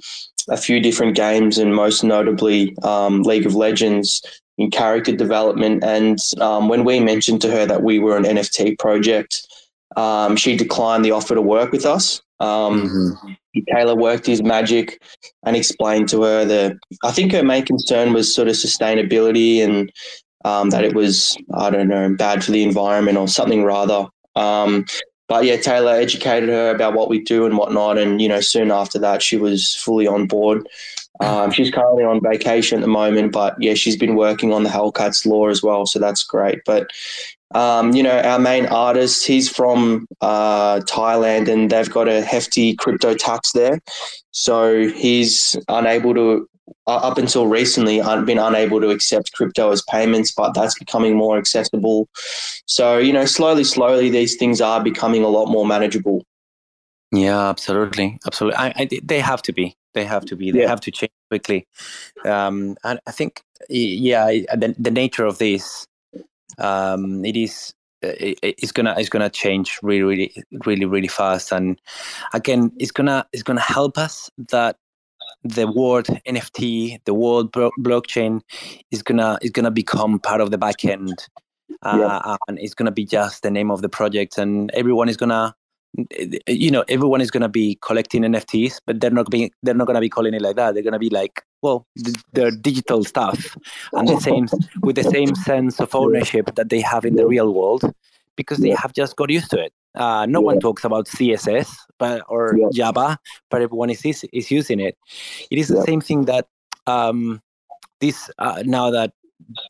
a 0.50 0.58
few 0.58 0.80
different 0.80 1.16
games 1.16 1.58
and 1.58 1.76
most 1.76 2.04
notably 2.04 2.76
um, 2.84 3.24
League 3.24 3.46
of 3.46 3.56
Legends 3.56 4.22
in 4.58 4.72
character 4.72 5.16
development. 5.16 5.84
And 5.84 6.20
um, 6.40 6.70
when 6.70 6.84
we 6.84 7.00
mentioned 7.00 7.42
to 7.42 7.52
her 7.52 7.66
that 7.66 7.84
we 7.84 8.00
were 8.00 8.18
an 8.18 8.24
NFT 8.24 8.78
project, 8.80 9.48
um, 9.98 10.36
she 10.36 10.56
declined 10.56 11.04
the 11.04 11.12
offer 11.12 11.36
to 11.36 11.42
work 11.42 11.72
with 11.72 11.86
us. 11.86 12.22
Um, 12.40 12.90
mm-hmm. 12.90 13.62
Taylor 13.74 13.96
worked 13.96 14.26
his 14.26 14.42
magic 14.42 15.02
and 15.46 15.56
explained 15.56 16.10
to 16.10 16.24
her 16.24 16.46
that 16.46 16.78
I 17.04 17.12
think 17.12 17.34
her 17.34 17.44
main 17.44 17.66
concern 17.66 18.14
was 18.14 18.34
sort 18.34 18.48
of 18.48 18.56
sustainability 18.56 19.60
and 19.60 19.92
um, 20.46 20.70
that 20.72 20.84
it 20.84 20.96
was, 20.96 21.38
I 21.54 21.70
don't 21.70 21.88
know, 21.88 22.16
bad 22.16 22.44
for 22.44 22.52
the 22.52 22.64
environment 22.64 23.18
or 23.18 23.28
something 23.28 23.64
rather. 23.64 24.08
Um, 24.36 24.86
but 25.32 25.46
yeah, 25.46 25.56
Taylor 25.56 25.94
educated 25.94 26.50
her 26.50 26.72
about 26.72 26.94
what 26.94 27.08
we 27.08 27.18
do 27.18 27.46
and 27.46 27.58
whatnot. 27.58 27.98
And, 27.98 28.22
you 28.22 28.28
know, 28.28 28.42
soon 28.42 28.70
after 28.70 29.00
that, 29.00 29.22
she 29.22 29.38
was 29.38 29.74
fully 29.76 30.06
on 30.06 30.28
board. 30.28 30.68
Um, 31.22 31.52
she's 31.52 31.72
currently 31.72 32.04
on 32.04 32.20
vacation 32.22 32.80
at 32.80 32.82
the 32.82 32.90
moment, 32.90 33.32
but 33.32 33.56
yeah, 33.58 33.74
she's 33.74 33.96
been 33.96 34.16
working 34.16 34.52
on 34.52 34.64
the 34.64 34.70
Hellcats 34.70 35.26
lore 35.26 35.50
as 35.50 35.64
well. 35.64 35.86
So 35.86 36.00
that's 36.00 36.22
great. 36.22 36.60
But, 36.66 36.90
um, 37.56 37.94
you 37.94 38.04
know, 38.04 38.20
our 38.20 38.40
main 38.40 38.66
artist, 38.66 39.26
he's 39.26 39.48
from 39.48 40.06
uh, 40.20 40.82
Thailand 40.82 41.48
and 41.48 41.70
they've 41.70 41.90
got 41.90 42.10
a 42.10 42.22
hefty 42.22 42.76
crypto 42.76 43.14
tax 43.14 43.54
there. 43.54 43.80
So 44.32 44.90
he's 44.90 45.56
unable 45.70 46.14
to 46.14 46.50
uh, 46.88 46.98
up 46.98 47.18
until 47.18 47.48
recently 47.48 48.02
I've 48.02 48.26
been 48.26 48.38
unable 48.38 48.82
to 48.82 48.90
accept 48.90 49.34
crypto 49.34 49.72
as 49.72 49.84
payments, 49.90 50.32
but 50.32 50.54
that's 50.54 50.78
becoming 50.78 51.16
more 51.16 51.38
accessible. 51.38 52.10
So, 52.66 52.98
you 52.98 53.14
know, 53.14 53.26
slowly, 53.26 53.64
slowly, 53.64 54.10
these 54.10 54.36
things 54.36 54.62
are 54.62 54.84
becoming 54.84 55.24
a 55.24 55.28
lot 55.28 55.48
more 55.48 55.66
manageable. 55.66 56.24
Yeah, 57.12 57.50
absolutely, 57.50 58.20
absolutely. 58.26 58.58
I, 58.58 58.74
I, 58.76 58.90
they 59.04 59.20
have 59.20 59.42
to 59.44 59.54
be. 59.54 59.76
They 59.94 60.06
have 60.06 60.26
to 60.26 60.36
be. 60.36 60.52
They 60.52 60.62
yeah. 60.62 60.70
have 60.70 60.80
to 60.82 60.92
change 60.92 61.12
quickly. 61.30 61.68
Um, 62.24 62.78
and 62.84 63.00
I 63.06 63.12
think, 63.12 63.42
yeah, 63.70 64.28
the, 64.28 64.74
the 64.80 64.92
nature 64.92 65.26
of 65.26 65.38
this, 65.38 65.86
um, 66.58 67.26
it 67.26 67.36
is 67.36 67.74
it, 68.02 68.40
it's 68.42 68.72
gonna 68.72 68.96
it's 68.98 69.10
gonna 69.10 69.30
change 69.30 69.80
really 69.84 70.02
really 70.02 70.44
really 70.66 70.86
really 70.86 71.08
fast 71.08 71.52
and 71.52 71.80
again 72.34 72.72
it's 72.80 72.92
gonna 72.92 73.26
it's 73.32 73.44
gonna 73.44 73.62
help 73.62 73.98
us 73.98 74.30
that 74.50 74.78
the 75.44 75.68
word 75.68 76.06
NFT, 76.28 77.04
the 77.06 77.14
word 77.14 77.48
blockchain 77.52 78.42
is 78.92 79.02
gonna 79.02 79.38
is 79.42 79.52
gonna 79.52 79.72
become 79.72 80.20
part 80.20 80.42
of 80.42 80.52
the 80.52 80.58
backend, 80.58 81.28
uh, 81.82 81.98
yeah. 82.00 82.36
and 82.48 82.60
it's 82.60 82.74
gonna 82.74 82.92
be 82.92 83.06
just 83.06 83.44
the 83.44 83.52
name 83.52 83.72
of 83.72 83.82
the 83.82 83.90
project, 83.90 84.38
and 84.38 84.70
everyone 84.72 85.10
is 85.10 85.18
gonna, 85.18 85.56
you 86.48 86.70
know, 86.70 86.84
everyone 86.88 87.22
is 87.22 87.32
gonna 87.32 87.50
be 87.50 87.78
collecting 87.82 88.24
NFTs, 88.24 88.82
but 88.86 89.00
they're 89.02 89.10
not 89.10 89.30
being 89.30 89.52
they're 89.64 89.74
not 89.74 89.88
gonna 89.88 90.02
be 90.02 90.10
calling 90.10 90.34
it 90.34 90.42
like 90.42 90.56
that. 90.58 90.74
They're 90.74 90.84
gonna 90.84 91.00
be 91.00 91.10
like, 91.10 91.42
well, 91.62 91.88
they're 92.34 92.52
digital 92.52 93.04
stuff, 93.04 93.58
and 93.94 94.08
the 94.08 94.20
same 94.20 94.48
with 94.82 94.96
the 94.96 95.04
same 95.04 95.34
sense 95.36 95.80
of 95.80 95.96
ownership 95.96 96.56
that 96.56 96.70
they 96.70 96.82
have 96.82 97.04
in 97.04 97.16
the 97.16 97.26
real 97.26 97.54
world, 97.54 97.92
because 98.36 98.60
they 98.60 98.70
have 98.70 98.94
just 98.94 99.16
got 99.16 99.32
used 99.32 99.50
to 99.52 99.60
it. 99.60 99.74
Uh, 99.94 100.26
no 100.26 100.40
yeah. 100.40 100.46
one 100.46 100.60
talks 100.60 100.84
about 100.86 101.06
CSS 101.08 101.70
but, 102.00 102.24
or 102.30 102.56
yeah. 102.58 102.68
Java, 102.72 103.18
but 103.50 103.62
everyone 103.62 103.90
is, 103.90 104.26
is 104.32 104.52
using 104.52 104.80
it. 104.80 104.98
It 105.50 105.60
is 105.60 105.68
the 105.68 105.82
same 105.84 106.02
thing 106.02 106.26
that 106.26 106.48
um, 106.88 107.42
this 108.00 108.30
uh, 108.40 108.64
now 108.66 108.90
that 108.92 109.14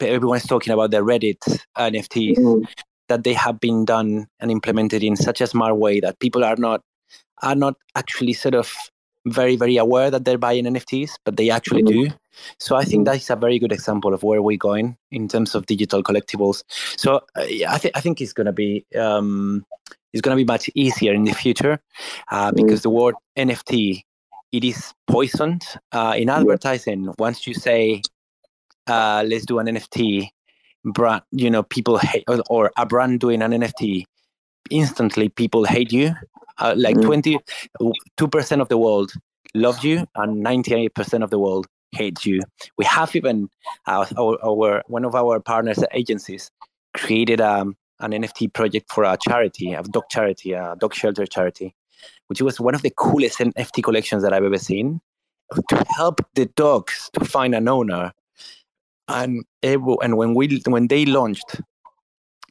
everyone 0.02 0.38
is 0.38 0.46
talking 0.46 0.74
about 0.74 0.92
the 0.92 0.98
Reddit 0.98 1.40
NFTs, 1.78 2.38
mm-hmm. 2.38 2.64
that 3.10 3.24
they 3.24 3.34
have 3.34 3.60
been 3.60 3.86
done 3.86 4.28
and 4.40 4.52
implemented 4.52 5.04
in 5.04 5.16
such 5.16 5.42
a 5.42 5.48
smart 5.48 5.78
way 5.78 6.00
that 6.00 6.20
people 6.20 6.44
are 6.44 6.56
not 6.56 6.82
are 7.44 7.56
not 7.56 7.76
actually 7.96 8.34
sort 8.34 8.56
of 8.56 8.74
very 9.28 9.56
very 9.56 9.78
aware 9.78 10.10
that 10.10 10.26
they're 10.26 10.38
buying 10.38 10.66
NFTs, 10.66 11.12
but 11.26 11.38
they 11.38 11.50
actually 11.50 11.84
mm-hmm. 11.84 12.10
do. 12.10 12.16
So 12.60 12.76
I 12.76 12.84
think 12.84 13.06
mm-hmm. 13.06 13.14
that's 13.14 13.30
a 13.30 13.36
very 13.36 13.60
good 13.60 13.72
example 13.72 14.14
of 14.14 14.24
where 14.24 14.42
we're 14.42 14.58
going 14.58 14.98
in 15.12 15.28
terms 15.28 15.54
of 15.54 15.66
digital 15.66 16.02
collectibles. 16.02 16.64
So 16.98 17.18
uh, 17.36 17.46
I 17.68 17.78
think 17.78 17.96
I 17.96 18.02
think 18.02 18.22
it's 18.22 18.34
going 18.34 18.46
to 18.46 18.54
be 18.54 18.86
um, 18.96 19.66
it's 20.14 20.22
going 20.22 20.36
to 20.38 20.44
be 20.44 20.48
much 20.48 20.70
easier 20.76 21.14
in 21.14 21.24
the 21.24 21.34
future 21.34 21.80
uh, 22.32 22.52
because 22.52 22.80
mm. 22.80 22.84
the 22.84 22.90
word 22.90 23.16
NFT 23.38 24.04
it 24.52 24.64
is 24.64 24.94
poisoned 25.08 25.64
uh, 25.94 26.14
in 26.18 26.30
advertising. 26.30 27.14
Once 27.18 27.48
you 27.48 27.54
say 27.54 28.02
uh, 28.88 29.24
let's 29.26 29.46
do 29.46 29.60
an 29.60 29.68
NFT 29.68 30.28
brand, 30.84 31.24
you 31.32 31.50
know 31.50 31.64
people 31.64 31.98
hate 31.98 32.24
or, 32.28 32.42
or 32.50 32.72
a 32.78 32.86
brand 32.86 33.20
doing 33.20 33.42
an 33.42 33.52
NFT 33.52 34.06
instantly 34.70 35.30
people 35.30 35.66
hate 35.66 35.92
you 35.92 36.14
uh, 36.60 36.74
like 36.78 36.96
mm. 36.96 37.04
22 37.04 38.28
percent 38.28 38.62
of 38.62 38.70
the 38.70 38.78
world 38.78 39.12
love 39.54 39.84
you 39.84 40.06
and 40.16 40.42
98 40.42 40.94
percent 40.94 41.24
of 41.24 41.30
the 41.30 41.40
world 41.40 41.68
hates 41.92 42.26
you 42.26 42.40
we 42.78 42.86
have 42.86 43.16
even 43.16 43.50
uh, 43.86 44.06
our, 44.18 44.38
our, 44.46 44.84
one 44.88 45.04
of 45.04 45.14
our 45.14 45.40
partners 45.40 45.84
agencies 45.94 46.50
created 46.94 47.42
um, 47.42 47.76
an 48.02 48.12
nft 48.12 48.54
project 48.54 48.92
for 48.92 49.04
a 49.04 49.18
charity 49.22 49.74
a 49.74 49.82
dog 49.84 50.04
charity 50.10 50.54
a 50.54 50.76
dog 50.80 50.94
shelter 50.94 51.26
charity 51.26 51.74
which 52.28 52.42
was 52.42 52.60
one 52.60 52.76
of 52.76 52.82
the 52.82 52.94
coolest 52.98 53.40
nft 53.40 53.84
collections 53.84 54.24
that 54.24 54.34
i've 54.34 54.44
ever 54.44 54.58
seen 54.58 55.00
to 55.70 55.86
help 55.90 56.22
the 56.36 56.46
dogs 56.56 57.10
to 57.14 57.26
find 57.26 57.54
an 57.54 57.68
owner 57.68 58.12
and 59.08 59.44
and 59.64 60.18
when 60.18 60.34
we 60.34 60.62
when 60.68 60.88
they 60.88 61.06
launched 61.06 61.62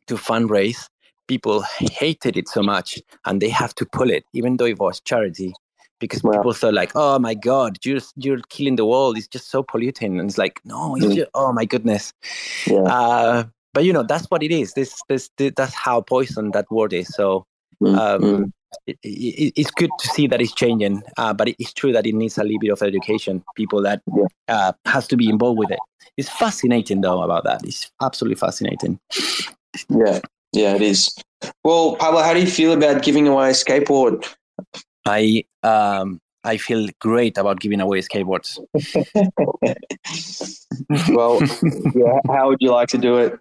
to 0.06 0.16
fundraise 0.16 0.88
people 1.30 1.62
hated 1.78 2.36
it 2.36 2.48
so 2.48 2.60
much 2.60 3.00
and 3.24 3.40
they 3.40 3.48
have 3.48 3.72
to 3.76 3.86
pull 3.86 4.10
it, 4.10 4.24
even 4.34 4.56
though 4.56 4.64
it 4.66 4.80
was 4.80 4.98
charity, 4.98 5.54
because 6.00 6.24
wow. 6.24 6.32
people 6.32 6.52
thought 6.52 6.74
like, 6.74 6.90
"Oh 6.96 7.20
my 7.20 7.34
God, 7.34 7.78
you're 7.84 8.00
you're 8.16 8.42
killing 8.48 8.74
the 8.74 8.84
world. 8.84 9.16
It's 9.16 9.28
just 9.28 9.48
so 9.48 9.62
polluting." 9.62 10.18
And 10.18 10.28
it's 10.28 10.38
like, 10.38 10.60
no, 10.64 10.96
it's 10.96 11.06
mm. 11.06 11.14
just, 11.14 11.30
oh 11.34 11.52
my 11.52 11.64
goodness. 11.64 12.12
Yeah. 12.66 12.82
Uh, 12.96 13.44
but 13.74 13.84
you 13.84 13.92
know 13.92 14.02
that's 14.02 14.26
what 14.26 14.42
it 14.42 14.50
is. 14.50 14.74
This, 14.74 15.00
this, 15.08 15.30
this 15.36 15.52
that's 15.56 15.74
how 15.74 16.00
poison 16.00 16.50
that 16.52 16.70
word 16.70 16.92
is. 16.92 17.08
So 17.08 17.46
mm, 17.82 17.96
um, 17.96 18.22
mm. 18.22 18.52
It, 18.86 18.98
it, 19.02 19.52
it's 19.56 19.70
good 19.72 19.90
to 19.98 20.08
see 20.08 20.28
that 20.28 20.40
it's 20.40 20.52
changing, 20.52 21.02
uh, 21.16 21.34
but 21.34 21.48
it's 21.48 21.72
true 21.72 21.92
that 21.92 22.06
it 22.06 22.14
needs 22.14 22.38
a 22.38 22.44
little 22.44 22.60
bit 22.60 22.70
of 22.70 22.82
education. 22.82 23.42
People 23.56 23.82
that 23.82 24.00
yeah. 24.16 24.26
uh, 24.48 24.72
has 24.86 25.08
to 25.08 25.16
be 25.16 25.28
involved 25.28 25.58
with 25.58 25.72
it. 25.72 25.80
It's 26.16 26.28
fascinating 26.28 27.00
though 27.00 27.22
about 27.22 27.42
that. 27.44 27.64
It's 27.64 27.90
absolutely 28.00 28.36
fascinating. 28.36 29.00
Yeah, 29.88 30.20
yeah, 30.52 30.74
it 30.74 30.82
is. 30.82 31.12
Well, 31.64 31.96
Pablo, 31.96 32.22
how 32.22 32.34
do 32.34 32.40
you 32.40 32.46
feel 32.46 32.72
about 32.72 33.02
giving 33.02 33.26
away 33.26 33.50
a 33.50 33.52
skateboard? 33.52 34.24
I 35.06 35.44
um, 35.62 36.20
I 36.44 36.56
feel 36.56 36.88
great 37.00 37.36
about 37.36 37.60
giving 37.60 37.80
away 37.80 38.00
skateboards. 38.00 38.58
well, 41.14 41.40
yeah, 41.94 42.34
how 42.34 42.48
would 42.48 42.58
you 42.60 42.70
like 42.70 42.88
to 42.88 42.98
do 42.98 43.18
it? 43.18 43.38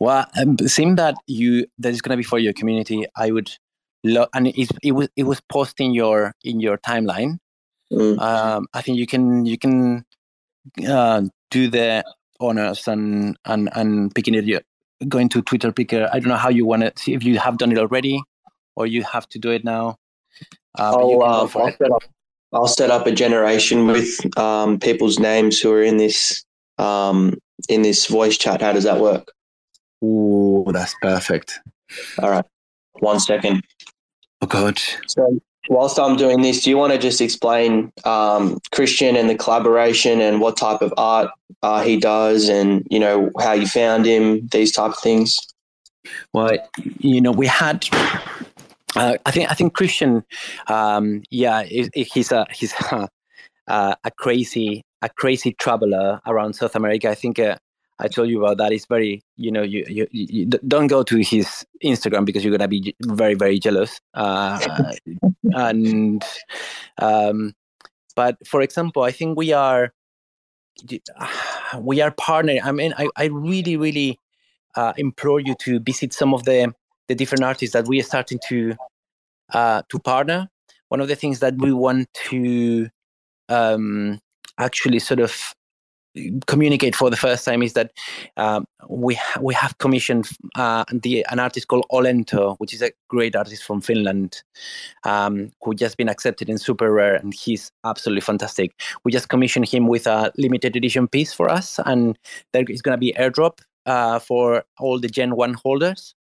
Well, 0.00 0.26
um, 0.40 0.58
seeing 0.66 0.96
that 0.96 1.16
you 1.26 1.66
that 1.78 1.90
is 1.90 2.02
going 2.02 2.10
to 2.10 2.16
be 2.16 2.22
for 2.22 2.38
your 2.38 2.52
community, 2.52 3.06
I 3.16 3.30
would 3.30 3.50
love, 4.04 4.28
and 4.34 4.48
it, 4.48 4.70
it 4.82 4.92
was 4.92 5.08
it 5.16 5.24
was 5.24 5.40
posting 5.48 5.94
your 5.94 6.34
in 6.44 6.60
your 6.60 6.78
timeline. 6.78 7.38
Mm. 7.92 8.20
Um, 8.20 8.66
I 8.72 8.82
think 8.82 8.98
you 8.98 9.06
can 9.06 9.44
you 9.44 9.58
can 9.58 10.04
uh, 10.86 11.22
do 11.50 11.68
the 11.68 12.04
honors 12.40 12.88
and 12.88 13.36
and 13.44 13.68
and 13.74 14.14
picking 14.14 14.34
it 14.34 14.64
going 15.08 15.28
to 15.30 15.42
Twitter 15.42 15.72
picker. 15.72 16.08
I 16.12 16.20
don't 16.20 16.28
know 16.28 16.36
how 16.36 16.48
you 16.48 16.66
want 16.66 16.82
to 16.82 16.92
see 16.96 17.14
if 17.14 17.24
you 17.24 17.38
have 17.38 17.58
done 17.58 17.72
it 17.72 17.78
already 17.78 18.22
or 18.76 18.86
you 18.86 19.02
have 19.02 19.28
to 19.30 19.38
do 19.38 19.50
it 19.50 19.64
now. 19.64 19.96
Uh, 20.78 20.96
I'll, 20.96 21.22
uh, 21.22 21.26
I'll, 21.26 21.48
set 21.48 21.90
up, 21.90 22.02
I'll, 22.52 22.66
set 22.66 22.90
up, 22.90 23.06
a 23.06 23.12
generation 23.12 23.86
with 23.86 24.38
um, 24.38 24.78
people's 24.78 25.18
names 25.18 25.60
who 25.60 25.72
are 25.72 25.82
in 25.82 25.98
this 25.98 26.44
um, 26.78 27.38
in 27.68 27.82
this 27.82 28.06
voice 28.06 28.38
chat. 28.38 28.62
How 28.62 28.72
does 28.72 28.84
that 28.84 29.00
work? 29.00 29.30
Oh, 30.02 30.70
that's 30.72 30.94
perfect. 31.02 31.60
All 32.18 32.30
right, 32.30 32.44
one 33.00 33.20
second. 33.20 33.62
Oh 34.40 34.46
God. 34.46 34.80
So 35.06 35.38
whilst 35.68 35.98
I'm 35.98 36.16
doing 36.16 36.42
this, 36.42 36.64
do 36.64 36.70
you 36.70 36.78
want 36.78 36.92
to 36.92 36.98
just 36.98 37.20
explain 37.20 37.92
um, 38.04 38.58
Christian 38.72 39.16
and 39.16 39.28
the 39.28 39.36
collaboration 39.36 40.20
and 40.20 40.40
what 40.40 40.56
type 40.56 40.82
of 40.82 40.92
art 40.96 41.30
uh, 41.62 41.82
he 41.82 41.96
does, 41.96 42.48
and 42.48 42.86
you 42.90 42.98
know 42.98 43.30
how 43.40 43.52
you 43.52 43.66
found 43.66 44.06
him, 44.06 44.48
these 44.48 44.72
type 44.72 44.92
of 44.92 44.98
things? 44.98 45.36
Well, 46.32 46.58
you 46.98 47.20
know, 47.20 47.30
we 47.30 47.46
had 47.46 47.88
uh, 48.96 49.16
I 49.24 49.30
think 49.30 49.50
I 49.50 49.54
think 49.54 49.74
Christian, 49.74 50.24
um, 50.68 51.22
yeah, 51.30 51.62
he's 51.62 52.32
a 52.32 52.46
he's 52.52 52.72
a, 52.72 53.08
a, 53.68 54.10
crazy 54.18 54.84
a 55.02 55.08
crazy 55.08 55.52
traveler 55.54 56.20
around 56.26 56.54
South 56.54 56.74
America. 56.74 57.08
I 57.10 57.14
think 57.14 57.38
uh, 57.38 57.56
I 57.98 58.08
told 58.08 58.28
you 58.28 58.44
about 58.44 58.58
that. 58.58 58.72
It's 58.72 58.86
very 58.86 59.22
you 59.36 59.50
know 59.50 59.62
you, 59.62 59.84
you, 59.88 60.06
you 60.10 60.46
don't 60.46 60.88
go 60.88 61.02
to 61.02 61.16
his 61.18 61.64
Instagram 61.84 62.24
because 62.24 62.44
you're 62.44 62.56
gonna 62.56 62.68
be 62.68 62.94
very 63.02 63.34
very 63.34 63.58
jealous. 63.58 64.00
Uh, 64.14 64.94
and 65.44 66.24
um, 66.98 67.54
but 68.14 68.36
for 68.46 68.60
example, 68.60 69.02
I 69.02 69.12
think 69.12 69.38
we 69.38 69.52
are 69.52 69.92
we 71.78 72.00
are 72.00 72.10
partner. 72.10 72.56
I 72.62 72.72
mean, 72.72 72.94
I 72.98 73.08
I 73.16 73.24
really 73.26 73.76
really 73.76 74.18
uh, 74.76 74.92
implore 74.96 75.40
you 75.40 75.54
to 75.60 75.80
visit 75.80 76.12
some 76.12 76.34
of 76.34 76.44
the 76.44 76.74
the 77.12 77.16
different 77.16 77.44
artists 77.44 77.74
that 77.74 77.86
we 77.86 78.00
are 78.00 78.04
starting 78.04 78.40
to 78.48 78.74
uh, 79.52 79.82
to 79.90 79.98
partner. 79.98 80.48
One 80.88 81.00
of 81.00 81.08
the 81.08 81.16
things 81.16 81.40
that 81.40 81.54
we 81.58 81.72
want 81.72 82.08
to 82.30 82.88
um, 83.50 84.18
actually 84.58 84.98
sort 84.98 85.20
of 85.20 85.54
communicate 86.46 86.94
for 86.94 87.08
the 87.10 87.16
first 87.16 87.44
time 87.44 87.62
is 87.62 87.72
that 87.72 87.90
um, 88.36 88.64
we 88.88 89.14
ha- 89.14 89.40
we 89.40 89.52
have 89.54 89.76
commissioned 89.76 90.28
uh, 90.56 90.84
the 90.90 91.24
an 91.30 91.38
artist 91.38 91.68
called 91.68 91.84
Olento, 91.92 92.56
which 92.58 92.72
is 92.72 92.80
a 92.80 92.92
great 93.08 93.36
artist 93.36 93.62
from 93.64 93.82
Finland, 93.82 94.42
um, 95.04 95.50
who 95.62 95.74
just 95.74 95.98
been 95.98 96.08
accepted 96.08 96.48
in 96.48 96.56
SuperRare, 96.56 97.20
and 97.20 97.34
he's 97.34 97.70
absolutely 97.84 98.22
fantastic. 98.22 98.72
We 99.04 99.12
just 99.12 99.28
commissioned 99.28 99.68
him 99.68 99.86
with 99.86 100.06
a 100.06 100.32
limited 100.38 100.76
edition 100.76 101.08
piece 101.08 101.34
for 101.34 101.50
us, 101.50 101.78
and 101.84 102.18
there 102.52 102.64
is 102.68 102.80
going 102.80 102.96
to 102.96 103.04
be 103.06 103.14
airdrop 103.18 103.60
uh, 103.84 104.18
for 104.18 104.64
all 104.78 104.98
the 104.98 105.08
Gen 105.08 105.36
One 105.36 105.54
holders. 105.54 106.14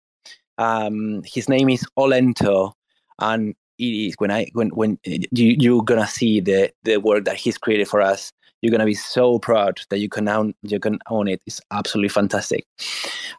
Um, 0.61 1.22
his 1.24 1.48
name 1.48 1.70
is 1.70 1.86
Olento, 1.98 2.72
and 3.18 3.54
it 3.78 3.84
is 3.84 4.14
when 4.18 4.30
I 4.30 4.46
when 4.52 4.68
when 4.68 4.98
you, 5.04 5.56
you're 5.58 5.82
gonna 5.82 6.06
see 6.06 6.38
the 6.38 6.70
the 6.84 6.98
work 6.98 7.24
that 7.24 7.36
he's 7.36 7.56
created 7.56 7.88
for 7.88 8.02
us. 8.02 8.30
You're 8.61 8.70
gonna 8.70 8.84
be 8.84 8.94
so 8.94 9.38
proud 9.38 9.80
that 9.88 10.00
you 10.00 10.11
can 10.11 10.28
own 10.28 10.54
you 10.62 10.78
can 10.78 10.98
own 11.08 11.28
it. 11.28 11.40
It's 11.46 11.62
absolutely 11.70 12.11
fantastic, 12.11 12.66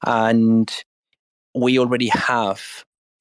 and 0.08 0.74
we 1.54 1.78
already 1.78 2.08
have 2.08 2.64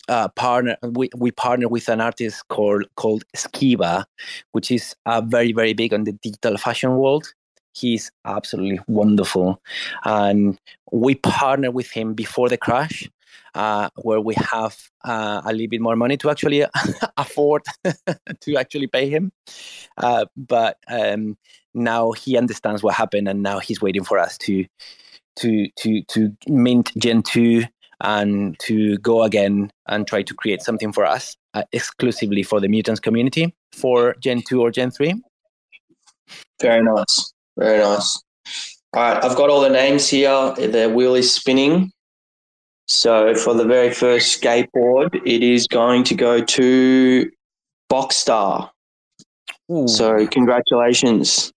uh, 0.09 0.28
partner 0.28 0.78
we, 0.82 1.11
we 1.14 1.30
partner 1.30 1.68
with 1.68 1.90
an 1.90 2.01
artist 2.01 2.48
called 2.48 2.86
called 2.96 3.24
Skiba, 3.36 4.07
which 4.53 4.70
is 4.70 4.96
uh, 5.05 5.20
very 5.20 5.53
very 5.53 5.74
big 5.74 5.92
on 5.92 6.05
the 6.05 6.12
digital 6.12 6.57
fashion 6.57 6.96
world. 6.96 7.34
He's 7.74 8.11
absolutely 8.24 8.80
wonderful, 8.88 9.61
and 10.05 10.59
we 10.90 11.16
partner 11.16 11.70
with 11.70 11.90
him 11.90 12.14
before 12.14 12.48
the 12.48 12.57
crash 12.57 13.07
uh, 13.55 13.89
where 13.97 14.20
we 14.20 14.35
have 14.35 14.76
uh, 15.05 15.43
a 15.45 15.53
little 15.53 15.68
bit 15.68 15.81
more 15.81 15.97
money 15.97 16.16
to 16.18 16.31
actually 16.31 16.64
afford 17.16 17.62
to 18.41 18.57
actually 18.57 18.87
pay 18.87 19.09
him. 19.09 19.33
Uh, 19.97 20.26
but 20.37 20.78
um, 20.89 21.37
now 21.74 22.12
he 22.12 22.37
understands 22.37 22.83
what 22.83 22.95
happened, 22.95 23.28
and 23.28 23.43
now 23.43 23.59
he's 23.59 23.81
waiting 23.81 24.05
for 24.05 24.18
us 24.18 24.39
to 24.39 24.64
to 25.37 25.68
to 25.78 26.03
to 26.05 26.37
mint 26.49 26.93
Gen 26.99 27.22
two 27.22 27.64
and 28.03 28.59
to 28.61 28.97
go 28.99 29.22
again 29.22 29.70
and 29.87 30.07
try 30.07 30.22
to 30.22 30.35
create 30.35 30.62
something 30.62 30.93
for 30.93 31.05
us 31.05 31.37
uh, 31.55 31.62
exclusively 31.72 32.43
for 32.43 32.61
the 32.61 32.68
mutants 32.68 33.01
community 33.01 33.55
for 33.72 34.14
Gen 34.20 34.43
two 34.43 34.61
or 34.62 34.70
Gen 34.70 34.91
three. 34.91 35.14
Very 36.61 36.83
nice. 36.83 37.33
Very 37.57 37.78
nice. 37.78 38.22
All 38.95 39.03
right, 39.03 39.24
I've 39.24 39.37
got 39.37 39.51
all 39.51 39.61
the 39.61 39.70
names 39.70 40.09
here. 40.09 40.53
The 40.57 40.91
wheel 40.93 41.14
is 41.14 41.33
spinning. 41.33 41.93
So 42.91 43.36
for 43.36 43.55
the 43.55 43.64
very 43.64 43.93
first 43.95 44.43
skateboard, 44.43 45.14
it 45.24 45.45
is 45.45 45.68
going 45.68 46.03
to 46.05 46.14
go 46.16 46.43
to 46.43 47.30
Boxstar. 47.88 48.68
Ooh. 49.70 49.86
So 49.86 50.26
congratulations. 50.26 51.53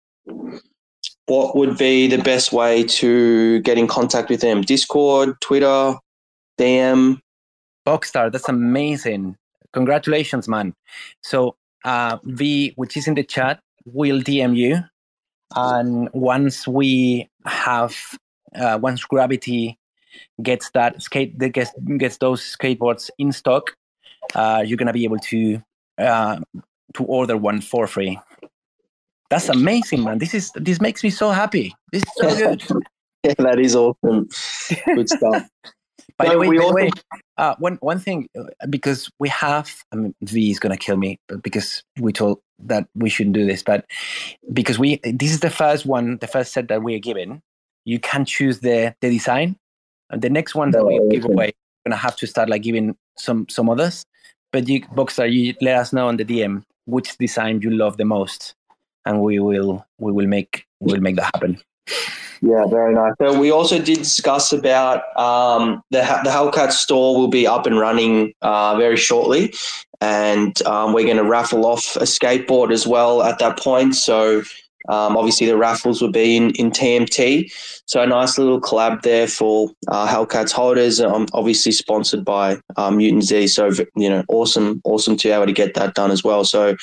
What 1.28 1.56
would 1.56 1.78
be 1.78 2.08
the 2.08 2.22
best 2.22 2.52
way 2.52 2.84
to 2.84 3.62
get 3.62 3.78
in 3.78 3.88
contact 3.88 4.30
with 4.30 4.42
them? 4.42 4.60
Discord, 4.62 5.40
Twitter, 5.40 5.96
DM? 6.60 7.22
Boxstar, 7.88 8.30
that's 8.30 8.50
amazing. 8.50 9.38
Congratulations, 9.72 10.50
man. 10.50 10.76
So 11.22 11.56
uh, 11.86 12.18
V, 12.26 12.74
which 12.76 12.98
is 12.98 13.08
in 13.08 13.14
the 13.14 13.24
chat, 13.24 13.62
will 13.86 14.20
DM 14.20 14.58
you. 14.58 14.84
And 15.56 16.10
once 16.12 16.68
we 16.68 17.30
have, 17.46 17.96
uh, 18.54 18.80
once 18.82 19.06
Gravity 19.06 19.78
gets 20.42 20.70
that 20.72 21.02
skate 21.02 21.38
that 21.40 21.50
gets 21.50 21.72
gets 21.98 22.18
those 22.18 22.42
skateboards 22.42 23.10
in 23.18 23.32
stock, 23.32 23.76
uh, 24.36 24.64
you're 24.66 24.78
gonna 24.78 24.94
be 24.94 25.04
able 25.04 25.20
to 25.20 25.62
uh, 25.98 26.40
to 26.94 27.04
order 27.06 27.38
one 27.38 27.62
for 27.62 27.88
free. 27.88 28.20
That's 29.30 29.48
amazing, 29.48 30.04
man. 30.04 30.18
This 30.18 30.34
is 30.34 30.52
this 30.56 30.82
makes 30.82 31.04
me 31.04 31.10
so 31.10 31.32
happy. 31.32 31.74
This 31.92 32.04
is 32.04 32.12
so 32.16 32.36
good. 32.36 32.64
yeah, 33.24 33.34
that 33.38 33.60
is 33.60 33.76
awesome. 33.76 34.28
Good 34.86 35.10
stuff. 35.10 35.48
by, 36.18 36.30
the 36.30 36.38
way, 36.38 36.48
by 36.48 36.66
the 36.66 36.74
way, 36.74 36.90
uh, 37.38 37.56
one 37.60 37.78
one 37.82 37.98
thing 37.98 38.28
uh, 38.38 38.44
because 38.70 39.10
we 39.20 39.30
have 39.30 39.74
I 39.94 39.96
mean, 39.96 40.16
V 40.22 40.52
is 40.52 40.60
gonna 40.60 40.78
kill 40.78 40.98
me 40.98 41.18
because 41.42 41.82
we 41.98 42.12
told 42.12 42.42
that 42.60 42.88
we 42.94 43.10
shouldn't 43.10 43.36
do 43.36 43.46
this, 43.46 43.64
but 43.64 43.86
because 44.52 44.78
we 44.78 45.00
this 45.04 45.32
is 45.32 45.40
the 45.40 45.50
first 45.50 45.86
one, 45.86 46.18
the 46.20 46.28
first 46.28 46.52
set 46.52 46.68
that 46.68 46.84
we 46.84 46.96
are 46.96 47.00
given. 47.00 47.42
You 47.86 48.00
can 48.00 48.26
choose 48.26 48.60
the 48.60 48.94
the 49.02 49.10
design 49.10 49.56
and 50.12 50.22
the 50.22 50.30
next 50.30 50.56
one 50.56 50.72
that 50.72 50.86
we 50.86 51.00
give 51.10 51.26
away, 51.26 51.48
we're 51.86 51.90
gonna 51.90 52.02
have 52.02 52.16
to 52.18 52.28
start 52.28 52.50
like 52.50 52.62
giving 52.62 52.96
some 53.18 53.48
some 53.50 53.70
others. 53.70 54.06
But 54.52 54.68
you, 54.68 54.82
Boxstar, 54.82 55.32
you 55.32 55.54
let 55.62 55.78
us 55.78 55.94
know 55.94 56.08
on 56.08 56.18
the 56.18 56.26
DM 56.26 56.64
which 56.86 57.18
design 57.18 57.62
you 57.62 57.72
love 57.72 57.98
the 57.98 58.06
most, 58.06 58.54
and 59.06 59.22
we 59.22 59.40
will 59.40 59.86
we 60.00 60.12
will 60.12 60.28
make 60.28 60.66
we 60.80 60.94
will 60.94 61.02
make 61.02 61.16
that 61.16 61.32
happen. 61.34 61.60
Yeah, 62.42 62.66
very 62.66 62.94
nice. 62.94 63.14
So 63.22 63.40
we 63.40 63.52
also 63.52 63.78
did 63.78 64.00
discuss 64.00 64.52
about 64.52 65.04
um, 65.18 65.84
the 65.92 66.00
the 66.24 66.32
Hellcat 66.32 66.72
store 66.72 67.16
will 67.16 67.28
be 67.28 67.46
up 67.46 67.66
and 67.66 67.80
running 67.80 68.34
uh, 68.42 68.76
very 68.78 68.98
shortly, 68.98 69.54
and 70.02 70.60
um, 70.64 70.94
we're 70.94 71.06
going 71.06 71.18
to 71.18 71.24
raffle 71.24 71.66
off 71.66 71.96
a 71.98 72.06
skateboard 72.06 72.72
as 72.72 72.88
well 72.88 73.22
at 73.22 73.38
that 73.40 73.60
point. 73.60 73.96
So 73.96 74.42
um, 74.90 75.18
obviously, 75.18 75.48
the 75.48 75.58
raffles 75.58 76.02
will 76.02 76.12
be 76.12 76.36
in, 76.36 76.52
in 76.52 76.72
TMT. 76.72 77.52
So, 77.86 78.02
a 78.02 78.08
nice 78.08 78.38
little 78.38 78.60
collab 78.60 79.02
there 79.02 79.28
for 79.28 79.70
uh, 79.88 80.08
Hellcats 80.08 80.52
holders. 80.52 81.00
Um, 81.00 81.28
obviously, 81.34 81.72
sponsored 81.72 82.26
by 82.26 82.60
um, 82.78 82.98
Mutant 82.98 83.24
Z. 83.24 83.48
So, 83.48 83.72
you 83.96 84.10
know, 84.10 84.24
awesome, 84.28 84.82
awesome 84.84 85.16
to 85.18 85.28
be 85.28 85.32
able 85.32 85.46
to 85.46 85.54
get 85.54 85.74
that 85.76 85.94
done 85.94 86.12
as 86.12 86.24
well. 86.24 86.44
So, 86.44 86.76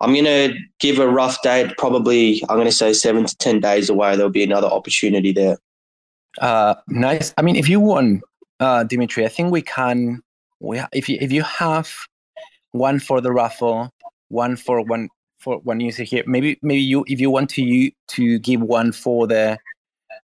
I'm 0.00 0.12
going 0.12 0.24
to 0.24 0.54
give 0.78 0.98
a 0.98 1.08
rough 1.08 1.42
date, 1.42 1.76
probably, 1.78 2.42
I'm 2.48 2.56
going 2.56 2.66
to 2.66 2.72
say 2.72 2.92
seven 2.92 3.24
to 3.24 3.36
10 3.36 3.60
days 3.60 3.90
away. 3.90 4.16
There'll 4.16 4.30
be 4.30 4.44
another 4.44 4.68
opportunity 4.68 5.32
there. 5.32 5.58
Uh, 6.40 6.74
nice. 6.88 7.34
I 7.36 7.42
mean, 7.42 7.56
if 7.56 7.68
you 7.68 7.80
want, 7.80 8.22
uh, 8.60 8.84
Dimitri, 8.84 9.24
I 9.24 9.28
think 9.28 9.50
we 9.50 9.62
can. 9.62 10.22
We 10.60 10.80
if 10.92 11.08
you 11.08 11.16
if 11.20 11.32
you 11.32 11.42
have 11.42 11.90
one 12.72 13.00
for 13.00 13.20
the 13.20 13.32
raffle, 13.32 13.90
one 14.28 14.56
for 14.56 14.82
one 14.82 15.08
for 15.40 15.58
one 15.58 15.80
user 15.80 16.04
here. 16.04 16.22
Maybe 16.26 16.58
maybe 16.62 16.82
you 16.82 17.04
if 17.08 17.20
you 17.20 17.30
want 17.30 17.50
to 17.50 17.62
you 17.62 17.90
to 18.08 18.38
give 18.38 18.60
one 18.60 18.92
for 18.92 19.26
the 19.26 19.58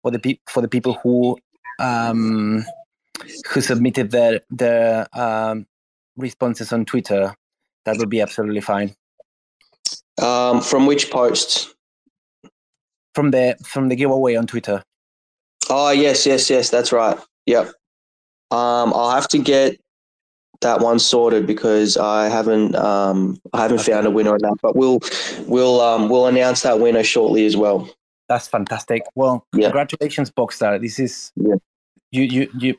for 0.03 0.11
the 0.11 0.19
pe- 0.19 0.41
for 0.47 0.61
the 0.61 0.69
people 0.69 0.95
who 1.03 1.39
um 1.79 2.65
who 3.49 3.61
submitted 3.61 4.11
their 4.11 4.41
their 4.51 5.07
um, 5.19 5.67
responses 6.17 6.73
on 6.73 6.85
Twitter, 6.85 7.35
that 7.85 7.97
would 7.99 8.11
be 8.11 8.21
absolutely 8.21 8.61
fine. 8.61 8.95
Um, 10.21 10.61
from 10.61 10.87
which 10.87 11.11
post? 11.11 11.75
From 13.15 13.31
the 13.31 13.57
from 13.65 13.89
the 13.89 13.97
giveaway 13.97 14.35
on 14.35 14.47
Twitter. 14.47 14.83
Oh 15.71 15.91
yes, 15.91 16.27
yes, 16.27 16.51
yes. 16.51 16.71
That's 16.71 16.93
right. 16.93 17.19
Yep. 17.47 17.69
Um, 18.51 18.93
I'll 18.95 19.11
have 19.11 19.29
to 19.29 19.39
get 19.39 19.81
that 20.61 20.81
one 20.81 20.99
sorted 20.99 21.47
because 21.47 21.97
I 21.97 22.29
haven't 22.29 22.75
um, 22.75 23.41
I 23.53 23.63
haven't 23.63 23.81
okay. 23.81 23.93
found 23.93 24.07
a 24.07 24.11
winner 24.11 24.33
on 24.35 24.39
that. 24.43 24.57
But 24.63 24.77
we'll 24.77 25.01
we'll 25.47 25.81
um, 25.81 26.09
we'll 26.09 26.27
announce 26.27 26.63
that 26.63 26.81
winner 26.81 27.03
shortly 27.03 27.47
as 27.47 27.57
well. 27.57 27.89
That's 28.29 28.49
fantastic. 28.49 29.03
Well, 29.15 29.47
yeah. 29.55 29.67
congratulations, 29.67 30.31
Boxstar. 30.31 30.81
This 30.81 30.99
is 30.99 31.33
yeah. 31.37 31.55
you 32.11 32.23
you 32.23 32.51
you 32.59 32.75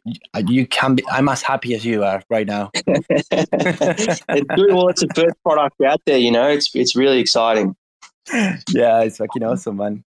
you 0.46 0.68
can 0.68 0.96
be. 0.96 1.04
I'm 1.10 1.30
as 1.30 1.42
happy 1.42 1.74
as 1.74 1.86
you 1.86 2.04
are 2.04 2.22
right 2.30 2.48
now. 2.48 2.72
it's. 2.88 4.22
Well, 4.30 4.90
it's 4.90 5.02
the 5.02 5.10
first 5.16 5.36
product 5.44 5.82
out 5.82 6.02
there. 6.06 6.18
You 6.18 6.32
know, 6.32 6.50
it's 6.50 6.76
it's 6.76 6.96
really 6.96 7.20
exciting. 7.20 7.76
Yeah, 8.74 9.04
it's 9.04 9.18
fucking 9.20 9.42
awesome, 9.42 9.78
man. 9.78 10.04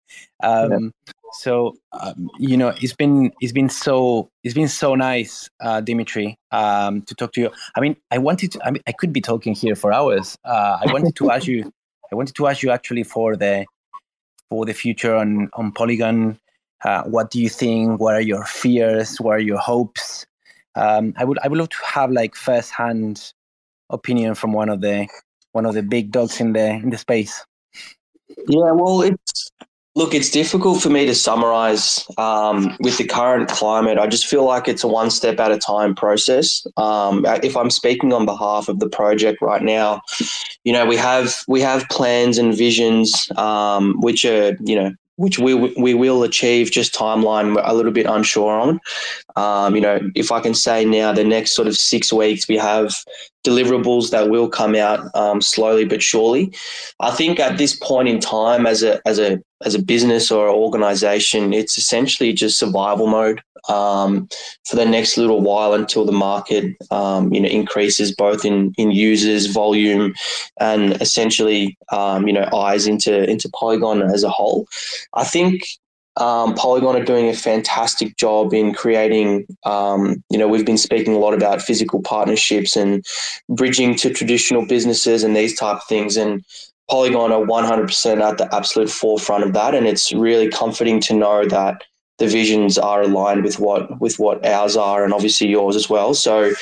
Um, 0.41 0.71
yeah. 0.71 1.13
So 1.33 1.75
um, 1.91 2.29
you 2.39 2.57
know, 2.57 2.73
it's 2.81 2.93
been 2.93 3.31
it's 3.41 3.51
been 3.51 3.69
so 3.69 4.29
it's 4.43 4.53
been 4.53 4.67
so 4.67 4.95
nice, 4.95 5.49
uh, 5.61 5.81
Dimitri, 5.81 6.37
um, 6.51 7.01
to 7.03 7.15
talk 7.15 7.33
to 7.33 7.41
you. 7.41 7.51
I 7.75 7.81
mean, 7.81 7.95
I 8.11 8.17
wanted 8.17 8.51
to. 8.53 8.65
I 8.65 8.71
mean, 8.71 8.83
I 8.87 8.91
could 8.91 9.11
be 9.11 9.21
talking 9.21 9.53
here 9.53 9.75
for 9.75 9.91
hours. 9.91 10.37
Uh, 10.45 10.79
I 10.81 10.91
wanted 10.91 11.15
to 11.17 11.31
ask 11.35 11.47
you. 11.47 11.71
I 12.11 12.15
wanted 12.15 12.35
to 12.35 12.47
ask 12.47 12.61
you 12.63 12.71
actually 12.71 13.03
for 13.03 13.35
the 13.35 13.65
for 14.49 14.65
the 14.65 14.73
future 14.73 15.15
on 15.15 15.49
on 15.53 15.71
Polygon. 15.71 16.39
Uh, 16.83 17.03
what 17.03 17.31
do 17.31 17.41
you 17.41 17.49
think? 17.49 17.99
What 17.99 18.15
are 18.15 18.21
your 18.21 18.45
fears? 18.45 19.17
What 19.19 19.31
are 19.31 19.39
your 19.39 19.57
hopes? 19.57 20.25
Um, 20.75 21.13
I 21.17 21.25
would 21.25 21.39
I 21.39 21.47
would 21.47 21.57
love 21.57 21.69
to 21.69 21.77
have 21.85 22.11
like 22.11 22.35
first 22.35 22.71
hand 22.71 23.33
opinion 23.89 24.35
from 24.35 24.53
one 24.53 24.69
of 24.69 24.81
the 24.81 25.07
one 25.51 25.65
of 25.65 25.73
the 25.73 25.83
big 25.83 26.11
dogs 26.11 26.39
in 26.39 26.53
the 26.53 26.67
in 26.67 26.89
the 26.89 26.97
space. 26.97 27.43
Yeah, 28.47 28.71
well, 28.71 29.01
it's 29.01 29.51
Look, 29.97 30.13
it's 30.13 30.29
difficult 30.29 30.81
for 30.81 30.89
me 30.89 31.05
to 31.05 31.15
summarize 31.15 32.05
um, 32.17 32.75
with 32.81 32.97
the 32.97 33.07
current 33.07 33.47
climate. 33.47 33.97
I 33.97 34.07
just 34.07 34.27
feel 34.27 34.43
like 34.43 34.67
it's 34.67 34.83
a 34.83 34.89
one 34.89 35.09
step 35.09 35.39
at 35.39 35.53
a 35.53 35.57
time 35.57 35.95
process. 35.95 36.67
Um, 36.75 37.25
if 37.41 37.55
I'm 37.55 37.69
speaking 37.69 38.11
on 38.11 38.25
behalf 38.25 38.67
of 38.67 38.79
the 38.79 38.89
project 38.89 39.41
right 39.41 39.61
now, 39.61 40.01
you 40.65 40.73
know, 40.73 40.85
we 40.85 40.97
have 40.97 41.33
we 41.47 41.61
have 41.61 41.87
plans 41.89 42.37
and 42.37 42.53
visions 42.53 43.31
um, 43.37 43.95
which 44.01 44.25
are 44.25 44.57
you 44.65 44.75
know 44.75 44.91
which 45.15 45.39
we 45.39 45.53
we 45.53 45.93
will 45.93 46.23
achieve. 46.23 46.71
Just 46.71 46.93
timeline, 46.93 47.55
we're 47.55 47.61
a 47.63 47.73
little 47.73 47.93
bit 47.93 48.05
unsure 48.05 48.59
on. 48.59 48.81
Um, 49.35 49.75
you 49.75 49.81
know, 49.81 49.99
if 50.15 50.31
I 50.31 50.39
can 50.39 50.53
say 50.53 50.85
now, 50.85 51.11
the 51.11 51.23
next 51.23 51.55
sort 51.55 51.67
of 51.67 51.77
six 51.77 52.11
weeks 52.13 52.47
we 52.47 52.57
have 52.57 52.93
deliverables 53.45 54.09
that 54.11 54.29
will 54.29 54.49
come 54.49 54.75
out 54.75 55.13
um, 55.15 55.41
slowly 55.41 55.85
but 55.85 56.01
surely. 56.01 56.53
I 56.99 57.11
think 57.11 57.39
at 57.39 57.57
this 57.57 57.75
point 57.75 58.07
in 58.07 58.19
time, 58.19 58.65
as 58.65 58.83
a 58.83 59.01
as 59.07 59.19
a 59.19 59.41
as 59.63 59.75
a 59.75 59.81
business 59.81 60.31
or 60.31 60.49
organization, 60.49 61.53
it's 61.53 61.77
essentially 61.77 62.33
just 62.33 62.59
survival 62.59 63.07
mode 63.07 63.41
um, 63.69 64.27
for 64.65 64.75
the 64.75 64.85
next 64.85 65.17
little 65.17 65.41
while 65.41 65.73
until 65.73 66.05
the 66.05 66.11
market, 66.11 66.75
um, 66.91 67.33
you 67.33 67.39
know, 67.39 67.49
increases 67.49 68.15
both 68.15 68.45
in 68.45 68.73
in 68.77 68.91
users, 68.91 69.47
volume, 69.47 70.13
and 70.59 71.01
essentially, 71.01 71.77
um, 71.91 72.27
you 72.27 72.33
know, 72.33 72.47
eyes 72.53 72.87
into 72.87 73.29
into 73.29 73.49
Polygon 73.49 74.01
as 74.01 74.23
a 74.23 74.29
whole. 74.29 74.67
I 75.13 75.23
think 75.23 75.63
um, 76.17 76.55
Polygon 76.55 76.95
are 76.95 77.03
doing 77.03 77.27
a 77.27 77.33
fantastic 77.33 78.15
job 78.17 78.53
in 78.53 78.73
creating, 78.73 79.45
um, 79.65 80.23
you 80.29 80.37
know, 80.37 80.47
we've 80.47 80.65
been 80.65 80.77
speaking 80.77 81.13
a 81.13 81.19
lot 81.19 81.33
about 81.33 81.61
physical 81.61 82.01
partnerships 82.01 82.77
and 82.77 83.05
bridging 83.49 83.95
to 83.97 84.13
traditional 84.13 84.65
businesses 84.65 85.23
and 85.23 85.35
these 85.35 85.57
type 85.57 85.77
of 85.77 85.83
things. 85.83 86.15
And 86.15 86.43
Polygon 86.89 87.33
are 87.33 87.41
100% 87.41 88.21
at 88.21 88.37
the 88.37 88.55
absolute 88.55 88.89
forefront 88.89 89.43
of 89.43 89.53
that. 89.53 89.75
And 89.75 89.87
it's 89.87 90.13
really 90.13 90.49
comforting 90.49 91.01
to 91.01 91.13
know 91.13 91.45
that 91.47 91.83
the 92.17 92.27
visions 92.27 92.77
are 92.77 93.01
aligned 93.01 93.43
with 93.43 93.59
what 93.59 93.99
with 93.99 94.19
what 94.19 94.45
ours 94.45 94.77
are 94.77 95.03
and 95.03 95.13
obviously 95.13 95.47
yours 95.47 95.75
as 95.75 95.89
well. 95.89 96.13
So 96.13 96.53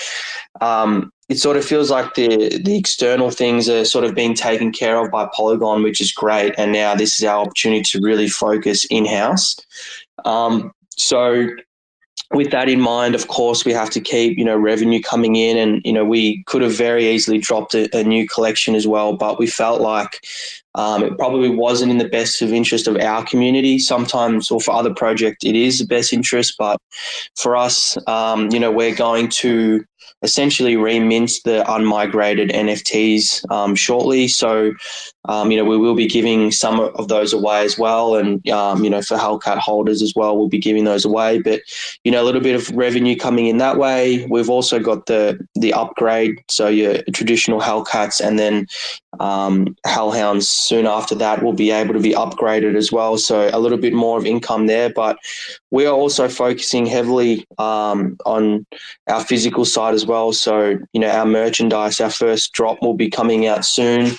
um, 0.62 1.13
it 1.30 1.40
sort 1.40 1.58
of 1.58 1.66
feels 1.66 1.90
like 1.90 2.16
the 2.16 2.62
the 2.64 2.78
external 2.78 3.32
things 3.32 3.70
are 3.70 3.86
sort 3.86 4.06
of 4.06 4.16
being 4.16 4.34
taken 4.34 4.72
care 4.72 4.98
of 4.98 5.12
by 5.12 5.28
Polygon, 5.34 5.84
which 5.84 6.02
is 6.02 6.12
great. 6.12 6.54
And 6.58 6.72
now 6.72 6.96
this 6.96 7.18
is 7.18 7.24
our 7.26 7.42
opportunity 7.42 7.84
to 7.84 8.02
really 8.02 8.28
focus 8.28 8.86
in 8.86 9.06
house. 9.06 9.56
Um, 10.26 10.72
so 10.96 11.48
with 12.34 12.52
that 12.52 12.68
in 12.68 12.82
mind, 12.82 13.16
of 13.16 13.28
course, 13.28 13.64
we 13.64 13.72
have 13.74 13.90
to 13.92 14.02
keep 14.02 14.38
you 14.38 14.46
know 14.46 14.58
revenue 14.58 15.02
coming 15.02 15.36
in, 15.36 15.58
and 15.58 15.82
you 15.86 15.94
know 15.94 16.04
we 16.04 16.44
could 16.44 16.62
have 16.62 16.76
very 16.76 17.08
easily 17.08 17.38
dropped 17.38 17.74
a, 17.76 17.96
a 17.98 18.04
new 18.04 18.28
collection 18.28 18.76
as 18.76 18.88
well, 18.88 19.16
but 19.16 19.40
we 19.40 19.48
felt 19.48 19.82
like 19.82 20.20
um, 20.76 21.04
it 21.04 21.18
probably 21.18 21.50
wasn't 21.50 21.92
in 21.92 22.00
the 22.00 22.10
best 22.10 22.42
of 22.42 22.52
interest 22.52 22.88
of 22.88 22.98
our 22.98 23.24
community. 23.24 23.78
Sometimes, 23.78 24.50
or 24.50 24.60
for 24.60 24.72
other 24.72 24.94
projects, 24.94 25.46
it 25.46 25.56
is 25.56 25.80
the 25.80 25.86
best 25.86 26.12
interest, 26.12 26.56
but 26.58 26.78
for 27.36 27.56
us, 27.56 27.98
um, 28.08 28.50
you 28.52 28.60
know, 28.60 28.72
we're 28.72 28.96
going 28.96 29.30
to 29.30 29.86
essentially 30.24 30.76
remint 30.76 31.44
the 31.44 31.64
unmigrated 31.68 32.52
NFTs 32.52 33.50
um, 33.52 33.76
shortly. 33.76 34.28
So, 34.28 34.74
um, 35.26 35.52
you 35.52 35.58
know, 35.58 35.64
we 35.64 35.78
will 35.78 35.96
be 35.96 36.08
giving 36.08 36.52
some 36.52 36.80
of 36.80 37.08
those 37.08 37.32
away 37.32 37.64
as 37.64 37.78
well. 37.78 38.16
And, 38.16 38.48
um, 38.50 38.84
you 38.84 38.90
know, 38.90 39.02
for 39.02 39.18
Hellcat 39.18 39.58
holders 39.58 40.02
as 40.02 40.14
well, 40.16 40.38
we'll 40.38 40.50
be 40.50 40.60
giving 40.60 40.84
those 40.84 41.06
away. 41.06 41.40
But, 41.40 41.62
you 42.04 42.12
know, 42.12 42.22
a 42.22 42.26
little 42.26 42.42
bit 42.42 42.56
of 42.56 42.70
revenue 42.76 43.16
coming 43.16 43.48
in 43.48 43.58
that 43.58 43.78
way. 43.78 44.26
We've 44.30 44.50
also 44.50 44.80
got 44.80 45.06
the 45.06 45.40
the 45.56 45.74
upgrade. 45.74 46.44
So 46.50 46.68
your 46.68 47.02
traditional 47.14 47.62
Hellcats 47.62 48.20
and 48.20 48.38
then 48.38 48.68
um, 49.20 49.78
Hellhounds 49.86 50.50
soon 50.50 50.86
after 50.86 51.16
that 51.16 51.42
will 51.42 51.54
be 51.54 51.72
able 51.72 51.94
to 51.94 52.02
be 52.02 52.12
upgraded 52.12 52.76
as 52.76 52.92
well. 52.92 53.18
So 53.18 53.50
a 53.54 53.60
little 53.60 53.78
bit 53.78 53.94
more 53.94 54.18
of 54.18 54.26
income 54.26 54.68
there. 54.68 54.90
But 54.90 55.18
we 55.72 55.86
are 55.86 55.96
also 55.96 56.28
focusing 56.28 56.86
heavily 56.86 57.46
um, 57.60 58.18
on 58.26 58.66
our 59.08 59.24
physical 59.24 59.64
side 59.64 59.94
as 59.94 60.06
well. 60.06 60.34
So, 60.34 60.78
you 60.92 61.00
know, 61.00 61.10
our 61.10 61.26
merchandise, 61.26 62.02
our 62.02 62.10
first 62.10 62.52
drop 62.52 62.82
will 62.82 62.94
be 62.94 63.10
coming 63.10 63.48
out 63.48 63.64
soon. 63.64 64.18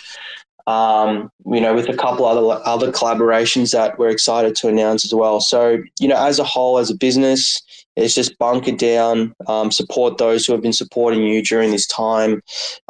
Um, 0.66 1.30
you 1.44 1.60
know, 1.60 1.74
with 1.74 1.88
a 1.90 1.96
couple 1.96 2.24
other 2.24 2.60
other 2.64 2.90
collaborations 2.90 3.72
that 3.72 3.98
we're 3.98 4.08
excited 4.08 4.56
to 4.56 4.68
announce 4.68 5.04
as 5.04 5.14
well. 5.14 5.40
So, 5.40 5.82
you 6.00 6.08
know, 6.08 6.16
as 6.16 6.38
a 6.38 6.44
whole, 6.44 6.78
as 6.78 6.90
a 6.90 6.96
business, 6.96 7.62
it's 7.96 8.14
just 8.14 8.38
bunker 8.38 8.72
down, 8.72 9.34
um, 9.46 9.70
support 9.70 10.18
those 10.18 10.44
who 10.44 10.52
have 10.52 10.62
been 10.62 10.72
supporting 10.72 11.22
you 11.22 11.42
during 11.42 11.70
this 11.70 11.86
time, 11.86 12.42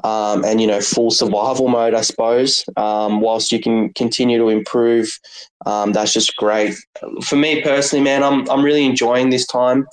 um, 0.02 0.44
and 0.44 0.60
you 0.60 0.66
know, 0.66 0.80
full 0.80 1.10
survival 1.10 1.68
mode, 1.68 1.94
I 1.94 2.00
suppose. 2.00 2.64
Um, 2.76 3.20
whilst 3.20 3.52
you 3.52 3.60
can 3.60 3.92
continue 3.92 4.38
to 4.38 4.48
improve, 4.48 5.18
um, 5.66 5.92
that's 5.92 6.12
just 6.12 6.34
great. 6.36 6.74
For 7.22 7.36
me 7.36 7.60
personally, 7.60 8.02
man, 8.02 8.22
I'm 8.22 8.48
I'm 8.48 8.64
really 8.64 8.86
enjoying 8.86 9.28
this 9.28 9.46
time. 9.46 9.86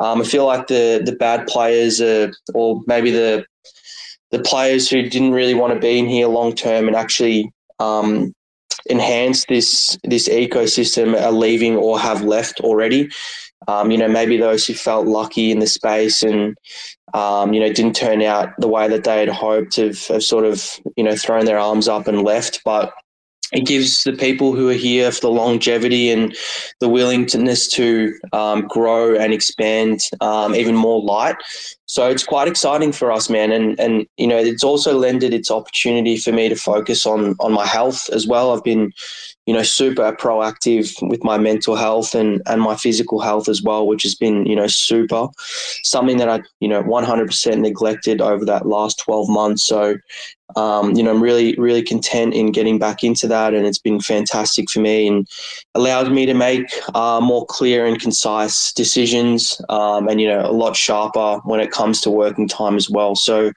Um, 0.00 0.22
I 0.22 0.24
feel 0.24 0.46
like 0.46 0.66
the 0.66 1.02
the 1.04 1.12
bad 1.12 1.46
players, 1.46 2.00
are, 2.00 2.32
or 2.52 2.82
maybe 2.86 3.12
the 3.12 3.44
the 4.30 4.40
players 4.40 4.88
who 4.88 5.08
didn't 5.08 5.32
really 5.32 5.54
want 5.54 5.72
to 5.72 5.80
be 5.80 5.98
in 5.98 6.06
here 6.06 6.28
long 6.28 6.54
term 6.54 6.86
and 6.86 6.96
actually 6.96 7.50
um, 7.78 8.32
enhance 8.90 9.44
this 9.46 9.98
this 10.04 10.28
ecosystem 10.28 11.20
are 11.20 11.32
leaving 11.32 11.76
or 11.76 11.98
have 11.98 12.22
left 12.22 12.60
already. 12.60 13.10
Um, 13.66 13.90
you 13.90 13.98
know, 13.98 14.08
maybe 14.08 14.36
those 14.36 14.66
who 14.66 14.74
felt 14.74 15.06
lucky 15.06 15.50
in 15.50 15.58
the 15.58 15.66
space 15.66 16.22
and 16.22 16.56
um, 17.14 17.52
you 17.52 17.60
know 17.60 17.72
didn't 17.72 17.96
turn 17.96 18.22
out 18.22 18.50
the 18.58 18.68
way 18.68 18.88
that 18.88 19.04
they 19.04 19.20
had 19.20 19.28
hoped 19.28 19.76
have, 19.76 20.06
have 20.06 20.22
sort 20.22 20.44
of 20.44 20.78
you 20.96 21.04
know 21.04 21.16
thrown 21.16 21.44
their 21.44 21.58
arms 21.58 21.88
up 21.88 22.06
and 22.06 22.22
left. 22.22 22.60
But 22.64 22.92
it 23.52 23.64
gives 23.64 24.04
the 24.04 24.12
people 24.12 24.54
who 24.54 24.68
are 24.68 24.74
here 24.74 25.10
for 25.10 25.20
the 25.20 25.30
longevity 25.30 26.10
and 26.10 26.36
the 26.80 26.88
willingness 26.88 27.66
to 27.68 28.12
um, 28.32 28.66
grow 28.66 29.14
and 29.14 29.32
expand 29.32 30.00
um, 30.20 30.54
even 30.54 30.74
more 30.74 31.02
light. 31.02 31.36
So 31.86 32.06
it's 32.10 32.24
quite 32.24 32.48
exciting 32.48 32.92
for 32.92 33.10
us, 33.10 33.30
man. 33.30 33.50
And 33.50 33.80
and 33.80 34.06
you 34.18 34.26
know, 34.26 34.36
it's 34.36 34.62
also 34.62 34.98
lended 34.98 35.32
its 35.32 35.50
opportunity 35.50 36.18
for 36.18 36.32
me 36.32 36.50
to 36.50 36.56
focus 36.56 37.06
on 37.06 37.34
on 37.40 37.52
my 37.52 37.66
health 37.66 38.10
as 38.12 38.26
well. 38.26 38.52
I've 38.52 38.62
been, 38.62 38.92
you 39.46 39.54
know, 39.54 39.62
super 39.62 40.12
proactive 40.12 40.92
with 41.08 41.24
my 41.24 41.38
mental 41.38 41.76
health 41.76 42.14
and 42.14 42.42
and 42.44 42.60
my 42.60 42.76
physical 42.76 43.20
health 43.20 43.48
as 43.48 43.62
well, 43.62 43.86
which 43.86 44.02
has 44.02 44.14
been 44.14 44.44
you 44.44 44.54
know 44.54 44.66
super 44.66 45.28
something 45.84 46.18
that 46.18 46.28
I 46.28 46.42
you 46.60 46.68
know 46.68 46.82
100% 46.82 47.60
neglected 47.60 48.20
over 48.20 48.44
that 48.44 48.66
last 48.66 48.98
12 48.98 49.30
months. 49.30 49.64
So 49.64 49.96
um, 50.56 50.94
you 50.94 51.02
know, 51.02 51.10
I'm 51.10 51.22
really, 51.22 51.54
really 51.56 51.82
content 51.82 52.34
in 52.34 52.52
getting 52.52 52.78
back 52.78 53.04
into 53.04 53.28
that, 53.28 53.54
and 53.54 53.66
it's 53.66 53.78
been 53.78 54.00
fantastic 54.00 54.70
for 54.70 54.80
me 54.80 55.06
and 55.06 55.28
allowed 55.74 56.10
me 56.10 56.26
to 56.26 56.34
make 56.34 56.66
uh, 56.94 57.20
more 57.20 57.44
clear 57.46 57.84
and 57.84 58.00
concise 58.00 58.72
decisions, 58.72 59.60
um, 59.68 60.08
and 60.08 60.20
you 60.20 60.28
know, 60.28 60.40
a 60.40 60.52
lot 60.52 60.76
sharper 60.76 61.40
when 61.44 61.60
it 61.60 61.70
comes 61.70 62.00
to 62.00 62.10
working 62.10 62.48
time 62.48 62.76
as 62.76 62.88
well. 62.88 63.14
So, 63.14 63.52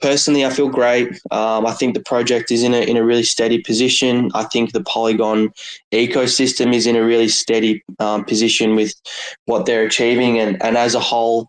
personally, 0.00 0.44
I 0.44 0.50
feel 0.50 0.68
great. 0.68 1.08
Um, 1.30 1.66
I 1.66 1.72
think 1.72 1.94
the 1.94 2.02
project 2.02 2.50
is 2.50 2.62
in 2.62 2.72
a 2.72 2.82
in 2.82 2.96
a 2.96 3.04
really 3.04 3.24
steady 3.24 3.60
position. 3.60 4.30
I 4.34 4.44
think 4.44 4.72
the 4.72 4.82
Polygon 4.84 5.52
ecosystem 5.92 6.74
is 6.74 6.86
in 6.86 6.96
a 6.96 7.04
really 7.04 7.28
steady 7.28 7.82
um, 7.98 8.24
position 8.24 8.76
with 8.76 8.92
what 9.46 9.66
they're 9.66 9.84
achieving, 9.84 10.38
and 10.38 10.62
and 10.62 10.76
as 10.76 10.94
a 10.94 11.00
whole, 11.00 11.48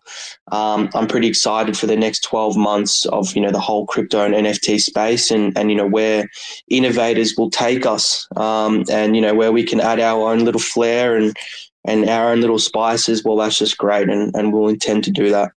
um, 0.52 0.88
I'm 0.94 1.06
pretty 1.06 1.28
excited 1.28 1.76
for 1.76 1.86
the 1.86 1.96
next 1.96 2.24
12 2.24 2.56
months 2.56 3.06
of 3.06 3.34
you 3.34 3.42
know 3.42 3.50
the 3.50 3.60
whole 3.60 3.86
crypto 3.86 4.24
and 4.24 4.34
NFT 4.34 4.80
space, 4.80 5.30
and 5.30 5.56
and 5.56 5.70
you 5.70 5.76
know 5.76 5.86
where 5.86 6.28
innovators 6.68 7.34
will 7.36 7.50
take 7.50 7.84
us, 7.84 8.26
um, 8.36 8.84
and 8.90 9.14
you 9.14 9.22
know 9.22 9.34
where 9.34 9.52
we 9.52 9.64
can 9.64 9.80
add 9.80 10.00
our 10.00 10.30
own 10.30 10.44
little 10.44 10.60
flair 10.60 11.16
and 11.16 11.36
and 11.84 12.08
our 12.08 12.32
own 12.32 12.40
little 12.40 12.58
spices. 12.58 13.24
Well, 13.24 13.36
that's 13.36 13.58
just 13.58 13.78
great, 13.78 14.08
and 14.08 14.34
and 14.34 14.52
we'll 14.52 14.68
intend 14.68 15.04
to 15.04 15.10
do 15.10 15.30
that. 15.30 15.52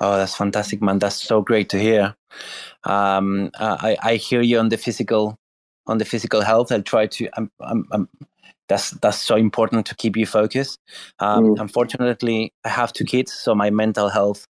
Oh, 0.00 0.16
that's 0.16 0.36
fantastic, 0.36 0.80
man! 0.80 0.98
That's 0.98 1.20
so 1.20 1.42
great 1.42 1.68
to 1.70 1.78
hear. 1.78 2.14
Um, 2.84 3.50
I 3.58 3.96
I 4.02 4.16
hear 4.16 4.42
you 4.42 4.58
on 4.58 4.68
the 4.68 4.76
physical 4.76 5.38
on 5.86 5.98
the 5.98 6.04
physical 6.04 6.42
health. 6.42 6.72
I'll 6.72 6.82
try 6.82 7.06
to. 7.06 7.28
I'm, 7.36 7.50
I'm, 7.60 7.86
I'm 7.92 8.08
that's 8.68 8.90
that's 8.90 9.20
so 9.20 9.36
important 9.36 9.86
to 9.86 9.94
keep 9.94 10.16
you 10.16 10.26
focused. 10.26 10.80
Um, 11.18 11.44
mm. 11.44 11.60
Unfortunately, 11.60 12.52
I 12.64 12.68
have 12.70 12.92
two 12.92 13.04
kids, 13.04 13.32
so 13.32 13.54
my 13.54 13.70
mental 13.70 14.08
health 14.08 14.46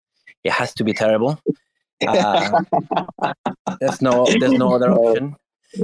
it 0.45 0.53
has 0.53 0.75
to 0.75 0.85
be 0.85 0.93
terrible. 0.93 1.41
Uh, 2.05 2.65
there's 3.81 4.03
no 4.03 4.27
there's 4.41 4.55
no 4.55 4.75
other 4.75 4.91
option. 4.91 5.37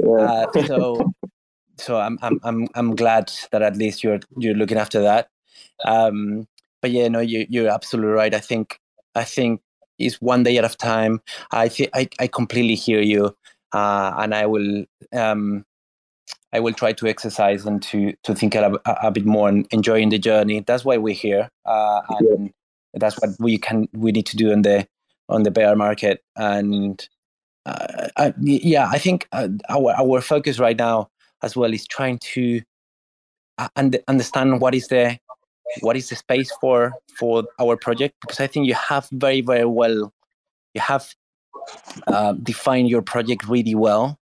Uh, 0.04 0.46
so 0.66 1.14
so 1.76 1.96
I'm 1.96 2.18
I'm 2.22 2.40
I'm 2.42 2.68
I'm 2.74 2.96
glad 2.96 3.30
that 3.52 3.62
at 3.62 3.76
least 3.76 4.02
you're 4.02 4.18
you're 4.36 4.56
looking 4.56 4.78
after 4.78 5.00
that. 5.02 5.28
Um, 5.84 6.48
but 6.82 6.90
yeah, 6.90 7.06
no, 7.06 7.20
you 7.20 7.46
you're 7.48 7.68
absolutely 7.68 8.10
right. 8.10 8.34
I 8.34 8.40
think 8.40 8.80
I 9.14 9.22
think 9.22 9.60
it's 10.00 10.20
one 10.20 10.42
day 10.42 10.58
at 10.58 10.64
a 10.64 10.76
time. 10.76 11.20
I 11.52 11.68
think 11.68 11.90
I 11.94 12.08
I 12.18 12.26
completely 12.26 12.74
hear 12.74 13.00
you, 13.00 13.36
uh, 13.72 14.14
and 14.18 14.34
I 14.34 14.46
will 14.46 14.84
um 15.12 15.64
I 16.52 16.60
will 16.60 16.72
try 16.72 16.92
to 16.94 17.06
exercise 17.06 17.66
and 17.66 17.82
to 17.84 18.14
to 18.24 18.34
think 18.34 18.54
a, 18.54 18.78
a, 18.86 19.10
bit 19.10 19.26
more 19.26 19.48
and 19.48 19.66
enjoying 19.70 20.08
the 20.08 20.18
journey. 20.18 20.60
That's 20.60 20.84
why 20.84 20.96
we're 20.96 21.14
here, 21.14 21.50
uh, 21.66 22.00
and 22.08 22.46
yeah. 22.46 22.48
that's 22.94 23.20
what 23.20 23.30
we 23.38 23.58
can 23.58 23.88
we 23.92 24.12
need 24.12 24.26
to 24.26 24.36
do 24.36 24.52
on 24.52 24.62
the 24.62 24.86
on 25.28 25.42
the 25.42 25.50
bear 25.50 25.76
market. 25.76 26.22
And 26.36 27.06
uh, 27.66 28.08
I, 28.16 28.34
yeah, 28.40 28.88
I 28.90 28.98
think 28.98 29.28
uh, 29.32 29.48
our 29.68 29.92
our 29.92 30.20
focus 30.20 30.58
right 30.58 30.76
now 30.76 31.10
as 31.42 31.54
well 31.54 31.72
is 31.72 31.86
trying 31.86 32.18
to 32.18 32.62
uh, 33.58 33.68
understand 34.08 34.60
what 34.60 34.74
is 34.74 34.88
the 34.88 35.18
what 35.80 35.96
is 35.96 36.08
the 36.08 36.16
space 36.16 36.50
for 36.60 36.94
for 37.18 37.44
our 37.60 37.76
project 37.76 38.14
because 38.22 38.40
I 38.40 38.46
think 38.46 38.66
you 38.66 38.74
have 38.74 39.06
very 39.12 39.42
very 39.42 39.66
well 39.66 40.12
you 40.74 40.80
have 40.80 41.14
uh, 42.06 42.32
defined 42.34 42.88
your 42.88 43.02
project 43.02 43.48
really 43.48 43.74
well. 43.74 44.18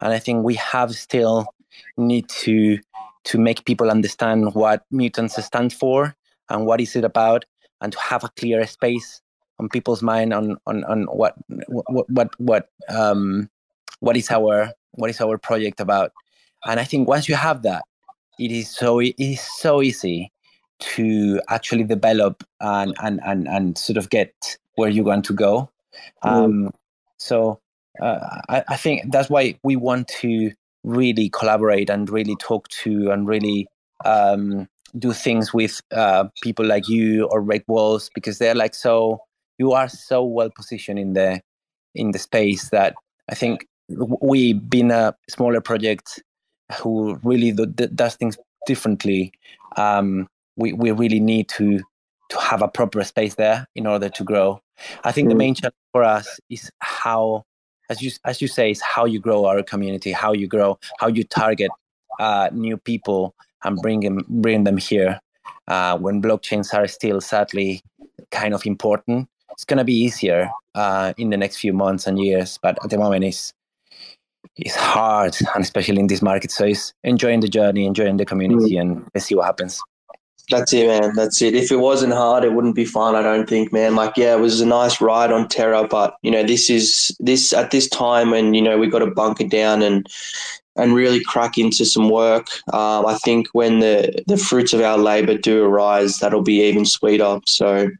And 0.00 0.12
I 0.12 0.18
think 0.18 0.44
we 0.44 0.54
have 0.54 0.94
still 0.94 1.46
need 1.96 2.28
to 2.28 2.78
to 3.24 3.38
make 3.38 3.64
people 3.64 3.90
understand 3.90 4.54
what 4.54 4.84
mutants 4.90 5.42
stand 5.44 5.72
for 5.72 6.14
and 6.48 6.64
what 6.64 6.80
is 6.80 6.94
it 6.94 7.04
about 7.04 7.44
and 7.80 7.92
to 7.92 7.98
have 7.98 8.22
a 8.22 8.28
clear 8.36 8.64
space 8.66 9.20
on 9.58 9.68
people's 9.68 10.02
mind 10.02 10.32
on 10.32 10.56
on, 10.66 10.84
on 10.84 11.04
what 11.04 11.34
what 11.58 12.08
what 12.10 12.30
what 12.38 12.68
um 12.88 13.50
what 14.00 14.16
is 14.16 14.30
our 14.30 14.70
what 14.92 15.10
is 15.10 15.20
our 15.20 15.38
project 15.38 15.80
about. 15.80 16.12
And 16.64 16.80
i 16.80 16.84
think 16.84 17.08
once 17.08 17.28
you 17.28 17.34
have 17.34 17.62
that 17.62 17.84
it 18.38 18.50
is 18.50 18.70
so 18.70 18.98
it 19.00 19.14
is 19.18 19.40
so 19.40 19.82
easy 19.82 20.32
to 20.78 21.40
actually 21.48 21.84
develop 21.84 22.44
and 22.60 22.94
and 23.02 23.20
and, 23.24 23.48
and 23.48 23.78
sort 23.78 23.96
of 23.96 24.10
get 24.10 24.58
where 24.74 24.90
you 24.90 25.04
want 25.04 25.24
to 25.24 25.32
go. 25.32 25.70
Mm. 26.24 26.30
um 26.30 26.72
so 27.18 27.60
uh, 28.00 28.40
I, 28.48 28.64
I 28.68 28.76
think 28.76 29.10
that's 29.10 29.30
why 29.30 29.58
we 29.62 29.76
want 29.76 30.08
to 30.20 30.52
really 30.84 31.28
collaborate 31.30 31.90
and 31.90 32.08
really 32.08 32.36
talk 32.36 32.68
to 32.68 33.10
and 33.10 33.26
really 33.26 33.66
um, 34.04 34.68
do 34.98 35.12
things 35.12 35.52
with 35.52 35.80
uh, 35.92 36.24
people 36.42 36.64
like 36.64 36.88
you 36.88 37.26
or 37.26 37.40
Rick 37.40 37.64
Walls 37.66 38.10
because 38.14 38.38
they're 38.38 38.54
like 38.54 38.74
so 38.74 39.20
you 39.58 39.72
are 39.72 39.88
so 39.88 40.24
well 40.24 40.50
positioned 40.54 40.98
in 40.98 41.14
the 41.14 41.40
in 41.94 42.12
the 42.12 42.18
space 42.18 42.70
that 42.70 42.94
I 43.28 43.34
think 43.34 43.66
we 43.88 44.52
being 44.52 44.90
a 44.90 45.14
smaller 45.28 45.60
project 45.60 46.22
who 46.80 47.18
really 47.22 47.52
do, 47.52 47.66
does 47.66 48.16
things 48.16 48.36
differently 48.66 49.32
um, 49.76 50.28
we, 50.56 50.72
we 50.72 50.90
really 50.90 51.20
need 51.20 51.48
to 51.50 51.80
to 52.28 52.38
have 52.38 52.62
a 52.62 52.68
proper 52.68 53.04
space 53.04 53.36
there 53.36 53.66
in 53.76 53.86
order 53.86 54.08
to 54.08 54.24
grow 54.24 54.60
i 55.04 55.12
think 55.12 55.28
the 55.28 55.34
mm. 55.34 55.38
main 55.38 55.54
challenge 55.54 55.74
for 55.92 56.02
us 56.02 56.40
is 56.50 56.70
how 56.80 57.44
as 57.88 58.02
you 58.02 58.10
as 58.24 58.40
you 58.40 58.48
say, 58.48 58.70
is 58.70 58.80
how 58.80 59.04
you 59.04 59.20
grow 59.20 59.46
our 59.46 59.62
community, 59.62 60.12
how 60.12 60.32
you 60.32 60.46
grow, 60.46 60.78
how 60.98 61.08
you 61.08 61.24
target 61.24 61.70
uh, 62.18 62.48
new 62.52 62.76
people 62.76 63.34
and 63.64 63.80
bring 63.80 64.00
them 64.00 64.24
bring 64.28 64.64
them 64.64 64.76
here. 64.76 65.20
Uh, 65.68 65.98
when 65.98 66.22
blockchains 66.22 66.72
are 66.74 66.86
still 66.86 67.20
sadly 67.20 67.82
kind 68.30 68.54
of 68.54 68.64
important, 68.66 69.28
it's 69.52 69.64
going 69.64 69.78
to 69.78 69.84
be 69.84 69.94
easier 69.94 70.48
uh, 70.74 71.12
in 71.18 71.30
the 71.30 71.36
next 71.36 71.56
few 71.56 71.72
months 71.72 72.06
and 72.06 72.18
years. 72.18 72.58
But 72.62 72.78
at 72.84 72.90
the 72.90 72.98
moment, 72.98 73.24
it's 73.24 73.52
it's 74.56 74.76
hard, 74.76 75.36
and 75.54 75.64
especially 75.64 76.00
in 76.00 76.06
this 76.06 76.22
market. 76.22 76.50
So 76.50 76.64
it's 76.64 76.92
enjoying 77.04 77.40
the 77.40 77.48
journey, 77.48 77.86
enjoying 77.86 78.16
the 78.16 78.24
community, 78.24 78.76
mm. 78.76 78.80
and 78.80 79.10
let's 79.14 79.26
see 79.26 79.34
what 79.34 79.46
happens. 79.46 79.80
That's 80.50 80.72
it, 80.72 80.86
man. 80.86 81.14
That's 81.16 81.42
it. 81.42 81.54
If 81.54 81.72
it 81.72 81.80
wasn't 81.80 82.12
hard, 82.12 82.44
it 82.44 82.52
wouldn't 82.52 82.76
be 82.76 82.84
fun. 82.84 83.16
I 83.16 83.22
don't 83.22 83.48
think, 83.48 83.72
man. 83.72 83.96
Like, 83.96 84.16
yeah, 84.16 84.34
it 84.34 84.40
was 84.40 84.60
a 84.60 84.66
nice 84.66 85.00
ride 85.00 85.32
on 85.32 85.48
Terra, 85.48 85.86
but 85.88 86.16
you 86.22 86.30
know, 86.30 86.44
this 86.44 86.70
is 86.70 87.16
this 87.18 87.52
at 87.52 87.72
this 87.72 87.88
time, 87.88 88.32
and 88.32 88.54
you 88.54 88.62
know, 88.62 88.78
we 88.78 88.88
got 88.88 89.00
to 89.00 89.10
bunker 89.10 89.46
down 89.46 89.82
and 89.82 90.06
and 90.76 90.94
really 90.94 91.22
crack 91.24 91.58
into 91.58 91.84
some 91.84 92.10
work. 92.10 92.48
Um, 92.72 93.06
I 93.06 93.16
think 93.24 93.48
when 93.52 93.80
the 93.80 94.22
the 94.28 94.36
fruits 94.36 94.72
of 94.72 94.80
our 94.80 94.98
labor 94.98 95.36
do 95.36 95.64
arise, 95.64 96.18
that'll 96.18 96.42
be 96.42 96.62
even 96.62 96.84
sweeter. 96.86 97.40
So. 97.46 97.90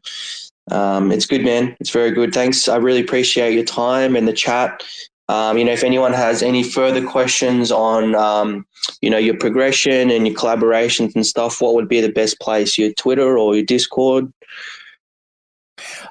Um, 0.69 1.13
it's 1.13 1.25
good, 1.25 1.45
man. 1.45 1.77
It's 1.79 1.91
very 1.91 2.11
good. 2.11 2.33
Thanks. 2.33 2.67
I 2.67 2.75
really 2.75 2.99
appreciate 2.99 3.53
your 3.53 3.63
time 3.63 4.17
and 4.17 4.27
the 4.27 4.33
chat. 4.33 4.83
Um, 5.29 5.57
you 5.57 5.65
know, 5.65 5.73
if 5.73 5.83
anyone 5.83 6.13
has 6.13 6.41
any 6.41 6.63
further 6.63 7.05
questions 7.05 7.71
on, 7.71 8.15
um, 8.15 8.65
you 9.01 9.09
know, 9.09 9.17
your 9.17 9.37
progression 9.37 10.09
and 10.09 10.25
your 10.25 10.35
collaborations 10.35 11.15
and 11.15 11.25
stuff, 11.25 11.61
what 11.61 11.75
would 11.75 11.89
be 11.89 11.99
the 11.99 12.11
best 12.11 12.39
place? 12.39 12.77
Your 12.77 12.93
Twitter 12.93 13.37
or 13.37 13.55
your 13.55 13.65
Discord? 13.65 14.31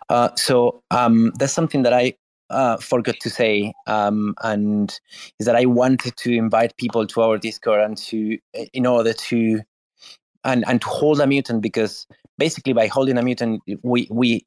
Uh, 0.09 0.29
so 0.37 0.83
um, 0.91 1.33
that's 1.39 1.53
something 1.53 1.83
that 1.83 1.93
I 1.93 2.15
uh, 2.51 2.77
forgot 2.77 3.17
to 3.21 3.31
say, 3.31 3.73
um, 3.87 4.35
and 4.43 4.99
is 5.41 5.47
that 5.47 5.57
I 5.57 5.65
wanted 5.65 6.17
to 6.17 6.33
invite 6.33 6.77
people 6.77 7.07
to 7.07 7.23
our 7.23 7.39
Discord 7.39 7.81
and 7.81 7.97
to, 7.99 8.39
in 8.73 8.87
order 8.87 9.13
to, 9.13 9.61
and 10.45 10.65
and 10.69 10.81
to 10.81 10.89
hold 10.89 11.21
a 11.21 11.27
mutant 11.27 11.63
because 11.63 12.07
basically 12.39 12.73
by 12.73 12.87
holding 12.87 13.19
a 13.19 13.23
mutant 13.23 13.63
we 13.83 14.07
we 14.11 14.45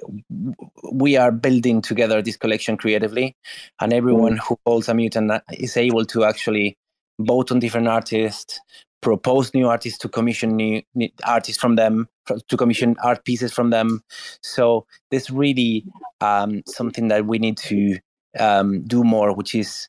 we 0.91 1.17
are 1.17 1.31
building 1.31 1.81
together 1.81 2.21
this 2.21 2.37
collection 2.37 2.77
creatively 2.77 3.35
and 3.79 3.93
everyone 3.93 4.35
mm. 4.35 4.39
who 4.47 4.59
holds 4.65 4.89
a 4.89 4.93
mutant 4.93 5.31
is 5.53 5.77
able 5.77 6.05
to 6.05 6.23
actually 6.23 6.77
vote 7.19 7.51
on 7.51 7.59
different 7.59 7.87
artists 7.87 8.59
propose 9.01 9.53
new 9.53 9.67
artists 9.67 9.97
to 9.97 10.09
commission 10.09 10.55
new, 10.55 10.81
new 10.93 11.09
artists 11.25 11.59
from 11.59 11.75
them 11.75 12.07
to 12.47 12.57
commission 12.57 12.95
art 13.03 13.23
pieces 13.25 13.51
from 13.51 13.69
them 13.69 14.03
so 14.41 14.85
this 15.09 15.29
really 15.29 15.85
um, 16.21 16.61
something 16.67 17.07
that 17.07 17.25
we 17.25 17.39
need 17.39 17.57
to 17.57 17.97
um, 18.39 18.81
do 18.83 19.03
more 19.03 19.33
which 19.33 19.55
is 19.55 19.87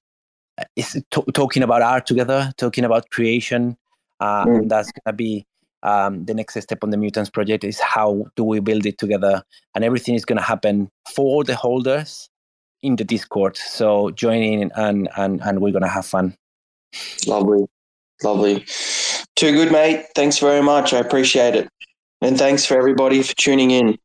is 0.76 1.02
t- 1.10 1.24
talking 1.34 1.62
about 1.62 1.82
art 1.82 2.06
together 2.06 2.52
talking 2.56 2.84
about 2.84 3.10
creation 3.10 3.76
uh, 4.20 4.44
mm. 4.44 4.58
and 4.58 4.70
that's 4.70 4.92
going 4.92 5.12
to 5.12 5.16
be 5.16 5.46
um, 5.82 6.24
the 6.24 6.34
next 6.34 6.60
step 6.60 6.78
on 6.82 6.90
the 6.90 6.96
mutants 6.96 7.30
project 7.30 7.64
is 7.64 7.80
how 7.80 8.26
do 8.36 8.44
we 8.44 8.60
build 8.60 8.86
it 8.86 8.98
together 8.98 9.42
and 9.74 9.84
everything 9.84 10.14
is 10.14 10.24
going 10.24 10.36
to 10.38 10.44
happen 10.44 10.90
for 11.14 11.44
the 11.44 11.56
holders 11.56 12.28
in 12.82 12.96
the 12.96 13.04
discord. 13.04 13.56
So 13.56 14.10
join 14.10 14.42
in 14.42 14.72
and 14.76 15.08
and, 15.16 15.40
and 15.42 15.60
we're 15.60 15.72
going 15.72 15.82
to 15.82 15.88
have 15.88 16.06
fun. 16.06 16.36
Lovely. 17.26 17.66
Lovely. 18.22 18.66
Too 19.36 19.52
good 19.52 19.72
mate. 19.72 20.06
Thanks 20.14 20.38
very 20.38 20.62
much. 20.62 20.92
I 20.92 20.98
appreciate 20.98 21.54
it. 21.54 21.68
And 22.20 22.36
thanks 22.36 22.66
for 22.66 22.76
everybody 22.76 23.22
for 23.22 23.34
tuning 23.36 23.70
in. 23.70 23.96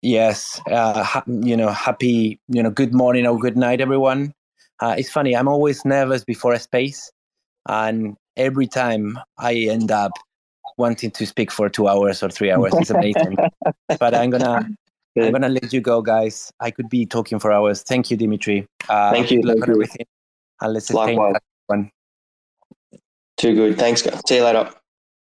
Yes 0.00 0.60
uh, 0.70 1.02
ha- 1.02 1.24
you 1.26 1.56
know 1.56 1.70
happy 1.70 2.38
you 2.48 2.62
know 2.62 2.70
good 2.70 2.94
morning 2.94 3.26
or 3.26 3.38
good 3.38 3.56
night 3.56 3.80
everyone. 3.80 4.32
Uh, 4.80 4.94
it's 4.98 5.08
funny 5.08 5.36
i'm 5.36 5.46
always 5.46 5.84
nervous 5.84 6.24
before 6.24 6.52
a 6.52 6.58
space 6.58 7.10
and 7.68 8.16
every 8.36 8.66
time 8.66 9.16
i 9.38 9.54
end 9.54 9.92
up 9.92 10.10
wanting 10.76 11.10
to 11.10 11.26
speak 11.26 11.50
for 11.50 11.68
two 11.68 11.88
hours 11.88 12.22
or 12.22 12.30
three 12.30 12.50
hours. 12.50 12.72
It's 12.76 12.90
amazing. 12.90 13.36
but 13.98 14.14
I'm 14.14 14.30
gonna 14.30 14.68
I'm 15.16 15.32
gonna 15.32 15.48
let 15.48 15.72
you 15.72 15.80
go, 15.80 16.02
guys. 16.02 16.52
I 16.60 16.70
could 16.70 16.88
be 16.88 17.06
talking 17.06 17.38
for 17.38 17.52
hours. 17.52 17.82
Thank 17.82 18.10
you, 18.10 18.16
Dimitri. 18.16 18.66
Uh, 18.88 19.12
Thank 19.12 19.30
you. 19.30 19.42
Thank 19.42 19.66
you. 19.66 19.72
everything. 19.72 20.06
And 20.60 20.72
let's 20.72 20.92
Likewise. 20.92 21.36
one. 21.66 21.90
Too 23.36 23.54
good. 23.54 23.78
Thanks, 23.78 24.02
guys. 24.02 24.20
See 24.26 24.36
you 24.36 24.44
later. 24.44 24.70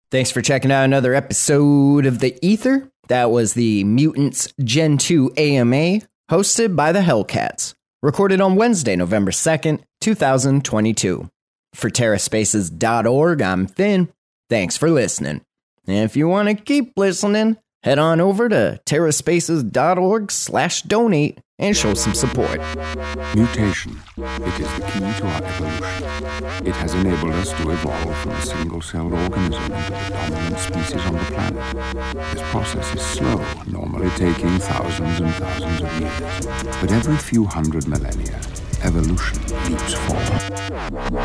Thanks 0.09 0.31
for 0.31 0.41
checking 0.41 0.71
out 0.71 0.85
another 0.85 1.13
episode 1.13 2.05
of 2.05 2.19
The 2.19 2.37
Ether. 2.41 2.89
That 3.09 3.31
was 3.31 3.53
the 3.53 3.83
Mutantz 3.83 4.53
Gen 4.63 4.97
2 4.97 5.33
AMA, 5.37 6.01
hosted 6.31 6.75
by 6.75 6.91
the 6.91 6.99
Hellcats, 6.99 7.73
recorded 8.01 8.39
on 8.39 8.55
Wednesday, 8.55 8.95
November 8.95 9.31
2nd, 9.31 9.81
2022. 10.01 11.29
For 11.73 11.89
TerraSpaces.org, 11.89 13.41
I'm 13.41 13.67
Finn. 13.67 14.09
Thanks 14.49 14.77
for 14.77 14.89
listening. 14.89 15.41
And 15.87 16.05
if 16.05 16.15
you 16.15 16.27
want 16.27 16.49
to 16.49 16.55
keep 16.55 16.93
listening, 16.97 17.57
head 17.83 17.99
on 17.99 18.21
over 18.21 18.49
to 18.49 18.79
terraspaces.org 18.85 20.31
slash 20.31 20.81
donate 20.83 21.39
and 21.59 21.75
show 21.75 21.93
some 21.95 22.13
support. 22.13 22.59
Mutation. 23.35 23.99
It 24.17 24.59
is 24.59 24.71
the 24.75 24.85
key 24.91 24.99
to 24.99 25.25
our 25.25 25.43
evolution. 25.43 26.67
It 26.67 26.75
has 26.75 26.93
enabled 26.93 27.31
us 27.33 27.49
to 27.53 27.71
evolve 27.71 28.17
from 28.17 28.31
a 28.31 28.41
single-celled 28.41 29.13
organism 29.13 29.63
into 29.63 29.91
the 29.91 30.09
dominant 30.09 30.59
species 30.59 31.05
on 31.05 31.13
the 31.13 31.19
planet. 31.19 32.33
This 32.33 32.43
process 32.51 32.95
is 32.95 33.01
slow, 33.01 33.43
normally 33.65 34.09
taking 34.11 34.59
thousands 34.59 35.19
and 35.19 35.33
thousands 35.33 35.81
of 35.81 35.99
years. 35.99 36.45
But 36.79 36.91
every 36.91 37.17
few 37.17 37.45
hundred 37.45 37.87
millennia, 37.87 38.39
evolution 38.83 39.41
leaps 39.67 39.93
forward. 39.95 40.43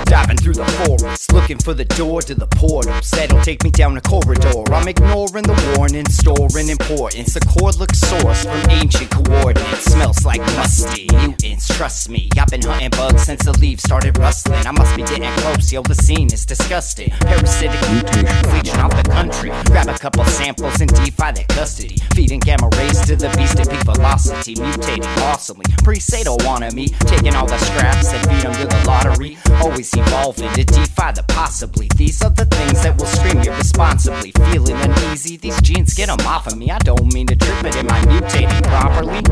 Diving 0.07 0.39
through 0.39 0.55
the 0.55 0.65
forest, 0.65 1.33
looking 1.33 1.59
for 1.59 1.75
the 1.75 1.85
door 1.85 2.23
to 2.23 2.35
the 2.35 2.47
portals 2.47 3.11
that'll 3.11 3.41
take 3.43 3.63
me 3.65 3.71
down 3.71 3.97
a 3.99 4.01
corridor. 4.01 4.63
I'm 4.73 4.89
ignoring 4.89 5.45
the 5.45 5.75
warning, 5.77 6.09
storing 6.09 6.69
importance. 6.71 7.35
The 7.35 7.41
core 7.41 7.73
looks 7.73 8.01
sourced 8.01 8.45
from 8.45 8.71
ancient 8.71 9.11
coordinates. 9.11 9.93
Smells 9.93 10.22
like 10.25 10.41
musty 10.57 11.07
mutants, 11.13 11.69
trust 11.69 12.09
me. 12.09 12.29
I've 12.39 12.49
been 12.49 12.63
hunting 12.63 12.91
bugs 12.91 13.23
since 13.23 13.45
the 13.45 13.53
leaves 13.59 13.83
started 13.83 14.19
rustling. 14.19 14.67
I 14.67 14.71
must 14.71 14.95
be 14.97 15.03
getting 15.03 15.31
close, 15.43 15.73
yo, 15.73 15.83
the 15.83 15.95
scene 15.95 16.33
is 16.33 16.47
disgusting. 16.47 17.11
Parasitic 17.11 17.81
mutation, 17.91 18.53
legion 18.53 18.81
off 18.81 18.91
the 18.91 19.09
country. 19.11 19.51
Grab 19.67 19.89
a 19.89 19.99
couple 19.99 20.25
samples 20.25 20.81
and 20.81 20.91
defy 21.05 21.33
their 21.33 21.47
custody. 21.47 21.97
Feeding 22.15 22.41
gamma 22.41 22.69
rays 22.77 23.01
to 23.07 23.17
the 23.17 23.29
beast 23.37 23.59
at 23.59 23.71
peak 23.71 23.83
velocity, 23.85 24.55
mutating 24.55 25.05
awesomely. 25.23 25.65
Pre-say 25.83 26.25
don't 26.25 26.43
wanna 26.45 26.71
me, 26.73 26.89
taking 27.07 27.35
all 27.35 27.47
the 27.47 27.59
scraps 27.59 28.13
and 28.13 28.23
feed 28.29 28.43
them 28.43 28.53
to 28.55 28.67
the 28.67 28.85
lottery. 28.87 29.39
Always 29.61 29.93
evolving 29.97 30.53
to 30.55 30.65
defy 30.65 31.13
the 31.13 31.23
possibly. 31.29 31.89
These 31.97 32.23
are 32.23 32.31
the 32.31 32.47
things 32.47 32.83
that 32.83 32.99
will 32.99 33.07
scream 33.07 33.39
irresponsibly. 33.39 34.33
Feeling 34.51 34.77
uneasy, 34.77 35.37
these 35.37 35.61
genes 35.63 35.95
get 35.95 36.09
them 36.09 36.21
off 36.27 36.47
of 36.47 36.57
me. 36.57 36.71
I 36.71 36.79
don't 36.79 37.13
mean 37.13 37.27
to 37.29 37.37
trip 37.37 37.65
it, 37.65 37.77
am 37.77 37.91
I 37.91 38.01
mutating 38.03 38.63
properly? 38.65 39.23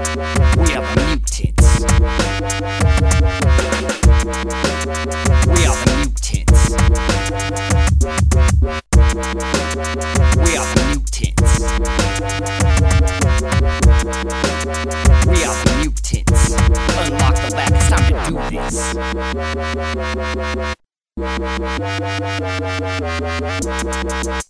We 0.00 0.06
are 0.06 0.08
the 0.08 0.96
mutants. 0.96 1.60
We 1.60 1.84
are 5.66 5.76
the 5.76 5.92
mutants. 6.00 6.70
We 9.20 10.56
are 10.56 10.64
the 10.64 10.84
mutants. 10.88 11.60
We 15.26 15.44
are 15.44 15.58
the 15.64 15.72
mutants. 15.76 16.50
Unlock 16.96 17.34
the 17.34 17.48
lab, 17.54 17.72
it's 17.74 17.88
time 17.90 18.08
to 18.08 18.30
do 18.30 18.56
this. 24.24 24.49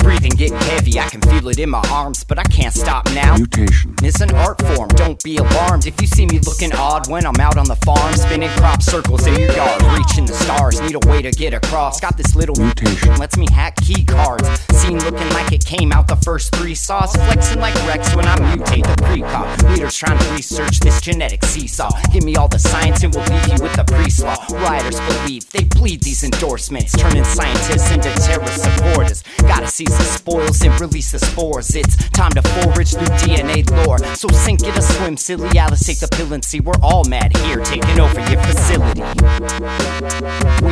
Breathing 0.00 0.32
getting 0.32 0.58
heavy, 0.58 0.98
I 0.98 1.08
can 1.08 1.20
feel 1.20 1.48
it 1.48 1.58
in 1.58 1.70
my 1.70 1.82
arms, 1.90 2.24
but 2.24 2.38
I 2.38 2.42
can't 2.44 2.74
stop 2.74 3.06
now. 3.14 3.36
Mutation. 3.36 3.94
It's 4.02 4.20
an 4.20 4.34
art 4.34 4.60
form, 4.74 4.88
don't 4.90 5.22
be 5.22 5.36
alarmed. 5.36 5.86
If 5.86 6.00
you 6.00 6.06
see 6.06 6.26
me 6.26 6.40
looking 6.40 6.72
odd 6.74 7.08
when 7.08 7.26
I'm 7.26 7.38
out 7.40 7.56
on 7.56 7.66
the 7.66 7.76
farm, 7.76 8.14
spinning 8.14 8.50
crop 8.50 8.82
circles 8.82 9.26
in 9.26 9.38
your 9.38 9.52
yard, 9.52 9.82
reaching 9.96 10.26
the 10.26 10.32
stars, 10.32 10.80
need 10.80 10.96
a 10.96 11.08
way 11.08 11.22
to 11.22 11.30
get 11.30 11.54
across. 11.54 12.00
Got 12.00 12.16
this 12.16 12.34
little 12.34 12.56
mutation, 12.56 13.16
lets 13.16 13.36
me 13.36 13.46
hack 13.52 13.76
key 13.76 14.04
cards. 14.04 14.48
Scene 14.72 14.98
looking 14.98 15.28
like 15.30 15.52
it 15.52 15.64
came 15.64 15.92
out 15.92 16.08
the 16.08 16.16
first 16.16 16.54
three 16.56 16.74
saws, 16.74 17.14
flexing 17.14 17.60
like 17.60 17.74
Rex 17.86 18.14
when 18.16 18.26
I 18.26 18.36
mutate 18.36 18.84
the 18.84 19.02
precog. 19.02 19.70
Leaders 19.70 19.94
trying 19.94 20.18
to 20.18 20.32
research 20.32 20.80
this 20.80 21.00
genetic 21.00 21.44
seesaw. 21.44 21.90
Give 22.12 22.24
me 22.24 22.36
all 22.36 22.48
the 22.48 22.58
science 22.58 23.04
and 23.04 23.14
we'll 23.14 23.24
leave 23.24 23.46
you 23.46 23.62
with 23.62 23.74
the 23.74 23.84
pre-slaw. 23.84 24.36
Writers 24.64 24.98
believe 25.00 25.48
they 25.50 25.64
bleed 25.64 26.02
these 26.02 26.24
endorsements, 26.24 26.92
turning 26.92 27.24
scientists 27.24 27.90
into 27.90 28.07
the 28.14 28.20
terrorist 28.20 28.62
supporters. 28.62 29.22
Gotta 29.38 29.66
seize 29.66 29.96
the 29.96 30.04
spoils 30.04 30.62
and 30.62 30.80
release 30.80 31.12
the 31.12 31.18
spores. 31.18 31.74
It's 31.74 31.96
time 32.10 32.32
to 32.32 32.42
forage 32.42 32.92
through 32.92 33.06
DNA 33.18 33.68
lore. 33.84 33.98
So 34.14 34.28
sink 34.28 34.62
it 34.62 34.76
or 34.76 34.82
swim, 34.82 35.16
silly 35.16 35.58
Alice, 35.58 35.84
take 35.84 36.00
the 36.00 36.08
pill 36.08 36.32
and 36.32 36.44
see 36.44 36.60
we're 36.60 36.74
all 36.82 37.04
mad 37.04 37.36
here, 37.38 37.60
taking 37.60 38.00
over 38.00 38.20
your 38.30 38.40
facility. 38.42 39.02
We 39.02 39.06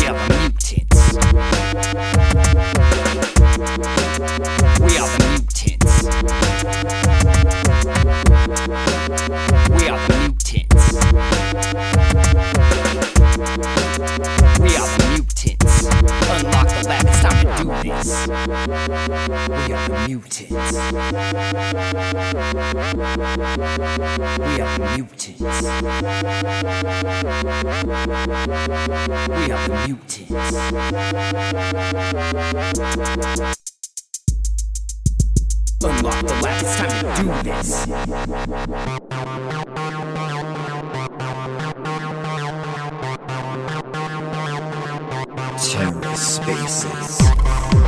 are 0.06 0.14
the 0.14 0.28
mutants. 0.36 0.96
We 4.80 4.98
are 4.98 5.08
the 5.08 5.18
mutants. 5.28 6.02
We 9.70 9.88
are 9.88 9.98
the 9.98 10.14
mutants. 10.18 10.84
We 14.60 14.76
are 14.76 14.88
the 14.98 15.04
mutants. 15.10 15.55
Unlock 15.86 16.66
the 16.66 16.82
lab, 16.88 17.06
it's 17.06 17.20
time 17.20 17.46
to 17.46 17.62
do 17.62 17.68
this. 17.88 18.08
We 18.26 19.72
are 19.72 19.88
the 19.88 19.98
mutants. 20.08 20.50
We 20.50 20.56
are 24.60 24.78
the 24.78 24.86
mutants. 24.96 25.40
We 29.30 29.52
are 29.52 29.68
the 29.68 29.76
mutants. 29.86 30.30
Unlock 35.84 36.20
the 36.26 36.34
lab, 36.42 36.62
it's 36.62 36.76
time 36.76 36.98
to 37.00 37.22
do 37.22 37.30
this. 37.44 37.70
TerraSpaces. 45.76 47.85